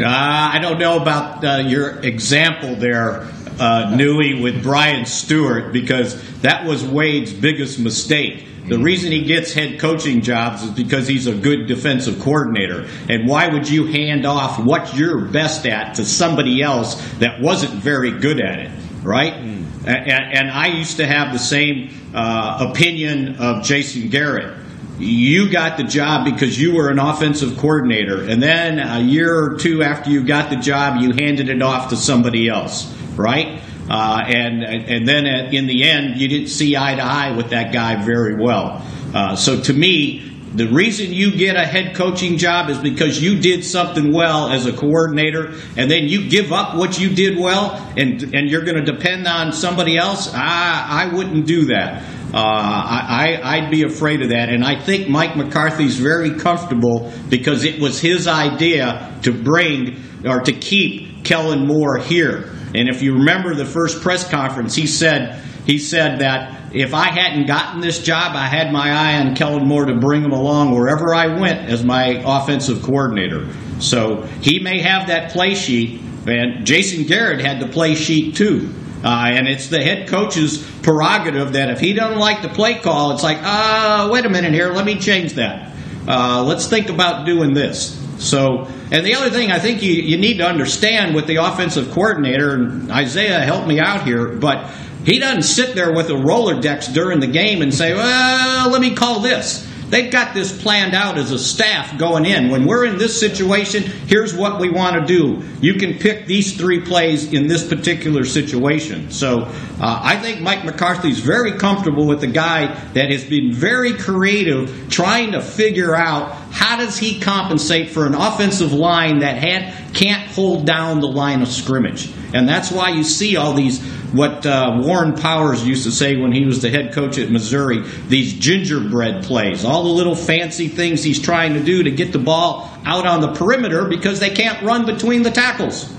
Uh, 0.00 0.06
I 0.06 0.58
don't 0.60 0.78
know 0.78 1.00
about 1.00 1.44
uh, 1.44 1.56
your 1.66 1.98
example 2.00 2.76
there, 2.76 3.28
uh, 3.58 3.94
Newy, 3.96 4.40
with 4.40 4.62
Brian 4.62 5.06
Stewart, 5.06 5.72
because 5.72 6.40
that 6.40 6.66
was 6.66 6.84
Wade's 6.84 7.32
biggest 7.32 7.78
mistake. 7.78 8.44
The 8.68 8.78
reason 8.78 9.12
he 9.12 9.24
gets 9.24 9.54
head 9.54 9.80
coaching 9.80 10.20
jobs 10.20 10.62
is 10.62 10.70
because 10.70 11.08
he's 11.08 11.26
a 11.26 11.34
good 11.34 11.66
defensive 11.66 12.20
coordinator. 12.20 12.86
And 13.08 13.26
why 13.26 13.48
would 13.48 13.68
you 13.68 13.86
hand 13.86 14.26
off 14.26 14.58
what 14.58 14.94
you're 14.94 15.24
best 15.24 15.66
at 15.66 15.94
to 15.94 16.04
somebody 16.04 16.62
else 16.62 16.94
that 17.18 17.40
wasn't 17.40 17.72
very 17.72 18.10
good 18.10 18.40
at 18.40 18.58
it, 18.58 18.70
right? 19.02 19.32
Mm. 19.32 19.64
And, 19.86 20.38
and, 20.38 20.50
I 20.50 20.66
used 20.66 20.98
to 20.98 21.06
have 21.06 21.32
the 21.32 21.38
same 21.38 21.90
uh, 22.14 22.68
opinion 22.70 23.36
of 23.36 23.64
Jason 23.64 24.10
Garrett 24.10 24.58
you 24.98 25.50
got 25.50 25.76
the 25.76 25.84
job 25.84 26.24
because 26.24 26.60
you 26.60 26.74
were 26.74 26.90
an 26.90 26.98
offensive 26.98 27.56
coordinator. 27.58 28.28
And 28.28 28.42
then 28.42 28.78
a 28.78 29.00
year 29.00 29.32
or 29.32 29.56
two 29.56 29.82
after 29.82 30.10
you 30.10 30.24
got 30.24 30.50
the 30.50 30.56
job, 30.56 31.00
you 31.00 31.12
handed 31.12 31.48
it 31.48 31.62
off 31.62 31.90
to 31.90 31.96
somebody 31.96 32.48
else, 32.48 32.92
right? 33.16 33.60
Uh, 33.88 34.22
and 34.26 34.62
and 34.64 35.08
then 35.08 35.26
in 35.26 35.66
the 35.66 35.84
end, 35.84 36.20
you 36.20 36.28
didn't 36.28 36.48
see 36.48 36.76
eye 36.76 36.94
to 36.96 37.02
eye 37.02 37.36
with 37.36 37.50
that 37.50 37.72
guy 37.72 38.04
very 38.04 38.34
well. 38.34 38.84
Uh, 39.14 39.34
so 39.34 39.60
to 39.62 39.72
me, 39.72 40.28
the 40.54 40.66
reason 40.66 41.12
you 41.12 41.34
get 41.34 41.56
a 41.56 41.64
head 41.64 41.94
coaching 41.94 42.36
job 42.36 42.68
is 42.68 42.78
because 42.78 43.22
you 43.22 43.38
did 43.38 43.64
something 43.64 44.12
well 44.12 44.50
as 44.50 44.66
a 44.66 44.72
coordinator, 44.72 45.54
and 45.76 45.90
then 45.90 46.08
you 46.08 46.28
give 46.28 46.52
up 46.52 46.76
what 46.76 46.98
you 47.00 47.14
did 47.14 47.38
well, 47.38 47.74
and 47.96 48.34
and 48.34 48.50
you're 48.50 48.64
going 48.64 48.84
to 48.84 48.92
depend 48.92 49.26
on 49.26 49.52
somebody 49.52 49.96
else. 49.96 50.32
I 50.34 51.06
I 51.08 51.14
wouldn't 51.14 51.46
do 51.46 51.66
that. 51.66 52.02
Uh, 52.32 52.36
I, 52.36 53.40
I'd 53.42 53.70
be 53.70 53.84
afraid 53.84 54.20
of 54.22 54.30
that. 54.30 54.50
And 54.50 54.64
I 54.64 54.78
think 54.78 55.08
Mike 55.08 55.36
McCarthy's 55.36 55.98
very 55.98 56.38
comfortable 56.38 57.12
because 57.28 57.64
it 57.64 57.80
was 57.80 58.00
his 58.00 58.26
idea 58.26 59.18
to 59.22 59.32
bring 59.32 60.02
or 60.26 60.40
to 60.40 60.52
keep 60.52 61.24
Kellen 61.24 61.66
Moore 61.66 61.98
here. 61.98 62.50
And 62.74 62.88
if 62.88 63.02
you 63.02 63.14
remember 63.14 63.54
the 63.54 63.64
first 63.64 64.02
press 64.02 64.28
conference, 64.28 64.74
he 64.74 64.86
said 64.86 65.42
he 65.64 65.78
said 65.78 66.20
that 66.20 66.74
if 66.74 66.94
I 66.94 67.10
hadn't 67.10 67.46
gotten 67.46 67.80
this 67.80 68.02
job, 68.02 68.34
I 68.34 68.46
had 68.46 68.72
my 68.72 68.90
eye 68.90 69.20
on 69.20 69.34
Kellen 69.34 69.66
Moore 69.66 69.84
to 69.84 69.98
bring 69.98 70.22
him 70.22 70.32
along 70.32 70.72
wherever 70.72 71.14
I 71.14 71.38
went 71.38 71.68
as 71.68 71.84
my 71.84 72.22
offensive 72.24 72.82
coordinator. 72.82 73.46
So 73.78 74.22
he 74.40 74.60
may 74.60 74.80
have 74.80 75.08
that 75.08 75.30
play 75.32 75.54
sheet, 75.54 76.00
and 76.26 76.66
Jason 76.66 77.04
Garrett 77.04 77.40
had 77.40 77.60
the 77.60 77.68
play 77.68 77.94
sheet 77.94 78.36
too. 78.36 78.72
Uh, 79.04 79.30
and 79.32 79.46
it's 79.46 79.68
the 79.68 79.82
head 79.82 80.08
coach's 80.08 80.58
prerogative 80.82 81.52
that 81.52 81.70
if 81.70 81.78
he 81.78 81.92
doesn't 81.92 82.18
like 82.18 82.42
the 82.42 82.48
play 82.48 82.78
call, 82.78 83.12
it's 83.12 83.22
like, 83.22 83.38
ah, 83.40 84.06
uh, 84.06 84.12
wait 84.12 84.24
a 84.24 84.28
minute 84.28 84.52
here, 84.52 84.72
let 84.72 84.84
me 84.84 84.98
change 84.98 85.34
that. 85.34 85.72
Uh, 86.06 86.42
let's 86.44 86.66
think 86.66 86.88
about 86.88 87.26
doing 87.26 87.54
this. 87.54 87.94
So, 88.18 88.66
and 88.90 89.06
the 89.06 89.14
other 89.14 89.30
thing 89.30 89.52
I 89.52 89.60
think 89.60 89.82
you, 89.82 89.92
you 89.92 90.16
need 90.16 90.38
to 90.38 90.46
understand 90.46 91.14
with 91.14 91.26
the 91.26 91.36
offensive 91.36 91.92
coordinator, 91.92 92.54
and 92.54 92.90
Isaiah 92.90 93.40
helped 93.40 93.68
me 93.68 93.78
out 93.78 94.04
here, 94.04 94.28
but 94.28 94.68
he 95.04 95.20
doesn't 95.20 95.42
sit 95.42 95.76
there 95.76 95.92
with 95.92 96.10
a 96.10 96.14
Rolodex 96.14 96.92
during 96.92 97.20
the 97.20 97.28
game 97.28 97.62
and 97.62 97.72
say, 97.72 97.94
well, 97.94 98.70
let 98.70 98.80
me 98.80 98.94
call 98.94 99.20
this. 99.20 99.67
They've 99.90 100.10
got 100.10 100.34
this 100.34 100.60
planned 100.62 100.94
out 100.94 101.18
as 101.18 101.30
a 101.30 101.38
staff 101.38 101.98
going 101.98 102.26
in. 102.26 102.50
When 102.50 102.66
we're 102.66 102.84
in 102.84 102.98
this 102.98 103.18
situation, 103.18 103.82
here's 103.82 104.34
what 104.34 104.60
we 104.60 104.70
want 104.70 104.96
to 104.96 105.06
do. 105.06 105.42
You 105.60 105.74
can 105.74 105.98
pick 105.98 106.26
these 106.26 106.56
three 106.56 106.80
plays 106.80 107.32
in 107.32 107.46
this 107.46 107.66
particular 107.66 108.24
situation. 108.24 109.10
So 109.10 109.42
uh, 109.80 110.00
I 110.02 110.16
think 110.16 110.40
Mike 110.40 110.64
McCarthy's 110.64 111.20
very 111.20 111.52
comfortable 111.52 112.06
with 112.06 112.22
a 112.22 112.28
guy 112.28 112.66
that 112.92 113.10
has 113.10 113.24
been 113.24 113.52
very 113.52 113.94
creative 113.94 114.88
trying 114.90 115.32
to 115.32 115.40
figure 115.40 115.94
out 115.94 116.32
how 116.50 116.76
does 116.76 116.98
he 116.98 117.20
compensate 117.20 117.90
for 117.90 118.06
an 118.06 118.14
offensive 118.14 118.72
line 118.72 119.20
that 119.20 119.36
had, 119.36 119.94
can't 119.94 120.30
hold 120.30 120.66
down 120.66 121.00
the 121.00 121.08
line 121.08 121.42
of 121.42 121.48
scrimmage. 121.48 122.10
And 122.32 122.48
that's 122.48 122.70
why 122.70 122.90
you 122.90 123.04
see 123.04 123.36
all 123.36 123.54
these 123.54 123.82
what 124.12 124.46
uh, 124.46 124.80
Warren 124.80 125.14
Powers 125.14 125.66
used 125.66 125.84
to 125.84 125.90
say 125.90 126.16
when 126.16 126.32
he 126.32 126.46
was 126.46 126.62
the 126.62 126.70
head 126.70 126.94
coach 126.94 127.18
at 127.18 127.30
Missouri 127.30 127.82
these 128.08 128.32
gingerbread 128.32 129.24
plays, 129.24 129.64
all 129.64 129.84
the 129.84 129.90
little 129.90 130.14
fancy 130.14 130.68
things 130.68 131.02
he's 131.02 131.20
trying 131.20 131.54
to 131.54 131.62
do 131.62 131.82
to 131.82 131.90
get 131.90 132.12
the 132.12 132.18
ball 132.18 132.70
out 132.86 133.06
on 133.06 133.20
the 133.20 133.32
perimeter 133.32 133.84
because 133.84 134.18
they 134.18 134.30
can't 134.30 134.62
run 134.62 134.86
between 134.86 135.22
the 135.22 135.30
tackles. 135.30 135.92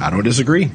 I 0.00 0.10
don't 0.10 0.22
disagree. 0.22 0.70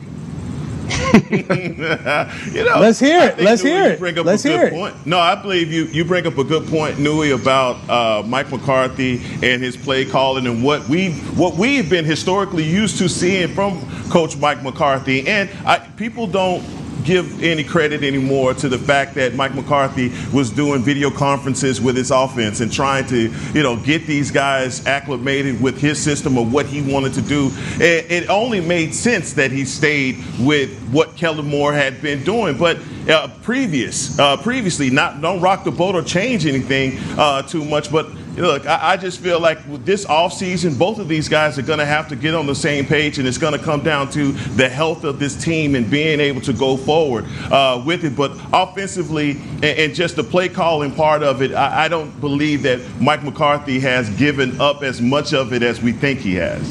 you 1.30 2.64
know, 2.64 2.80
let's 2.80 3.00
hear 3.00 3.22
it. 3.22 3.40
Let's 3.40 3.62
hear 3.62 3.84
it. 3.84 4.00
Bring 4.00 4.18
up 4.18 4.26
let's 4.26 4.46
a 4.46 4.50
hear 4.50 4.68
it. 4.68 4.74
Point. 4.74 5.06
No, 5.06 5.20
I 5.20 5.36
believe 5.36 5.72
you. 5.72 5.86
You 5.86 6.06
bring 6.06 6.26
up 6.26 6.38
a 6.38 6.44
good 6.44 6.68
point, 6.68 7.00
Newy, 7.00 7.32
about 7.32 7.78
uh, 7.90 8.24
Mike 8.26 8.52
McCarthy 8.52 9.22
and 9.44 9.62
his 9.62 9.78
play 9.78 10.06
calling 10.06 10.48
and 10.48 10.64
what 10.64 10.88
we 10.90 11.12
what 11.36 11.56
we've 11.56 11.90
been 11.90 12.06
historically 12.06 12.64
used 12.64 12.98
to 13.00 13.10
seeing 13.10 13.50
from 13.50 13.80
Coach 14.10 14.38
Mike 14.38 14.64
McCarthy. 14.64 15.28
And 15.28 15.50
I, 15.66 15.80
people 15.98 16.28
don't 16.28 16.64
give 17.04 17.42
any 17.44 17.64
credit 17.64 18.04
anymore 18.04 18.54
to 18.56 18.70
the 18.70 18.78
fact 18.78 19.16
that 19.16 19.36
Mike 19.36 19.56
McCarthy 19.56 20.12
was 20.34 20.50
doing 20.50 20.82
video 20.82 21.10
conferences 21.10 21.82
with 21.82 21.96
his 21.96 22.12
offense 22.12 22.60
and 22.60 22.72
trying 22.72 23.06
to, 23.08 23.34
you 23.54 23.64
know, 23.64 23.78
get 23.78 24.06
these 24.06 24.32
guys 24.32 24.86
acclimated 24.86 25.62
with 25.62 25.80
his 25.80 26.02
system 26.02 26.38
of 26.38 26.52
what 26.52 26.66
he 26.66 26.82
wanted 26.82 27.14
to 27.14 27.22
do. 27.22 27.52
And 27.74 28.12
it 28.12 28.30
only 28.30 28.62
made 28.62 28.94
sense 28.94 29.34
that 29.34 29.52
he 29.52 29.66
stayed 29.66 30.18
with 30.40 30.78
what 30.90 31.16
Kellen 31.16 31.46
Moore 31.46 31.74
had 31.74 32.02
been 32.02 32.24
doing. 32.24 32.58
But 32.58 32.78
uh, 33.10 33.30
previous, 33.42 34.18
uh, 34.20 34.38
previously, 34.38 34.90
not 34.90 35.22
don't 35.22 35.42
rock 35.42 35.64
the 35.64 35.72
boat 35.72 35.96
or 35.96 36.04
change 36.04 36.46
anything 36.46 36.98
uh, 37.18 37.42
too 37.42 37.66
much, 37.66 37.92
but 37.92 38.08
look, 38.36 38.66
I, 38.66 38.92
I, 38.94 38.98
just 38.98 39.20
feel 39.20 39.40
like 39.40 39.58
with 39.68 39.86
this 39.86 40.06
offseason, 40.06 40.78
both 40.78 41.00
of 41.00 41.08
these 41.08 41.28
guys 41.28 41.58
are 41.58 41.64
going 41.64 41.80
to 41.80 41.86
have 41.86 42.08
to 42.10 42.16
get 42.16 42.34
on 42.34 42.48
the 42.48 42.56
same 42.56 42.86
page, 42.86 43.20
and 43.20 43.28
it's 43.28 43.38
going 43.38 43.58
to 43.58 43.64
come 43.64 43.84
down 43.84 44.10
to 44.12 44.32
the 44.32 44.70
health 44.70 45.04
of 45.04 45.20
this 45.20 45.42
team 45.42 45.76
and 45.76 45.90
being 45.90 46.20
able 46.20 46.42
to 46.42 46.54
go 46.54 46.78
forward 46.78 47.26
uh, 47.52 47.82
with 47.86 48.04
it. 48.04 48.16
But 48.16 48.32
offensively, 48.54 49.32
and, 49.32 49.64
and, 49.64 49.96
just 49.96 50.16
the 50.16 50.24
play 50.24 50.50
calling 50.50 50.94
part 50.94 51.24
of 51.24 51.42
it, 51.42 51.54
I, 51.54 51.86
I 51.86 51.88
don't 51.88 52.20
believe 52.22 52.64
that 52.64 52.80
Mike 53.02 53.24
McCarthy 53.24 53.80
has 53.80 54.10
given 54.12 54.60
up 54.62 54.84
as 54.84 55.02
much 55.02 55.34
of 55.34 55.54
it 55.54 55.64
as 55.64 55.82
we 55.82 55.92
think 55.92 56.20
he 56.20 56.36
has. 56.36 56.62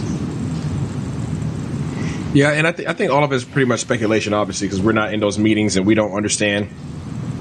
Yeah, 2.34 2.50
and 2.50 2.66
I, 2.66 2.72
th- 2.72 2.88
I 2.88 2.92
think 2.92 3.10
all 3.10 3.24
of 3.24 3.32
it 3.32 3.36
is 3.36 3.44
pretty 3.44 3.66
much 3.66 3.80
speculation, 3.80 4.34
obviously, 4.34 4.68
because 4.68 4.80
we're 4.80 4.92
not 4.92 5.14
in 5.14 5.20
those 5.20 5.38
meetings 5.38 5.76
and 5.76 5.86
we 5.86 5.94
don't 5.94 6.12
understand 6.12 6.68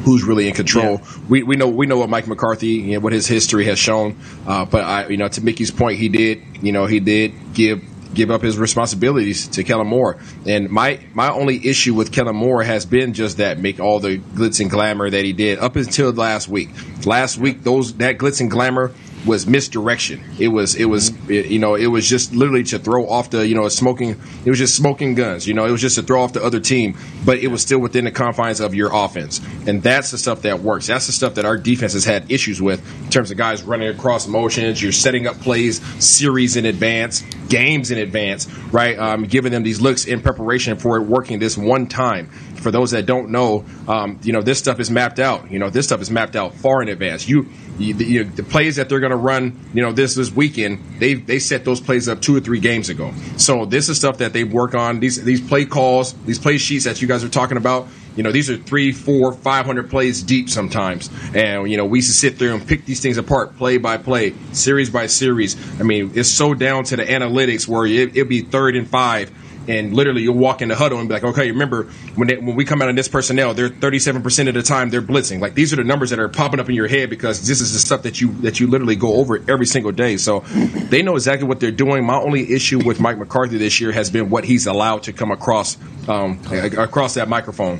who's 0.08 0.24
really 0.24 0.48
in 0.48 0.54
control. 0.54 1.02
Yeah. 1.04 1.20
We, 1.28 1.43
we 1.43 1.56
know 1.58 1.67
we 1.67 1.86
know 1.86 1.98
what 1.98 2.10
Mike 2.10 2.28
McCarthy, 2.28 2.67
you 2.67 2.93
know, 2.93 3.00
what 3.02 3.12
his 3.12 3.28
history 3.28 3.65
has 3.65 3.78
shown. 3.78 4.17
Uh, 4.48 4.63
but 4.63 4.86
I, 4.86 5.08
you 5.08 5.17
know, 5.17 5.28
to 5.28 5.41
Mickey's 5.41 5.70
point, 5.70 6.00
he 6.00 6.08
did, 6.08 6.41
you 6.62 6.72
know, 6.72 6.86
he 6.86 7.02
did 7.02 7.34
give 7.54 7.84
give 8.13 8.32
up 8.32 8.41
his 8.41 8.58
responsibilities 8.58 9.50
to 9.50 9.65
Kellen 9.65 9.88
Moore. 9.88 10.17
And 10.46 10.70
my 10.70 11.02
my 11.13 11.30
only 11.30 11.67
issue 11.67 11.93
with 11.93 12.13
Kellen 12.13 12.38
Moore 12.38 12.63
has 12.63 12.86
been 12.86 13.13
just 13.13 13.38
that 13.38 13.60
make 13.60 13.82
all 13.82 14.00
the 14.00 14.17
glitz 14.17 14.62
and 14.62 14.72
glamour 14.72 15.10
that 15.10 15.26
he 15.26 15.34
did 15.34 15.60
up 15.60 15.76
until 15.76 16.12
last 16.12 16.48
week. 16.48 16.70
Last 17.06 17.38
week, 17.38 17.63
those 17.63 17.93
that 17.96 18.17
glitz 18.17 18.39
and 18.39 18.50
glamour 18.50 18.93
was 19.27 19.45
misdirection. 19.45 20.23
It 20.39 20.47
was 20.47 20.75
it 20.75 20.85
was 20.85 21.09
it, 21.29 21.47
you 21.47 21.59
know 21.59 21.75
it 21.75 21.87
was 21.87 22.07
just 22.07 22.33
literally 22.33 22.63
to 22.65 22.79
throw 22.79 23.07
off 23.07 23.29
the 23.29 23.45
you 23.47 23.55
know 23.55 23.67
smoking. 23.69 24.19
It 24.45 24.49
was 24.49 24.57
just 24.57 24.75
smoking 24.75 25.15
guns. 25.15 25.47
You 25.47 25.53
know 25.53 25.65
it 25.65 25.71
was 25.71 25.81
just 25.81 25.95
to 25.97 26.03
throw 26.03 26.23
off 26.23 26.33
the 26.33 26.43
other 26.43 26.59
team, 26.59 26.97
but 27.25 27.37
it 27.39 27.47
was 27.47 27.61
still 27.61 27.79
within 27.79 28.05
the 28.05 28.11
confines 28.11 28.59
of 28.59 28.73
your 28.73 28.89
offense, 28.93 29.41
and 29.67 29.84
that's 29.84 30.11
the 30.11 30.17
stuff 30.17 30.41
that 30.43 30.61
works. 30.61 30.88
That's 30.88 31.07
the 31.07 31.13
stuff 31.13 31.36
that 31.36 31.45
our 31.45 31.57
defense 31.57 31.93
has 31.93 32.05
had 32.05 32.32
issues 32.32 32.61
with 32.61 32.82
in 33.03 33.09
terms 33.09 33.30
of 33.30 33.38
guys 33.38 33.63
running 33.63 33.89
across 33.89 34.28
motions. 34.28 34.82
You're 34.82 34.91
setting 34.91 35.28
up 35.28 35.36
plays 35.41 35.82
series 36.03 36.55
in 36.55 36.65
advance, 36.65 37.21
games 37.49 37.91
in 37.91 37.97
advance, 37.97 38.49
right? 38.71 38.97
Um, 38.97 39.23
giving 39.25 39.51
them 39.51 39.63
these 39.63 39.82
looks 39.82 40.05
in 40.05 40.21
preparation 40.21 40.78
for 40.78 40.97
it 40.97 41.01
working 41.01 41.39
this 41.39 41.57
one 41.57 41.88
time 41.88 42.30
for 42.60 42.72
those 42.72 42.91
that 42.91 43.05
don't 43.05 43.30
know, 43.30 43.66
um, 43.88 44.20
you 44.24 44.34
know, 44.34 44.41
this 44.41 44.60
stuff 44.60 44.80
is 44.80 44.89
mapped 44.91 45.20
out. 45.20 45.51
You 45.51 45.60
know, 45.60 45.70
this 45.70 45.86
stuff 45.86 46.01
is 46.01 46.12
mapped 46.12 46.36
out 46.36 46.53
far 46.53 46.82
in 46.82 46.89
advance. 46.89 47.28
You, 47.28 47.47
you, 47.78 47.93
you 47.95 48.24
the 48.24 48.43
plays 48.43 48.78
that 48.78 48.89
they're 48.89 48.99
going 48.99 49.12
to 49.12 49.18
run, 49.18 49.60
you 49.74 49.82
know, 49.82 49.91
this 49.91 50.16
this 50.16 50.32
weekend, 50.32 50.99
they 50.99 51.14
they 51.14 51.39
set 51.39 51.66
those 51.66 51.80
plays 51.80 52.08
up 52.08 52.22
two 52.22 52.36
or 52.36 52.39
three 52.39 52.60
games 52.60 52.89
ago. 52.89 53.14
So 53.38 53.66
this 53.66 53.89
is 53.89 53.97
stuff 53.97 54.18
that 54.20 54.34
they 54.34 54.43
work 54.43 54.74
on. 54.76 54.99
These 54.99 55.24
these 55.24 55.41
play 55.41 55.66
calls, 55.66 56.14
these 56.26 56.39
play 56.39 56.58
sheets 56.58 56.86
that 56.86 57.01
you 57.01 57.08
guys 57.08 57.24
are 57.24 57.30
talking 57.30 57.58
about. 57.58 57.88
You 58.16 58.24
know, 58.24 58.32
these 58.32 58.49
are 58.49 58.58
three, 58.58 58.91
four, 58.91 59.32
five 59.32 59.68
hundred 59.68 59.91
plays 59.91 60.24
deep 60.24 60.49
sometimes, 60.49 61.12
and 61.36 61.70
you 61.70 61.78
know 61.78 61.86
we 61.86 61.99
used 61.99 62.10
to 62.10 62.16
sit 62.16 62.39
there 62.39 62.51
and 62.53 62.68
pick 62.68 62.86
these 62.86 62.99
things 62.99 63.18
apart, 63.18 63.58
play 63.58 63.78
by 63.78 63.97
play, 63.97 64.34
series 64.53 64.89
by 64.89 65.05
series. 65.05 65.55
I 65.80 65.84
mean, 65.84 66.14
it's 66.16 66.30
so 66.30 66.55
down 66.55 66.84
to 66.86 66.95
the 66.95 67.05
analytics 67.05 67.68
where 67.68 67.86
it, 67.86 68.18
it'd 68.18 68.28
be 68.28 68.41
third 68.41 68.76
and 68.76 68.89
five 68.89 69.32
and 69.68 69.93
literally 69.93 70.22
you'll 70.22 70.38
walk 70.38 70.61
in 70.61 70.70
the 70.70 70.76
huddle 70.76 70.99
and 70.99 71.07
be 71.07 71.13
like, 71.13 71.24
okay, 71.24 71.51
remember 71.51 71.84
when 72.15 72.28
they, 72.28 72.38
when 72.38 72.55
we 72.55 72.65
come 72.65 72.82
out 72.82 72.89
on 72.89 72.95
this 72.95 73.07
personnel, 73.07 73.53
they're 73.53 73.70
37% 73.70 74.47
of 74.47 74.53
the 74.53 74.63
time 74.63 74.89
they're 74.89 75.01
blitzing. 75.01 75.39
Like 75.39 75.55
these 75.55 75.74
are 75.74 75.76
the 75.76 75.84
numbers 75.84 76.09
that 76.11 76.20
are 76.20 76.30
popping 76.30 76.59
up 76.59 76.70
in 76.70 76.76
your 76.76 76.88
head 76.88 77.09
because 77.09 77.45
this 77.47 77.61
is 77.61 77.74
the 77.74 77.80
stuff 77.80 78.03
that 78.03 78.22
you 78.22 78.32
that 78.41 78.59
you 78.59 78.68
literally 78.68 78.95
go 78.95 79.15
over 79.15 79.43
every 79.49 79.65
single 79.65 79.91
day. 79.91 80.18
So 80.18 80.41
they 80.89 81.01
know 81.01 81.15
exactly 81.15 81.47
what 81.47 81.59
they're 81.59 81.72
doing. 81.72 82.05
My 82.05 82.18
only 82.18 82.53
issue 82.53 82.84
with 82.84 82.99
Mike 82.99 83.18
McCarthy 83.18 83.57
this 83.57 83.80
year 83.80 83.91
has 83.91 84.09
been 84.09 84.30
what 84.30 84.43
he's 84.43 84.68
allowed 84.68 85.03
to 85.03 85.13
come 85.13 85.32
across 85.32 85.78
um, 86.07 86.39
across 86.51 87.15
that 87.15 87.28
microphone 87.28 87.80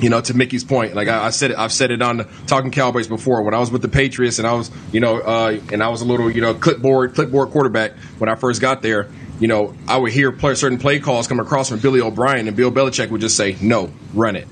you 0.00 0.10
know, 0.10 0.20
to 0.20 0.34
Mickey's 0.34 0.62
point, 0.62 0.94
like 0.94 1.08
I, 1.08 1.26
I, 1.26 1.30
said, 1.30 1.50
it, 1.50 1.58
I've 1.58 1.72
said 1.72 1.90
it 1.90 2.00
on 2.02 2.28
Talking 2.46 2.70
Cowboys 2.70 3.08
before. 3.08 3.42
When 3.42 3.54
I 3.54 3.58
was 3.58 3.70
with 3.70 3.82
the 3.82 3.88
Patriots, 3.88 4.38
and 4.38 4.46
I 4.46 4.52
was, 4.52 4.70
you 4.92 5.00
know, 5.00 5.18
uh, 5.18 5.58
and 5.72 5.82
I 5.82 5.88
was 5.88 6.02
a 6.02 6.04
little, 6.04 6.30
you 6.30 6.40
know, 6.40 6.54
clipboard 6.54 7.14
clipboard 7.14 7.50
quarterback 7.50 7.92
when 8.18 8.30
I 8.30 8.36
first 8.36 8.60
got 8.60 8.82
there 8.82 9.08
you 9.40 9.48
know, 9.48 9.74
I 9.86 9.96
would 9.96 10.12
hear 10.12 10.32
play, 10.32 10.54
certain 10.54 10.78
play 10.78 10.98
calls 11.00 11.26
come 11.28 11.40
across 11.40 11.68
from 11.68 11.78
Billy 11.78 12.00
O'Brien, 12.00 12.48
and 12.48 12.56
Bill 12.56 12.72
Belichick 12.72 13.10
would 13.10 13.20
just 13.20 13.36
say, 13.36 13.56
"No, 13.60 13.90
run 14.14 14.36
it," 14.36 14.48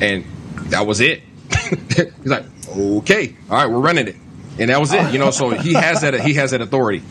and 0.00 0.24
that 0.70 0.86
was 0.86 1.00
it. 1.00 1.22
He's 1.96 2.06
like, 2.24 2.44
"Okay, 2.68 3.36
all 3.50 3.56
right, 3.56 3.70
we're 3.70 3.80
running 3.80 4.08
it," 4.08 4.16
and 4.58 4.70
that 4.70 4.80
was 4.80 4.92
it. 4.92 5.12
You 5.12 5.18
know, 5.18 5.30
so 5.30 5.50
he 5.50 5.74
has 5.74 6.02
that 6.02 6.18
he 6.20 6.34
has 6.34 6.52
that 6.52 6.60
authority. 6.60 7.02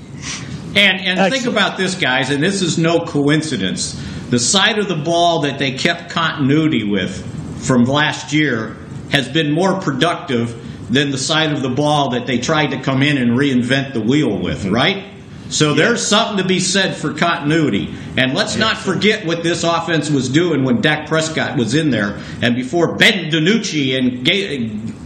And 0.76 1.02
and 1.02 1.34
think 1.34 1.46
about 1.46 1.78
this, 1.78 1.96
guys, 1.96 2.30
and 2.30 2.42
this 2.42 2.62
is 2.62 2.78
no 2.78 3.06
coincidence. 3.06 3.94
The 4.30 4.40
side 4.40 4.78
of 4.78 4.88
the 4.88 4.96
ball 4.96 5.42
that 5.42 5.58
they 5.60 5.74
kept 5.74 6.12
continuity 6.12 6.84
with 6.84 7.26
from 7.66 7.86
last 7.86 8.34
year 8.34 8.76
has 9.12 9.30
been 9.30 9.52
more 9.52 9.80
productive 9.80 10.64
than 10.92 11.12
the 11.12 11.18
side 11.18 11.52
of 11.52 11.62
the 11.62 11.70
ball 11.70 12.12
that 12.12 12.28
they 12.28 12.40
tried 12.40 12.68
to 12.68 12.82
come 12.82 13.04
in 13.04 13.18
and 13.18 13.32
reinvent 13.32 13.94
the 13.94 14.02
wheel 14.02 14.38
with, 14.42 14.64
mm-hmm. 14.64 14.74
right? 14.74 15.06
So 15.50 15.74
there's 15.74 16.06
something 16.06 16.38
to 16.38 16.46
be 16.48 16.60
said 16.60 16.96
for 16.96 17.14
continuity. 17.14 17.96
And 18.18 18.34
let's 18.34 18.58
not 18.58 18.78
forget 18.78 19.26
what 19.26 19.44
this 19.44 19.64
offense 19.64 20.10
was 20.10 20.30
doing 20.30 20.64
when 20.64 20.82
Dak 20.82 21.08
Prescott 21.08 21.58
was 21.58 21.74
in 21.74 21.90
there 21.90 22.20
and 22.42 22.56
before 22.56 22.96
Ben 22.96 23.32
DiNucci 23.32 23.98
and 23.98 24.26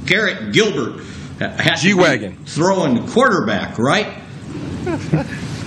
Garrett 0.07 0.51
Gilbert 0.53 1.03
had 1.39 1.75
G-Wagon. 1.75 2.37
throwing 2.45 2.95
the 2.95 3.11
quarterback, 3.11 3.77
right? 3.77 4.07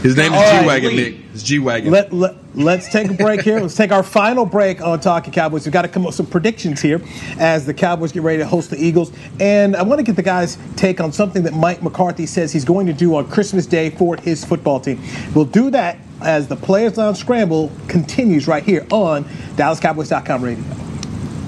His 0.03 0.17
name 0.17 0.33
is 0.33 0.61
G 0.61 0.67
Wagon, 0.67 0.97
Nick. 0.97 1.17
It's 1.33 1.43
G 1.43 1.59
Wagon. 1.59 1.91
Let, 1.91 2.13
let, 2.13 2.37
let's 2.55 2.89
take 2.89 3.11
a 3.11 3.15
break 3.15 3.43
here. 3.43 3.61
let's 3.61 3.77
take 3.77 3.93
our 3.93 4.03
final 4.03 4.47
break 4.47 4.81
on 4.81 5.01
Talking 5.01 5.33
Cowboys. 5.33 5.67
We've 5.67 5.73
got 5.73 5.83
to 5.83 5.89
come 5.89 6.03
up 6.03 6.09
with 6.09 6.15
some 6.15 6.27
predictions 6.27 6.81
here 6.81 7.01
as 7.39 7.67
the 7.67 7.75
Cowboys 7.75 8.13
get 8.13 8.23
ready 8.23 8.39
to 8.39 8.47
host 8.47 8.71
the 8.71 8.77
Eagles. 8.77 9.13
And 9.41 9.77
I 9.77 9.83
want 9.83 9.99
to 9.99 10.03
get 10.03 10.17
the 10.17 10.23
guys' 10.23 10.59
take 10.77 11.01
on 11.01 11.13
something 11.13 11.43
that 11.45 11.55
Mike 11.55 11.83
McCarthy 11.83 12.27
says 12.27 12.53
he's 12.53 12.65
going 12.65 12.87
to 12.87 12.93
do 12.93 13.17
on 13.17 13.29
Christmas 13.31 13.67
Day 13.67 13.91
for 13.91 14.17
his 14.17 14.45
football 14.45 14.81
team. 14.81 15.03
We'll 15.35 15.45
do 15.45 15.71
that 15.71 15.99
as 16.23 16.49
the 16.49 16.57
Players 16.57 16.97
Lounge 16.97 17.19
Scramble 17.19 17.71
continues 17.89 18.47
right 18.47 18.63
here 18.63 18.87
on 18.91 19.25
DallasCowboys.com 19.57 20.43
radio. 20.43 20.65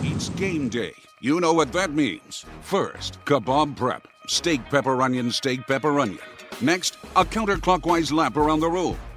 It's 0.03 0.29
game 0.31 0.69
day. 0.69 0.95
You 1.21 1.41
know 1.41 1.53
what 1.53 1.73
that 1.73 1.93
means. 1.93 2.45
First, 2.61 3.25
kebab 3.25 3.77
prep. 3.77 4.07
Steak, 4.29 4.65
pepper, 4.67 5.01
onion, 5.01 5.31
steak, 5.31 5.67
pepper, 5.67 6.01
onion. 6.01 6.19
Next, 6.61 6.97
a 7.15 7.25
counterclockwise 7.25 8.13
lap 8.13 8.37
around 8.37 8.61
the 8.61 8.69
room. 8.69 8.97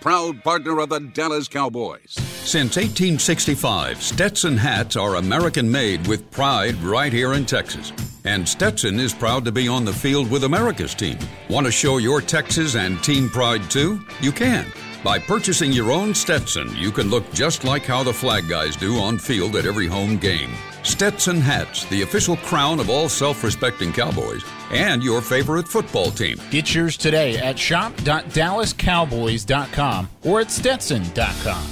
proud 0.00 0.42
partner 0.44 0.78
of 0.80 0.88
the 0.88 1.00
Dallas 1.00 1.48
Cowboys. 1.48 2.12
Since 2.12 2.76
1865, 2.76 4.02
Stetson 4.02 4.56
hats 4.56 4.96
are 4.96 5.16
American 5.16 5.70
made 5.70 6.06
with 6.06 6.30
pride 6.30 6.76
right 6.82 7.12
here 7.12 7.34
in 7.34 7.44
Texas. 7.44 7.92
And 8.24 8.48
Stetson 8.48 9.00
is 9.00 9.12
proud 9.12 9.44
to 9.44 9.52
be 9.52 9.68
on 9.68 9.84
the 9.84 9.92
field 9.92 10.30
with 10.30 10.44
America's 10.44 10.94
team. 10.94 11.18
Want 11.48 11.66
to 11.66 11.72
show 11.72 11.98
your 11.98 12.20
Texas 12.20 12.76
and 12.76 13.02
team 13.02 13.28
pride 13.28 13.70
too? 13.70 14.00
You 14.20 14.32
can. 14.32 14.66
By 15.04 15.18
purchasing 15.18 15.72
your 15.72 15.92
own 15.92 16.14
Stetson, 16.14 16.74
you 16.76 16.90
can 16.90 17.08
look 17.08 17.30
just 17.32 17.64
like 17.64 17.84
how 17.84 18.02
the 18.02 18.12
flag 18.12 18.48
guys 18.48 18.74
do 18.74 18.98
on 18.98 19.16
field 19.18 19.54
at 19.56 19.64
every 19.64 19.86
home 19.86 20.16
game. 20.16 20.50
Stetson 20.82 21.40
hats, 21.40 21.84
the 21.86 22.02
official 22.02 22.36
crown 22.38 22.80
of 22.80 22.90
all 22.90 23.08
self 23.08 23.44
respecting 23.44 23.92
Cowboys, 23.92 24.42
and 24.72 25.00
your 25.02 25.20
favorite 25.20 25.68
football 25.68 26.10
team. 26.10 26.40
Get 26.50 26.74
yours 26.74 26.96
today 26.96 27.38
at 27.38 27.56
shop.dallascowboys.com 27.58 30.08
or 30.24 30.40
at 30.40 30.50
stetson.com. 30.50 31.66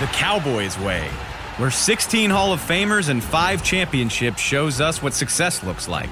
The 0.00 0.06
Cowboys 0.06 0.78
way 0.78 1.10
where 1.60 1.70
16 1.70 2.30
Hall 2.30 2.54
of 2.54 2.60
Famers 2.60 3.10
and 3.10 3.22
5 3.22 3.62
championships 3.62 4.40
shows 4.40 4.80
us 4.80 5.02
what 5.02 5.12
success 5.12 5.62
looks 5.62 5.88
like. 5.88 6.08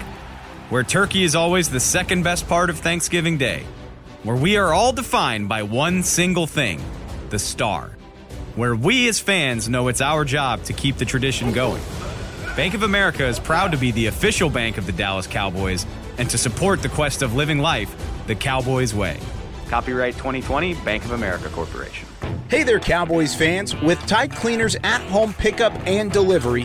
Where 0.68 0.82
turkey 0.82 1.24
is 1.24 1.34
always 1.34 1.70
the 1.70 1.80
second 1.80 2.22
best 2.22 2.46
part 2.46 2.68
of 2.68 2.78
Thanksgiving 2.78 3.38
Day. 3.38 3.64
Where 4.24 4.34
we 4.34 4.56
are 4.56 4.72
all 4.72 4.92
defined 4.92 5.48
by 5.48 5.62
one 5.62 6.02
single 6.02 6.48
thing 6.48 6.82
the 7.30 7.38
star. 7.38 7.92
Where 8.56 8.74
we 8.74 9.08
as 9.08 9.20
fans 9.20 9.68
know 9.68 9.86
it's 9.86 10.00
our 10.00 10.24
job 10.24 10.64
to 10.64 10.72
keep 10.72 10.96
the 10.96 11.04
tradition 11.04 11.52
going. 11.52 11.80
Bank 12.56 12.74
of 12.74 12.82
America 12.82 13.24
is 13.24 13.38
proud 13.38 13.70
to 13.70 13.78
be 13.78 13.92
the 13.92 14.06
official 14.06 14.50
bank 14.50 14.76
of 14.76 14.86
the 14.86 14.92
Dallas 14.92 15.28
Cowboys 15.28 15.86
and 16.16 16.28
to 16.30 16.36
support 16.36 16.82
the 16.82 16.88
quest 16.88 17.22
of 17.22 17.36
living 17.36 17.60
life 17.60 17.94
the 18.26 18.34
Cowboys 18.34 18.92
way. 18.92 19.20
Copyright 19.68 20.14
2020 20.14 20.74
Bank 20.74 21.04
of 21.04 21.12
America 21.12 21.48
Corporation. 21.50 22.08
Hey 22.48 22.64
there, 22.64 22.80
Cowboys 22.80 23.36
fans. 23.36 23.76
With 23.82 24.04
Tide 24.06 24.32
Cleaners 24.32 24.74
at 24.82 25.00
home 25.02 25.32
pickup 25.32 25.72
and 25.86 26.10
delivery, 26.10 26.64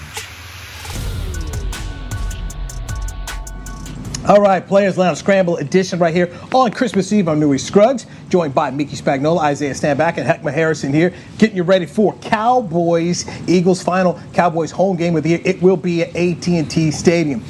All 4.27 4.39
right, 4.39 4.65
Players 4.65 4.99
Lounge 4.99 5.17
Scramble 5.17 5.57
edition 5.57 5.97
right 5.97 6.13
here 6.13 6.31
on 6.53 6.69
Christmas 6.71 7.11
Eve. 7.11 7.27
I'm 7.27 7.39
Newy 7.39 7.57
Scruggs, 7.57 8.05
joined 8.29 8.53
by 8.53 8.69
Mickey 8.69 8.95
Spagnola, 8.95 9.39
Isaiah 9.39 9.73
Stanback, 9.73 10.17
and 10.17 10.27
Heckma 10.27 10.53
Harrison 10.53 10.93
here, 10.93 11.11
getting 11.39 11.55
you 11.55 11.63
ready 11.63 11.87
for 11.87 12.13
Cowboys 12.17 13.25
Eagles 13.49 13.81
final 13.81 14.21
Cowboys 14.31 14.69
home 14.69 14.95
game 14.95 15.15
of 15.15 15.23
the 15.23 15.29
year. 15.29 15.41
It 15.43 15.59
will 15.63 15.75
be 15.75 16.03
at 16.03 16.15
AT&T 16.15 16.91
Stadium. 16.91 17.43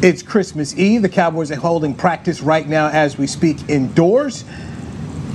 It's 0.00 0.22
Christmas 0.22 0.78
Eve. 0.78 1.02
The 1.02 1.08
Cowboys 1.08 1.50
are 1.50 1.56
holding 1.56 1.92
practice 1.92 2.40
right 2.40 2.68
now 2.68 2.86
as 2.86 3.18
we 3.18 3.26
speak 3.26 3.68
indoors. 3.68 4.44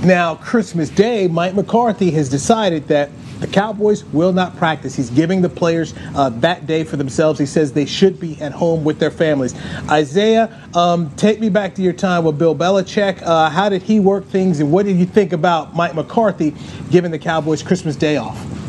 Now, 0.02 0.36
Christmas 0.36 0.88
Day, 0.88 1.28
Mike 1.28 1.54
McCarthy 1.54 2.10
has 2.12 2.30
decided 2.30 2.88
that 2.88 3.10
The 3.42 3.48
Cowboys 3.48 4.04
will 4.04 4.32
not 4.32 4.56
practice. 4.56 4.94
He's 4.94 5.10
giving 5.10 5.42
the 5.42 5.48
players 5.48 5.94
uh, 6.14 6.28
that 6.28 6.68
day 6.68 6.84
for 6.84 6.96
themselves. 6.96 7.40
He 7.40 7.46
says 7.46 7.72
they 7.72 7.86
should 7.86 8.20
be 8.20 8.40
at 8.40 8.52
home 8.52 8.84
with 8.84 9.00
their 9.00 9.10
families. 9.10 9.52
Isaiah, 9.90 10.62
um, 10.74 11.10
take 11.16 11.40
me 11.40 11.48
back 11.48 11.74
to 11.74 11.82
your 11.82 11.92
time 11.92 12.22
with 12.22 12.38
Bill 12.38 12.54
Belichick. 12.54 13.20
Uh, 13.20 13.50
how 13.50 13.68
did 13.68 13.82
he 13.82 13.98
work 13.98 14.26
things, 14.26 14.60
and 14.60 14.70
what 14.70 14.86
did 14.86 14.96
you 14.96 15.06
think 15.06 15.32
about 15.32 15.74
Mike 15.74 15.96
McCarthy 15.96 16.54
giving 16.92 17.10
the 17.10 17.18
Cowboys 17.18 17.64
Christmas 17.64 17.96
Day 17.96 18.16
off? 18.16 18.61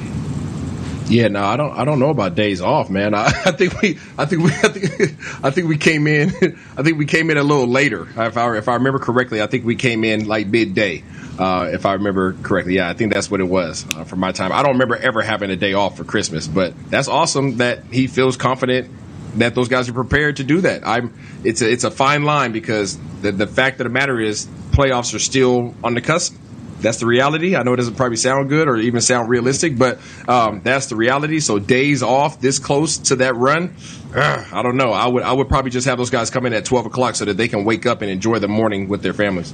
Yeah, 1.07 1.27
no, 1.27 1.43
I 1.43 1.57
don't. 1.57 1.71
I 1.71 1.85
don't 1.85 1.99
know 1.99 2.09
about 2.09 2.35
days 2.35 2.61
off, 2.61 2.89
man. 2.89 3.13
I, 3.13 3.25
I 3.45 3.51
think 3.51 3.81
we, 3.81 3.99
I 4.17 4.25
think 4.25 4.43
we, 4.43 4.51
I 4.51 4.69
think, 4.69 5.17
I 5.43 5.49
think 5.51 5.67
we 5.67 5.77
came 5.77 6.07
in. 6.07 6.29
I 6.77 6.83
think 6.83 6.97
we 6.97 7.05
came 7.05 7.29
in 7.29 7.37
a 7.37 7.43
little 7.43 7.67
later. 7.67 8.07
If 8.15 8.37
I, 8.37 8.57
if 8.57 8.67
I 8.67 8.75
remember 8.75 8.99
correctly, 8.99 9.41
I 9.41 9.47
think 9.47 9.65
we 9.65 9.75
came 9.75 10.03
in 10.03 10.27
like 10.27 10.47
midday. 10.47 11.03
Uh, 11.37 11.69
if 11.73 11.85
I 11.85 11.93
remember 11.93 12.33
correctly, 12.33 12.75
yeah, 12.75 12.89
I 12.89 12.93
think 12.93 13.11
that's 13.11 13.29
what 13.29 13.39
it 13.39 13.45
was 13.47 13.85
uh, 13.95 14.03
for 14.03 14.15
my 14.15 14.31
time. 14.31 14.51
I 14.51 14.61
don't 14.61 14.73
remember 14.73 14.95
ever 14.95 15.21
having 15.21 15.49
a 15.49 15.55
day 15.55 15.73
off 15.73 15.97
for 15.97 16.03
Christmas, 16.03 16.47
but 16.47 16.73
that's 16.89 17.07
awesome 17.07 17.57
that 17.57 17.83
he 17.91 18.05
feels 18.07 18.37
confident 18.37 18.89
that 19.35 19.55
those 19.55 19.67
guys 19.67 19.89
are 19.89 19.93
prepared 19.93 20.37
to 20.37 20.43
do 20.43 20.61
that. 20.61 20.85
I'm. 20.87 21.13
It's 21.43 21.61
a 21.61 21.71
it's 21.71 21.83
a 21.83 21.91
fine 21.91 22.23
line 22.23 22.51
because 22.51 22.97
the 23.21 23.31
the 23.31 23.47
fact 23.47 23.79
of 23.81 23.85
the 23.85 23.89
matter 23.89 24.19
is 24.19 24.45
playoffs 24.71 25.13
are 25.15 25.19
still 25.19 25.73
on 25.83 25.95
the 25.95 26.01
cusp 26.01 26.35
that's 26.83 26.99
the 26.99 27.07
reality. 27.07 27.55
I 27.55 27.63
know 27.63 27.73
it 27.73 27.77
doesn't 27.77 27.95
probably 27.95 28.17
sound 28.17 28.49
good 28.49 28.67
or 28.67 28.77
even 28.77 29.01
sound 29.01 29.29
realistic, 29.29 29.77
but 29.77 29.99
um, 30.27 30.61
that's 30.63 30.87
the 30.87 30.95
reality. 30.95 31.39
So 31.39 31.57
days 31.57 32.03
off 32.03 32.39
this 32.39 32.59
close 32.59 32.97
to 32.99 33.15
that 33.17 33.35
run, 33.35 33.75
uh, 34.15 34.45
I 34.51 34.61
don't 34.61 34.77
know. 34.77 34.91
I 34.91 35.07
would 35.07 35.23
I 35.23 35.33
would 35.33 35.49
probably 35.49 35.71
just 35.71 35.87
have 35.87 35.97
those 35.97 36.11
guys 36.11 36.29
come 36.29 36.45
in 36.45 36.53
at 36.53 36.65
twelve 36.65 36.85
o'clock 36.85 37.15
so 37.15 37.25
that 37.25 37.37
they 37.37 37.47
can 37.47 37.65
wake 37.65 37.87
up 37.87 38.01
and 38.01 38.11
enjoy 38.11 38.37
the 38.39 38.47
morning 38.47 38.87
with 38.87 39.01
their 39.01 39.13
families. 39.13 39.53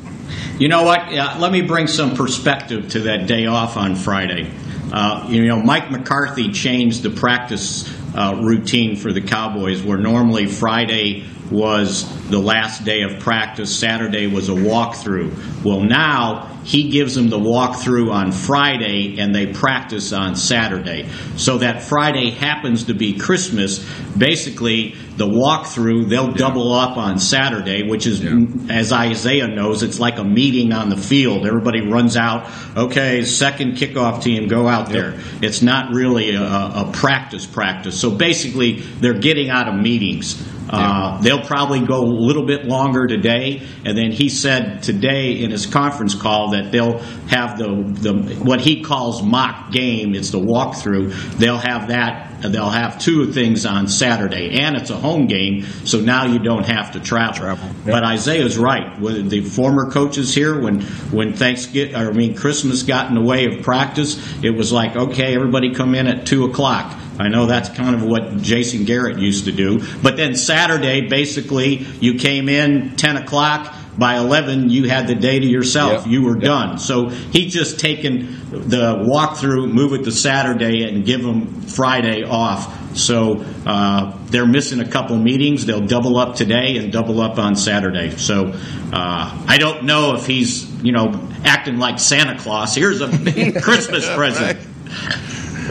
You 0.58 0.68
know 0.68 0.84
what? 0.84 1.12
Yeah, 1.12 1.38
let 1.38 1.52
me 1.52 1.62
bring 1.62 1.88
some 1.88 2.16
perspective 2.16 2.90
to 2.90 3.00
that 3.02 3.28
day 3.28 3.46
off 3.46 3.78
on 3.78 3.96
Friday. 3.96 4.52
Uh, 4.92 5.28
you 5.30 5.46
know, 5.46 5.62
Mike 5.62 5.92
McCarthy 5.92 6.52
changed 6.52 7.04
the 7.04 7.12
practice 7.12 7.88
uh, 8.16 8.42
routine 8.42 8.96
for 8.96 9.14
the 9.14 9.22
Cowboys, 9.22 9.84
where 9.84 10.00
normally 10.00 10.48
Friday 10.48 11.26
was 11.52 12.08
the 12.30 12.40
last 12.40 12.86
day 12.86 13.02
of 13.02 13.20
practice, 13.20 13.78
Saturday 13.78 14.28
was 14.28 14.50
a 14.50 14.54
walkthrough. 14.54 15.64
Well, 15.64 15.82
now 15.82 16.60
he 16.64 16.90
gives 16.90 17.16
them 17.16 17.30
the 17.30 17.40
walkthrough 17.40 18.12
on 18.12 18.32
Friday 18.32 19.18
and 19.20 19.34
they 19.34 19.48
practice 19.48 20.14
on 20.14 20.36
Saturday. 20.36 21.10
So 21.36 21.58
that 21.60 21.82
Friday 21.82 22.30
happens 22.30 22.86
to 22.86 22.94
be 22.94 23.18
Christmas. 23.18 23.80
Basically, 24.16 24.96
the 25.18 25.28
walkthrough, 25.28 26.10
they'll 26.10 26.32
double 26.32 26.74
up 26.74 26.98
on 26.98 27.18
Saturday, 27.18 27.84
which 27.88 28.06
is, 28.06 28.24
yeah. 28.24 28.38
as 28.70 28.92
Isaiah 28.92 29.48
knows, 29.48 29.84
it's 29.84 30.00
like 30.00 30.20
a 30.20 30.24
meeting 30.24 30.72
on 30.72 30.90
the 30.90 30.98
field. 30.98 31.48
Everybody 31.48 31.90
runs 31.90 32.16
out. 32.16 32.50
Okay, 32.78 33.26
second 33.26 33.74
kickoff 33.74 34.22
team, 34.22 34.48
go 34.48 34.68
out 34.68 34.90
there. 34.90 35.20
It's 35.42 35.62
not 35.62 35.94
really 35.94 36.36
a, 36.36 36.44
a 36.44 36.92
practice 36.94 37.46
practice. 37.46 38.00
So 38.00 38.12
basically, 38.12 38.82
they're 39.02 39.20
getting 39.20 39.50
out 39.50 39.68
of 39.68 39.76
meetings. 39.76 40.42
Uh, 40.70 41.20
they'll 41.22 41.42
probably 41.42 41.82
go 41.82 42.04
a 42.04 42.06
little 42.06 42.46
bit 42.46 42.66
longer 42.66 43.08
today, 43.08 43.68
and 43.86 43.98
then 43.98 44.12
he 44.12 44.30
said 44.30 44.84
today 44.84 45.42
in 45.42 45.50
his 45.50 45.66
conference 45.66 46.14
call 46.14 46.52
that 46.52 46.72
they'll 46.72 47.00
have 47.28 47.58
the, 47.58 47.66
the 47.66 48.36
what 48.44 48.62
he 48.62 48.84
calls 48.84 49.24
mock 49.24 49.72
game. 49.72 50.14
It's 50.14 50.30
the 50.30 50.40
walkthrough. 50.40 51.38
They'll 51.38 51.58
have 51.58 51.88
that. 51.88 52.42
They'll 52.42 52.70
have 52.70 53.00
two 53.00 53.34
things 53.34 53.66
on 53.66 53.88
Saturday, 53.88 54.62
and 54.62 54.78
it's 54.78 54.92
a 54.92 54.96
home 54.96 55.26
game, 55.28 55.64
so 55.86 56.00
now 56.00 56.26
you 56.26 56.40
don't 56.40 56.66
have 56.66 56.92
to 56.94 57.00
travel. 57.00 57.34
travel. 57.34 57.70
But 57.86 58.04
Isaiah's 58.04 58.58
right. 58.58 59.00
With 59.00 59.30
the 59.30 59.42
former 59.42 59.90
coaches 59.90 60.34
here, 60.36 60.60
when 60.62 60.82
when 61.12 61.34
Thanksgiving, 61.34 61.96
I 61.96 62.12
mean 62.12 62.36
Christmas 62.36 62.84
got 62.84 63.10
in 63.10 63.16
the 63.16 63.22
way 63.22 63.46
of 63.46 63.64
practice, 63.64 64.18
it 64.44 64.52
was 64.52 64.72
like 64.72 64.96
okay, 64.96 65.34
everybody 65.34 65.74
come 65.74 65.96
in 65.96 66.08
at 66.08 66.28
two 66.28 66.46
o'clock 66.46 66.99
I 67.20 67.28
know 67.28 67.46
that's 67.46 67.70
kind 67.70 67.96
of 67.96 68.04
what 68.04 68.38
Jason 68.38 68.86
Garrett 68.86 69.20
used 69.20 69.46
to 69.46 69.52
do. 69.52 69.82
But 70.02 70.16
then 70.16 70.36
Saturday, 70.36 71.08
basically, 71.10 71.86
you 72.00 72.18
came 72.18 72.48
in 72.48 72.96
10 72.96 73.18
o'clock. 73.18 73.76
By 73.98 74.16
11, 74.16 74.70
you 74.70 74.88
had 74.88 75.08
the 75.08 75.16
day 75.16 75.40
to 75.40 75.46
yourself. 75.46 76.06
Yep. 76.06 76.08
You 76.08 76.24
were 76.24 76.36
yep. 76.36 76.44
done. 76.46 76.78
So 76.78 77.10
he 77.10 77.50
just 77.50 77.82
taken 77.82 78.50
the 78.50 78.96
walkthrough, 78.96 79.70
move 79.70 79.92
it 79.92 80.06
to 80.06 80.12
Saturday, 80.14 80.88
and 80.88 81.06
give 81.06 81.22
them 81.22 81.62
Friday 81.64 82.24
off. 82.24 82.98
So 82.98 83.44
uh, 83.66 84.18
they're 84.28 84.48
missing 84.48 84.80
a 84.80 84.88
couple 84.88 85.18
meetings. 85.18 85.66
They'll 85.66 85.86
double 85.86 86.18
up 86.18 86.36
today 86.36 86.78
and 86.78 86.94
double 86.94 87.20
up 87.20 87.38
on 87.38 87.58
Saturday. 87.58 88.12
So 88.12 88.54
uh, 88.94 89.44
I 89.48 89.58
don't 89.60 89.84
know 89.84 90.16
if 90.16 90.26
he's, 90.26 90.72
you 90.82 90.94
know, 90.94 91.30
acting 91.44 91.78
like 91.78 92.00
Santa 92.00 92.40
Claus. 92.40 92.74
Here's 92.74 93.02
a 93.02 93.08
Christmas 93.62 94.08
present. 94.16 94.60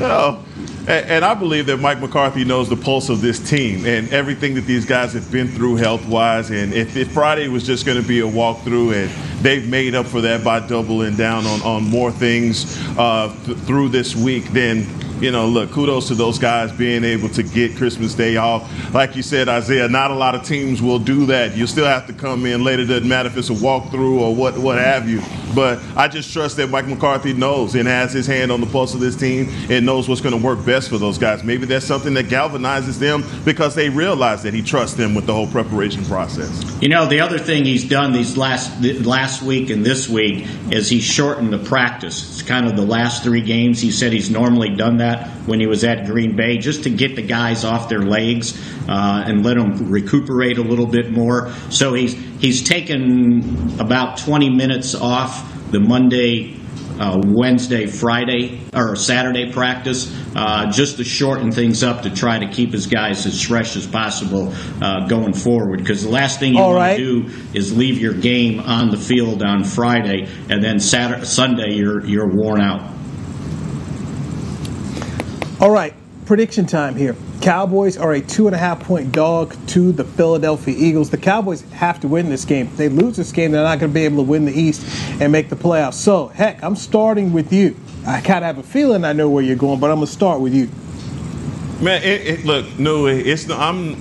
Oh, 0.01 0.44
and, 0.89 1.24
I 1.24 1.34
believe 1.34 1.66
that 1.66 1.76
Mike 1.78 2.01
McCarthy 2.01 2.45
knows 2.45 2.68
the 2.68 2.76
pulse 2.76 3.11
of 3.11 3.20
this 3.20 3.39
team 3.39 3.84
and 3.84 4.09
everything 4.11 4.55
that 4.55 4.62
these 4.62 4.86
guys 4.86 5.12
have 5.12 5.30
been 5.30 5.49
through 5.49 5.76
health 5.76 6.07
wise. 6.07 6.51
And 6.51 6.72
if, 6.72 6.97
if 6.97 7.12
Friday 7.12 7.49
was 7.49 7.64
just 7.64 7.84
going 7.84 8.01
to 8.01 8.07
be 8.07 8.20
a 8.20 8.26
walkthrough 8.26 8.95
and 8.95 9.43
they've 9.45 9.68
made 9.68 9.95
up 9.95 10.07
for 10.07 10.20
that 10.22 10.43
by 10.43 10.61
doubling 10.61 11.16
down 11.16 11.47
on, 11.47 11.61
on 11.62 11.84
more 11.84 12.11
things 12.11 12.78
uh, 12.97 13.34
th- 13.45 13.59
through 13.59 13.91
this 13.91 14.16
week, 14.16 14.45
then 14.47 14.86
you 15.20 15.30
know, 15.30 15.46
look, 15.46 15.70
kudos 15.72 16.08
to 16.08 16.14
those 16.14 16.38
guys 16.38 16.72
being 16.72 17.04
able 17.04 17.28
to 17.30 17.42
get 17.42 17.76
Christmas 17.76 18.14
Day 18.14 18.36
off. 18.36 18.94
Like 18.94 19.16
you 19.16 19.22
said, 19.22 19.48
Isaiah, 19.48 19.88
not 19.88 20.10
a 20.10 20.14
lot 20.14 20.34
of 20.34 20.44
teams 20.44 20.80
will 20.80 20.98
do 20.98 21.26
that. 21.26 21.56
You 21.56 21.66
still 21.66 21.86
have 21.86 22.06
to 22.06 22.12
come 22.12 22.46
in 22.46 22.64
later. 22.64 22.84
Doesn't 22.84 23.08
matter 23.08 23.28
if 23.28 23.36
it's 23.36 23.50
a 23.50 23.54
walkthrough 23.54 24.20
or 24.20 24.34
what, 24.34 24.56
what 24.58 24.78
have 24.78 25.08
you. 25.08 25.20
But 25.54 25.80
I 25.96 26.08
just 26.08 26.32
trust 26.32 26.56
that 26.58 26.68
Mike 26.68 26.86
McCarthy 26.86 27.32
knows 27.32 27.74
and 27.74 27.88
has 27.88 28.12
his 28.12 28.26
hand 28.26 28.52
on 28.52 28.60
the 28.60 28.66
pulse 28.66 28.94
of 28.94 29.00
this 29.00 29.16
team 29.16 29.48
and 29.70 29.84
knows 29.84 30.08
what's 30.08 30.20
going 30.20 30.38
to 30.38 30.44
work 30.44 30.64
best 30.64 30.88
for 30.88 30.98
those 30.98 31.18
guys. 31.18 31.42
Maybe 31.42 31.66
that's 31.66 31.86
something 31.86 32.14
that 32.14 32.26
galvanizes 32.26 32.98
them 32.98 33.24
because 33.44 33.74
they 33.74 33.88
realize 33.88 34.42
that 34.42 34.54
he 34.54 34.62
trusts 34.62 34.96
them 34.96 35.14
with 35.14 35.26
the 35.26 35.34
whole 35.34 35.46
preparation 35.46 36.04
process. 36.04 36.64
You 36.80 36.88
know, 36.88 37.06
the 37.06 37.20
other 37.20 37.38
thing 37.38 37.64
he's 37.64 37.88
done 37.88 38.12
these 38.12 38.36
last 38.36 38.68
last 39.04 39.42
week 39.42 39.70
and 39.70 39.84
this 39.84 40.08
week 40.08 40.46
is 40.70 40.88
he 40.88 41.00
shortened 41.00 41.52
the 41.52 41.58
practice. 41.58 42.40
It's 42.40 42.48
kind 42.48 42.66
of 42.66 42.76
the 42.76 42.86
last 42.86 43.24
three 43.24 43.40
games. 43.40 43.80
He 43.80 43.90
said 43.90 44.12
he's 44.12 44.30
normally 44.30 44.76
done 44.76 44.98
that 44.98 45.07
that 45.09 45.28
when 45.46 45.61
he 45.61 45.66
was 45.66 45.84
at 45.84 46.06
Green 46.06 46.36
Bay, 46.36 46.59
just 46.59 46.84
to 46.84 46.90
get 46.90 47.16
the 47.16 47.22
guys 47.22 47.64
off 47.64 47.88
their 47.88 48.02
legs 48.02 48.54
uh, 48.88 49.24
and 49.26 49.44
let 49.44 49.56
them 49.56 49.90
recuperate 49.90 50.59
a 50.59 50.62
little 50.62 50.86
bit 50.86 51.11
more. 51.11 51.50
So 51.70 51.94
he's 51.94 52.14
he's 52.40 52.62
taken 52.62 53.80
about 53.80 54.18
20 54.18 54.50
minutes 54.50 54.94
off 54.94 55.70
the 55.70 55.80
Monday. 55.80 56.56
Uh, 57.00 57.16
Wednesday, 57.26 57.86
Friday, 57.86 58.61
or 58.74 58.96
Saturday 58.96 59.52
practice, 59.52 60.12
uh, 60.34 60.68
just 60.68 60.96
to 60.96 61.04
shorten 61.04 61.52
things 61.52 61.84
up 61.84 62.02
to 62.02 62.11
try 62.11 62.40
to 62.40 62.48
keep 62.48 62.72
his 62.72 62.88
guys 62.88 63.24
as 63.24 63.40
fresh 63.40 63.76
as 63.76 63.86
possible 63.86 64.52
uh, 64.82 65.06
going 65.06 65.32
forward. 65.32 65.78
Because 65.78 66.02
the 66.02 66.11
last 66.11 66.40
thing 66.40 66.54
you 66.54 66.61
want 66.61 66.76
right. 66.76 66.96
to 66.96 67.28
do 67.28 67.32
is 67.54 67.76
leave 67.76 68.00
your 68.00 68.14
game 68.14 68.59
on 68.59 68.90
the 68.90 68.96
field 68.96 69.44
on 69.44 69.62
Friday, 69.62 70.26
and 70.50 70.61
then 70.61 70.80
Saturday, 70.80 71.24
Sunday 71.24 71.74
you're 71.74 72.04
you're 72.04 72.34
worn 72.34 72.61
out. 72.61 72.97
All 75.61 75.70
right, 75.70 75.92
prediction 76.24 76.66
time 76.66 76.94
here. 76.94 77.16
Cowboys 77.40 77.96
are 77.96 78.12
a 78.12 78.20
two 78.20 78.46
and 78.46 78.54
a 78.54 78.59
half 78.59 78.78
point 78.78 79.11
dog 79.11 79.56
to 79.68 79.90
the 79.90 80.04
Philadelphia 80.04 80.72
Eagles. 80.78 81.11
The 81.11 81.18
Cowboys 81.18 81.62
have 81.72 81.98
to 82.00 82.06
win 82.06 82.28
this 82.28 82.44
game. 82.44 82.66
If 82.66 82.76
they 82.76 82.88
lose 82.88 83.16
this 83.16 83.32
game, 83.32 83.50
they're 83.50 83.64
not 83.64 83.80
going 83.80 83.90
to 83.90 83.94
be 83.94 84.04
able 84.04 84.18
to 84.18 84.22
win 84.22 84.44
the 84.44 84.52
East 84.52 84.86
and 85.20 85.32
make 85.32 85.48
the 85.48 85.56
playoffs. 85.56 85.94
So, 85.94 86.28
heck, 86.28 86.62
I'm 86.62 86.76
starting 86.76 87.32
with 87.32 87.52
you. 87.52 87.74
I 88.06 88.20
kind 88.20 88.44
of 88.44 88.54
have 88.54 88.59
a 88.59 88.62
feeling 88.62 89.04
I 89.04 89.12
know 89.12 89.28
where 89.28 89.42
you're 89.42 89.56
going, 89.56 89.80
but 89.80 89.90
I'm 89.90 89.96
going 89.96 90.06
to 90.06 90.12
start 90.12 90.40
with 90.40 90.54
you. 90.54 90.68
Man, 91.84 92.04
it, 92.04 92.26
it, 92.26 92.44
look, 92.44 92.78
no, 92.78 93.06
it's 93.06 93.50
I'm. 93.50 93.96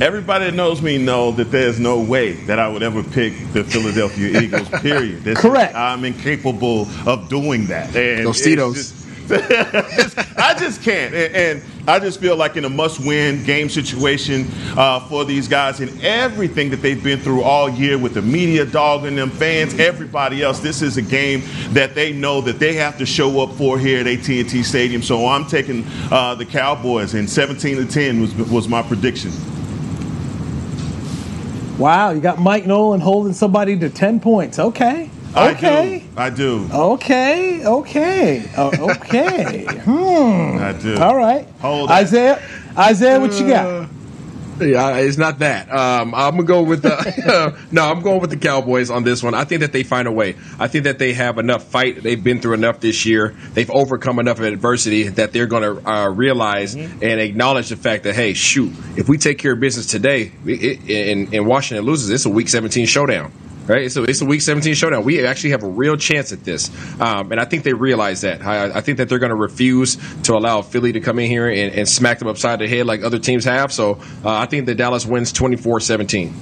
Everybody 0.00 0.44
that 0.46 0.54
knows 0.54 0.80
me 0.80 0.96
know 0.96 1.32
that 1.32 1.50
there's 1.50 1.80
no 1.80 2.00
way 2.00 2.32
that 2.44 2.60
I 2.60 2.68
would 2.68 2.84
ever 2.84 3.02
pick 3.02 3.32
the 3.52 3.64
Philadelphia 3.64 4.40
Eagles. 4.40 4.68
Period. 4.80 5.36
Correct. 5.36 5.74
I'm 5.74 6.04
incapable 6.04 6.86
of 7.04 7.28
doing 7.28 7.66
that. 7.66 7.96
And 7.96 8.26
Those 8.26 8.40
Tito's. 8.40 8.99
I 9.32 10.54
just 10.58 10.82
can't. 10.82 11.14
And, 11.14 11.34
and, 11.34 11.62
I 11.88 11.98
just 11.98 12.20
feel 12.20 12.36
like 12.36 12.56
in 12.56 12.64
a 12.66 12.68
must 12.68 13.04
win 13.04 13.42
game 13.44 13.68
situation 13.68 14.46
uh, 14.76 15.00
for 15.08 15.24
these 15.24 15.48
guys 15.48 15.80
and 15.80 16.00
everything 16.02 16.70
that 16.70 16.82
they've 16.82 17.02
been 17.02 17.18
through 17.18 17.42
all 17.42 17.68
year 17.68 17.98
with 17.98 18.14
the 18.14 18.22
media 18.22 18.64
dogging 18.64 19.16
them, 19.16 19.30
fans, 19.30 19.74
everybody 19.78 20.42
else, 20.42 20.60
this 20.60 20.82
is 20.82 20.98
a 20.98 21.02
game 21.02 21.42
that 21.70 21.96
they 21.96 22.12
know 22.12 22.42
that 22.42 22.60
they 22.60 22.74
have 22.74 22.96
to 22.98 23.06
show 23.06 23.40
up 23.40 23.52
for 23.56 23.78
here 23.78 23.98
at 24.00 24.06
AT&T 24.06 24.62
Stadium. 24.62 25.02
So 25.02 25.26
I'm 25.26 25.46
taking 25.46 25.84
uh, 26.12 26.36
the 26.36 26.44
Cowboys, 26.44 27.14
and 27.14 27.28
17 27.28 27.78
to 27.78 27.86
10 27.86 28.20
was, 28.20 28.34
was 28.34 28.68
my 28.68 28.82
prediction. 28.82 29.32
Wow, 31.76 32.10
you 32.10 32.20
got 32.20 32.38
Mike 32.38 32.66
Nolan 32.66 33.00
holding 33.00 33.32
somebody 33.32 33.76
to 33.78 33.88
10 33.88 34.20
points. 34.20 34.58
Okay. 34.58 35.10
Okay. 35.36 36.04
I 36.16 36.30
do. 36.30 36.68
Okay. 36.72 37.64
Okay. 37.64 38.50
Uh, 38.56 38.70
okay. 38.80 39.64
hmm. 39.84 40.58
I 40.58 40.72
do. 40.72 40.96
All 40.98 41.16
right. 41.16 41.46
Hold 41.60 41.90
Isaiah. 41.90 42.42
Isaiah, 42.76 43.20
what 43.20 43.38
you 43.38 43.46
got? 43.46 43.66
Uh, 43.66 43.86
Yeah, 44.60 44.96
it's 44.96 45.16
not 45.16 45.38
that. 45.38 45.72
Um, 45.72 46.14
I'm 46.14 46.32
gonna 46.32 46.42
go 46.42 46.62
with 46.62 46.82
the 46.82 47.56
no. 47.70 47.90
I'm 47.90 48.02
going 48.02 48.20
with 48.20 48.30
the 48.30 48.36
Cowboys 48.36 48.90
on 48.90 49.04
this 49.04 49.22
one. 49.22 49.32
I 49.32 49.44
think 49.44 49.62
that 49.62 49.72
they 49.72 49.84
find 49.84 50.06
a 50.06 50.12
way. 50.12 50.36
I 50.58 50.68
think 50.68 50.84
that 50.84 50.98
they 50.98 51.14
have 51.14 51.38
enough 51.38 51.64
fight. 51.64 52.02
They've 52.02 52.22
been 52.22 52.40
through 52.40 52.54
enough 52.54 52.80
this 52.80 53.06
year. 53.06 53.34
They've 53.54 53.70
overcome 53.70 54.18
enough 54.18 54.40
adversity 54.40 55.08
that 55.08 55.32
they're 55.32 55.46
going 55.46 55.62
to 55.62 55.90
uh, 55.90 56.08
realize 56.10 56.76
mm-hmm. 56.76 57.02
and 57.02 57.20
acknowledge 57.20 57.70
the 57.70 57.76
fact 57.76 58.04
that 58.04 58.14
hey, 58.14 58.34
shoot, 58.34 58.72
if 58.96 59.08
we 59.08 59.16
take 59.16 59.38
care 59.38 59.52
of 59.52 59.60
business 59.60 59.86
today, 59.86 60.32
it, 60.44 60.90
it, 60.90 61.10
and, 61.10 61.32
and 61.32 61.46
Washington 61.46 61.86
loses, 61.86 62.10
it's 62.10 62.26
a 62.26 62.30
Week 62.30 62.48
17 62.48 62.86
showdown 62.86 63.32
right? 63.70 63.90
So 63.90 64.04
it's 64.04 64.20
a 64.20 64.24
Week 64.24 64.42
17 64.42 64.74
showdown. 64.74 65.04
We 65.04 65.24
actually 65.24 65.50
have 65.50 65.62
a 65.62 65.68
real 65.68 65.96
chance 65.96 66.32
at 66.32 66.42
this, 66.42 66.68
um, 67.00 67.30
and 67.30 67.40
I 67.40 67.44
think 67.44 67.62
they 67.62 67.72
realize 67.72 68.22
that. 68.22 68.42
I, 68.42 68.78
I 68.78 68.80
think 68.80 68.98
that 68.98 69.08
they're 69.08 69.20
going 69.20 69.30
to 69.30 69.36
refuse 69.36 69.96
to 70.22 70.34
allow 70.34 70.62
Philly 70.62 70.90
to 70.92 71.00
come 71.00 71.20
in 71.20 71.30
here 71.30 71.48
and, 71.48 71.72
and, 71.72 71.88
smack 71.88 72.18
them 72.18 72.28
upside 72.28 72.58
the 72.58 72.68
head 72.68 72.84
like 72.86 73.02
other 73.02 73.18
teams 73.18 73.44
have. 73.44 73.72
So 73.72 74.00
uh, 74.24 74.30
I 74.30 74.46
think 74.46 74.66
that 74.66 74.76
Dallas 74.76 75.06
wins 75.06 75.32
24-17. 75.32 76.32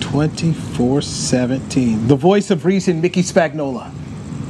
24-17. 0.00 2.08
The 2.08 2.16
voice 2.16 2.50
of 2.50 2.64
reason, 2.64 3.00
Mickey 3.00 3.22
Spagnola. 3.22 3.92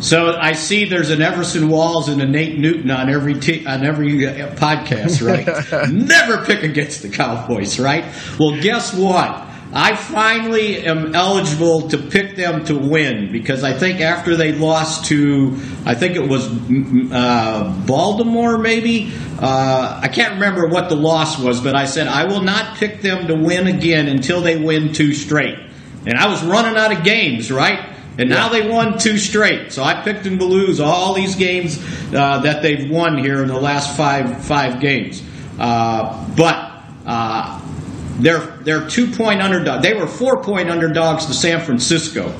So 0.00 0.34
I 0.34 0.52
see 0.52 0.86
there's 0.86 1.10
an 1.10 1.20
Everson 1.20 1.68
Walls 1.68 2.08
and 2.08 2.22
a 2.22 2.26
Nate 2.26 2.58
Newton 2.58 2.90
on 2.90 3.10
every 3.10 3.38
t- 3.38 3.66
on 3.66 3.84
every 3.84 4.26
uh, 4.26 4.54
podcast, 4.54 5.20
right? 5.26 5.46
Never 5.92 6.46
pick 6.46 6.62
against 6.62 7.02
the 7.02 7.10
Cowboys, 7.10 7.78
right? 7.78 8.06
Well, 8.38 8.58
guess 8.62 8.94
what? 8.94 9.49
I 9.72 9.94
finally 9.94 10.78
am 10.84 11.14
eligible 11.14 11.90
to 11.90 11.98
pick 11.98 12.34
them 12.34 12.64
to 12.64 12.76
win 12.76 13.30
because 13.30 13.62
I 13.62 13.72
think 13.72 14.00
after 14.00 14.34
they 14.34 14.52
lost 14.52 15.04
to, 15.06 15.56
I 15.86 15.94
think 15.94 16.16
it 16.16 16.28
was 16.28 16.48
uh, 17.12 17.84
Baltimore, 17.86 18.58
maybe. 18.58 19.12
Uh, 19.38 20.00
I 20.02 20.08
can't 20.08 20.34
remember 20.34 20.66
what 20.66 20.88
the 20.88 20.96
loss 20.96 21.38
was, 21.38 21.60
but 21.60 21.76
I 21.76 21.84
said 21.84 22.08
I 22.08 22.24
will 22.24 22.42
not 22.42 22.78
pick 22.78 23.00
them 23.00 23.28
to 23.28 23.36
win 23.36 23.68
again 23.68 24.08
until 24.08 24.40
they 24.40 24.56
win 24.56 24.92
two 24.92 25.14
straight. 25.14 25.58
And 26.04 26.18
I 26.18 26.28
was 26.28 26.42
running 26.42 26.76
out 26.76 26.92
of 26.92 27.04
games, 27.04 27.52
right? 27.52 27.94
And 28.18 28.28
now 28.28 28.48
they 28.48 28.68
won 28.68 28.98
two 28.98 29.18
straight. 29.18 29.72
So 29.72 29.84
I 29.84 30.02
picked 30.02 30.24
them 30.24 30.38
to 30.40 30.44
lose 30.44 30.80
all 30.80 31.14
these 31.14 31.36
games 31.36 31.78
uh, 32.12 32.40
that 32.40 32.60
they've 32.60 32.90
won 32.90 33.18
here 33.18 33.40
in 33.42 33.48
the 33.48 33.58
last 33.58 33.96
five 33.96 34.44
five 34.44 34.80
games. 34.80 35.22
Uh, 35.58 36.26
but 36.36 36.82
uh, 37.06 37.59
they're 38.22 38.46
they're 38.62 38.88
two 38.88 39.10
point 39.10 39.40
underdog. 39.40 39.82
They 39.82 39.94
were 39.94 40.06
four 40.06 40.42
point 40.42 40.70
underdogs 40.70 41.26
to 41.26 41.34
San 41.34 41.60
Francisco, 41.60 42.34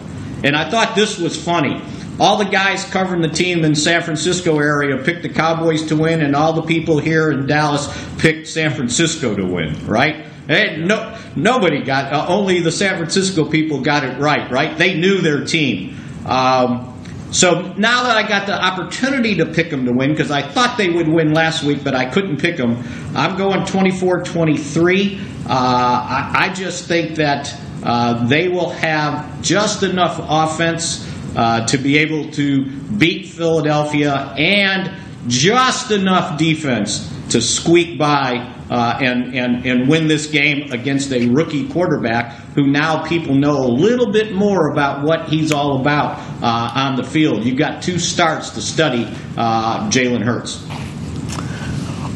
and 0.44 0.56
I 0.56 0.70
thought 0.70 0.94
this 0.94 1.18
was 1.18 1.42
funny. 1.42 1.82
All 2.18 2.36
the 2.36 2.44
guys 2.44 2.84
covering 2.84 3.22
the 3.22 3.28
team 3.28 3.64
in 3.64 3.74
San 3.74 4.02
Francisco 4.02 4.58
area 4.58 5.02
picked 5.02 5.22
the 5.22 5.30
Cowboys 5.30 5.86
to 5.86 5.96
win, 5.96 6.20
and 6.20 6.36
all 6.36 6.52
the 6.52 6.62
people 6.62 6.98
here 6.98 7.30
in 7.30 7.46
Dallas 7.46 7.88
picked 8.18 8.46
San 8.46 8.72
Francisco 8.72 9.34
to 9.34 9.46
win. 9.46 9.86
Right? 9.86 10.26
Hey, 10.46 10.76
no, 10.76 11.16
nobody 11.34 11.82
got. 11.82 12.12
Uh, 12.12 12.26
only 12.28 12.60
the 12.60 12.72
San 12.72 12.96
Francisco 12.96 13.48
people 13.48 13.80
got 13.80 14.04
it 14.04 14.18
right. 14.18 14.50
Right? 14.50 14.76
They 14.76 14.98
knew 14.98 15.22
their 15.22 15.44
team. 15.44 15.96
Um, 16.26 16.89
so 17.32 17.72
now 17.76 18.02
that 18.04 18.16
I 18.16 18.26
got 18.26 18.46
the 18.46 18.60
opportunity 18.60 19.36
to 19.36 19.46
pick 19.46 19.70
them 19.70 19.86
to 19.86 19.92
win, 19.92 20.10
because 20.10 20.30
I 20.30 20.42
thought 20.42 20.76
they 20.76 20.90
would 20.90 21.08
win 21.08 21.32
last 21.32 21.62
week, 21.62 21.84
but 21.84 21.94
I 21.94 22.06
couldn't 22.06 22.40
pick 22.40 22.56
them, 22.56 22.82
I'm 23.14 23.36
going 23.36 23.64
24 23.66 24.24
23. 24.24 25.20
Uh, 25.46 25.52
I, 25.52 26.30
I, 26.34 26.52
just 26.52 26.86
think 26.86 27.16
that 27.16 27.54
uh, 27.82 28.26
they 28.26 28.48
will 28.48 28.70
have 28.70 29.42
just 29.42 29.82
enough 29.82 30.20
offense 30.20 31.08
uh, 31.36 31.66
to 31.66 31.78
be 31.78 31.98
able 31.98 32.30
to 32.32 32.64
beat 32.98 33.26
Philadelphia 33.28 34.34
and 34.36 34.92
just 35.28 35.90
enough 35.90 36.38
defense 36.38 37.12
to 37.30 37.40
squeak 37.40 37.98
by 37.98 38.59
uh, 38.70 38.98
and, 39.00 39.34
and, 39.34 39.66
and 39.66 39.88
win 39.88 40.06
this 40.06 40.26
game 40.26 40.72
against 40.72 41.12
a 41.12 41.28
rookie 41.28 41.68
quarterback 41.68 42.32
who 42.54 42.68
now 42.68 43.04
people 43.04 43.34
know 43.34 43.58
a 43.58 43.66
little 43.66 44.12
bit 44.12 44.32
more 44.32 44.70
about 44.70 45.04
what 45.04 45.28
he's 45.28 45.50
all 45.52 45.80
about 45.80 46.18
uh, 46.42 46.70
on 46.74 46.94
the 46.96 47.04
field. 47.04 47.44
You've 47.44 47.58
got 47.58 47.82
two 47.82 47.98
starts 47.98 48.50
to 48.50 48.62
study 48.62 49.08
uh, 49.36 49.90
Jalen 49.90 50.22
Hurts. 50.22 50.64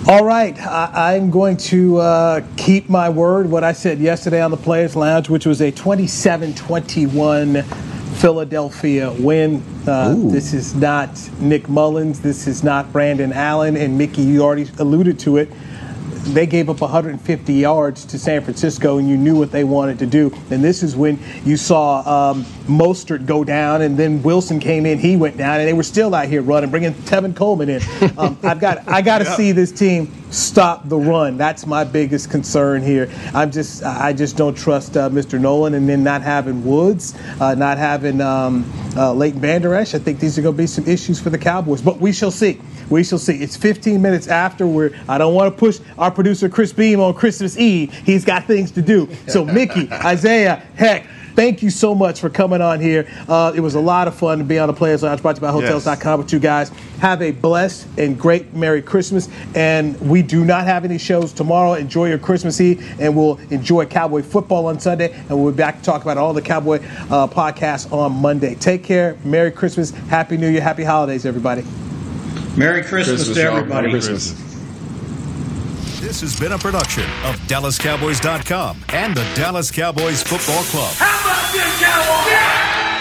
All 0.06 0.24
right, 0.24 0.54
I, 0.60 1.14
am 1.14 1.30
going 1.30 1.56
to 1.56 1.96
uh, 1.96 2.42
keep 2.58 2.90
my 2.90 3.08
word. 3.08 3.50
What 3.50 3.64
I 3.64 3.72
said 3.72 3.98
yesterday 3.98 4.42
on 4.42 4.50
the 4.50 4.56
Players 4.58 4.94
Lounge, 4.94 5.30
which 5.30 5.46
was 5.46 5.62
a 5.62 5.72
27-21 5.72 7.64
Philadelphia 8.16 9.10
win. 9.18 9.62
Uh, 9.86 10.14
this 10.30 10.52
is 10.52 10.74
not 10.74 11.08
Nick 11.40 11.70
Mullens. 11.70 12.20
This 12.20 12.46
is 12.46 12.62
not 12.62 12.92
Brandon 12.92 13.32
Allen. 13.32 13.78
And 13.78 13.96
Mickey, 13.96 14.20
you 14.20 14.42
already 14.42 14.68
alluded 14.78 15.18
to 15.20 15.38
it 15.38 15.48
they 16.32 16.46
gave 16.46 16.70
up 16.70 16.80
150 16.80 17.52
yards 17.52 18.04
to 18.06 18.18
San 18.18 18.42
Francisco, 18.42 18.98
and 18.98 19.08
you 19.08 19.16
knew 19.16 19.36
what 19.36 19.50
they 19.50 19.64
wanted 19.64 19.98
to 19.98 20.06
do. 20.06 20.32
And 20.50 20.64
this 20.64 20.82
is 20.82 20.96
when 20.96 21.18
you 21.44 21.56
saw 21.56 22.30
um, 22.30 22.44
Mostert 22.66 23.26
go 23.26 23.44
down, 23.44 23.82
and 23.82 23.96
then 23.96 24.22
Wilson 24.22 24.58
came 24.58 24.86
in, 24.86 24.98
he 24.98 25.16
went 25.16 25.36
down, 25.36 25.60
and 25.60 25.68
they 25.68 25.72
were 25.72 25.82
still 25.82 26.14
out 26.14 26.28
here 26.28 26.42
running, 26.42 26.70
bringing 26.70 26.94
Tevin 26.94 27.34
Coleman 27.34 27.68
in. 27.68 27.82
Um, 28.16 28.38
I've 28.44 28.60
got 28.60 28.86
I 28.86 29.02
got 29.02 29.18
to 29.18 29.24
yeah. 29.24 29.36
see 29.36 29.52
this 29.52 29.72
team 29.72 30.12
stop 30.30 30.88
the 30.88 30.96
run. 30.96 31.36
That's 31.36 31.66
my 31.66 31.84
biggest 31.84 32.30
concern 32.30 32.82
here. 32.82 33.10
I'm 33.32 33.50
just 33.50 33.82
I 33.82 34.12
just 34.12 34.36
don't 34.36 34.56
trust 34.56 34.96
uh, 34.96 35.08
Mr. 35.08 35.40
Nolan, 35.40 35.74
and 35.74 35.88
then 35.88 36.04
not 36.04 36.22
having 36.22 36.64
Woods, 36.64 37.14
uh, 37.40 37.54
not 37.54 37.78
having 37.78 38.20
um, 38.20 38.70
uh, 38.96 39.12
Leighton 39.12 39.40
Vander 39.40 39.74
Esch. 39.74 39.94
I 39.94 39.98
think 39.98 40.20
these 40.20 40.38
are 40.38 40.42
going 40.42 40.54
to 40.54 40.62
be 40.62 40.66
some 40.66 40.86
issues 40.86 41.20
for 41.20 41.30
the 41.30 41.38
Cowboys, 41.38 41.82
but 41.82 41.98
we 41.98 42.12
shall 42.12 42.30
see. 42.30 42.60
We 42.90 43.04
shall 43.04 43.18
see. 43.18 43.36
It's 43.36 43.56
15 43.56 44.00
minutes 44.00 44.28
after. 44.28 44.66
Where 44.66 44.92
I 45.08 45.18
don't 45.18 45.34
want 45.34 45.54
to 45.54 45.58
push 45.58 45.80
our 45.98 46.10
producer 46.10 46.48
Chris 46.48 46.72
Beam 46.72 47.00
on 47.00 47.14
Christmas 47.14 47.56
Eve. 47.58 47.92
He's 47.92 48.24
got 48.24 48.44
things 48.44 48.70
to 48.72 48.82
do. 48.82 49.08
So 49.26 49.44
Mickey, 49.44 49.90
Isaiah, 49.92 50.56
heck. 50.76 51.06
Thank 51.34 51.64
you 51.64 51.70
so 51.70 51.96
much 51.96 52.20
for 52.20 52.30
coming 52.30 52.62
on 52.62 52.80
here. 52.80 53.08
Uh, 53.28 53.52
it 53.54 53.60
was 53.60 53.74
a 53.74 53.80
lot 53.80 54.06
of 54.06 54.14
fun 54.14 54.38
to 54.38 54.44
be 54.44 54.58
on 54.58 54.68
the 54.68 54.72
Players 54.72 55.02
Lounge 55.02 55.20
brought 55.20 55.34
to 55.34 55.40
you 55.40 55.46
by 55.46 55.50
Hotels.com 55.50 55.96
yes. 55.96 56.18
with 56.18 56.32
you 56.32 56.38
guys. 56.38 56.68
Have 57.00 57.22
a 57.22 57.32
blessed 57.32 57.88
and 57.98 58.18
great 58.18 58.54
Merry 58.54 58.80
Christmas. 58.80 59.28
And 59.56 60.00
we 60.00 60.22
do 60.22 60.44
not 60.44 60.64
have 60.64 60.84
any 60.84 60.96
shows 60.96 61.32
tomorrow. 61.32 61.74
Enjoy 61.74 62.06
your 62.06 62.18
Christmas 62.18 62.60
Eve, 62.60 63.00
and 63.00 63.16
we'll 63.16 63.38
enjoy 63.50 63.84
Cowboy 63.86 64.22
football 64.22 64.66
on 64.66 64.78
Sunday. 64.78 65.12
And 65.28 65.42
we'll 65.42 65.50
be 65.50 65.56
back 65.56 65.78
to 65.78 65.84
talk 65.84 66.02
about 66.02 66.18
all 66.18 66.32
the 66.32 66.42
Cowboy 66.42 66.76
uh, 67.10 67.26
podcasts 67.26 67.92
on 67.92 68.12
Monday. 68.12 68.54
Take 68.54 68.84
care. 68.84 69.18
Merry 69.24 69.50
Christmas. 69.50 69.90
Happy 69.90 70.36
New 70.36 70.48
Year. 70.48 70.60
Happy 70.60 70.84
holidays, 70.84 71.26
everybody. 71.26 71.64
Merry 72.56 72.82
Christmas, 72.82 73.24
Christmas 73.26 73.36
to 73.36 73.42
everybody. 73.42 73.88
Merry 73.88 74.00
Christmas. 74.00 74.32
This 76.00 76.20
has 76.20 76.38
been 76.38 76.52
a 76.52 76.58
production 76.58 77.04
of 77.24 77.36
DallasCowboys.com 77.48 78.84
and 78.90 79.16
the 79.16 79.24
Dallas 79.34 79.70
Cowboys 79.70 80.22
Football 80.22 80.62
Club. 80.64 80.92
How 80.96 81.20
about 81.20 81.52
this, 81.52 81.80
Cowboys? 81.82 82.93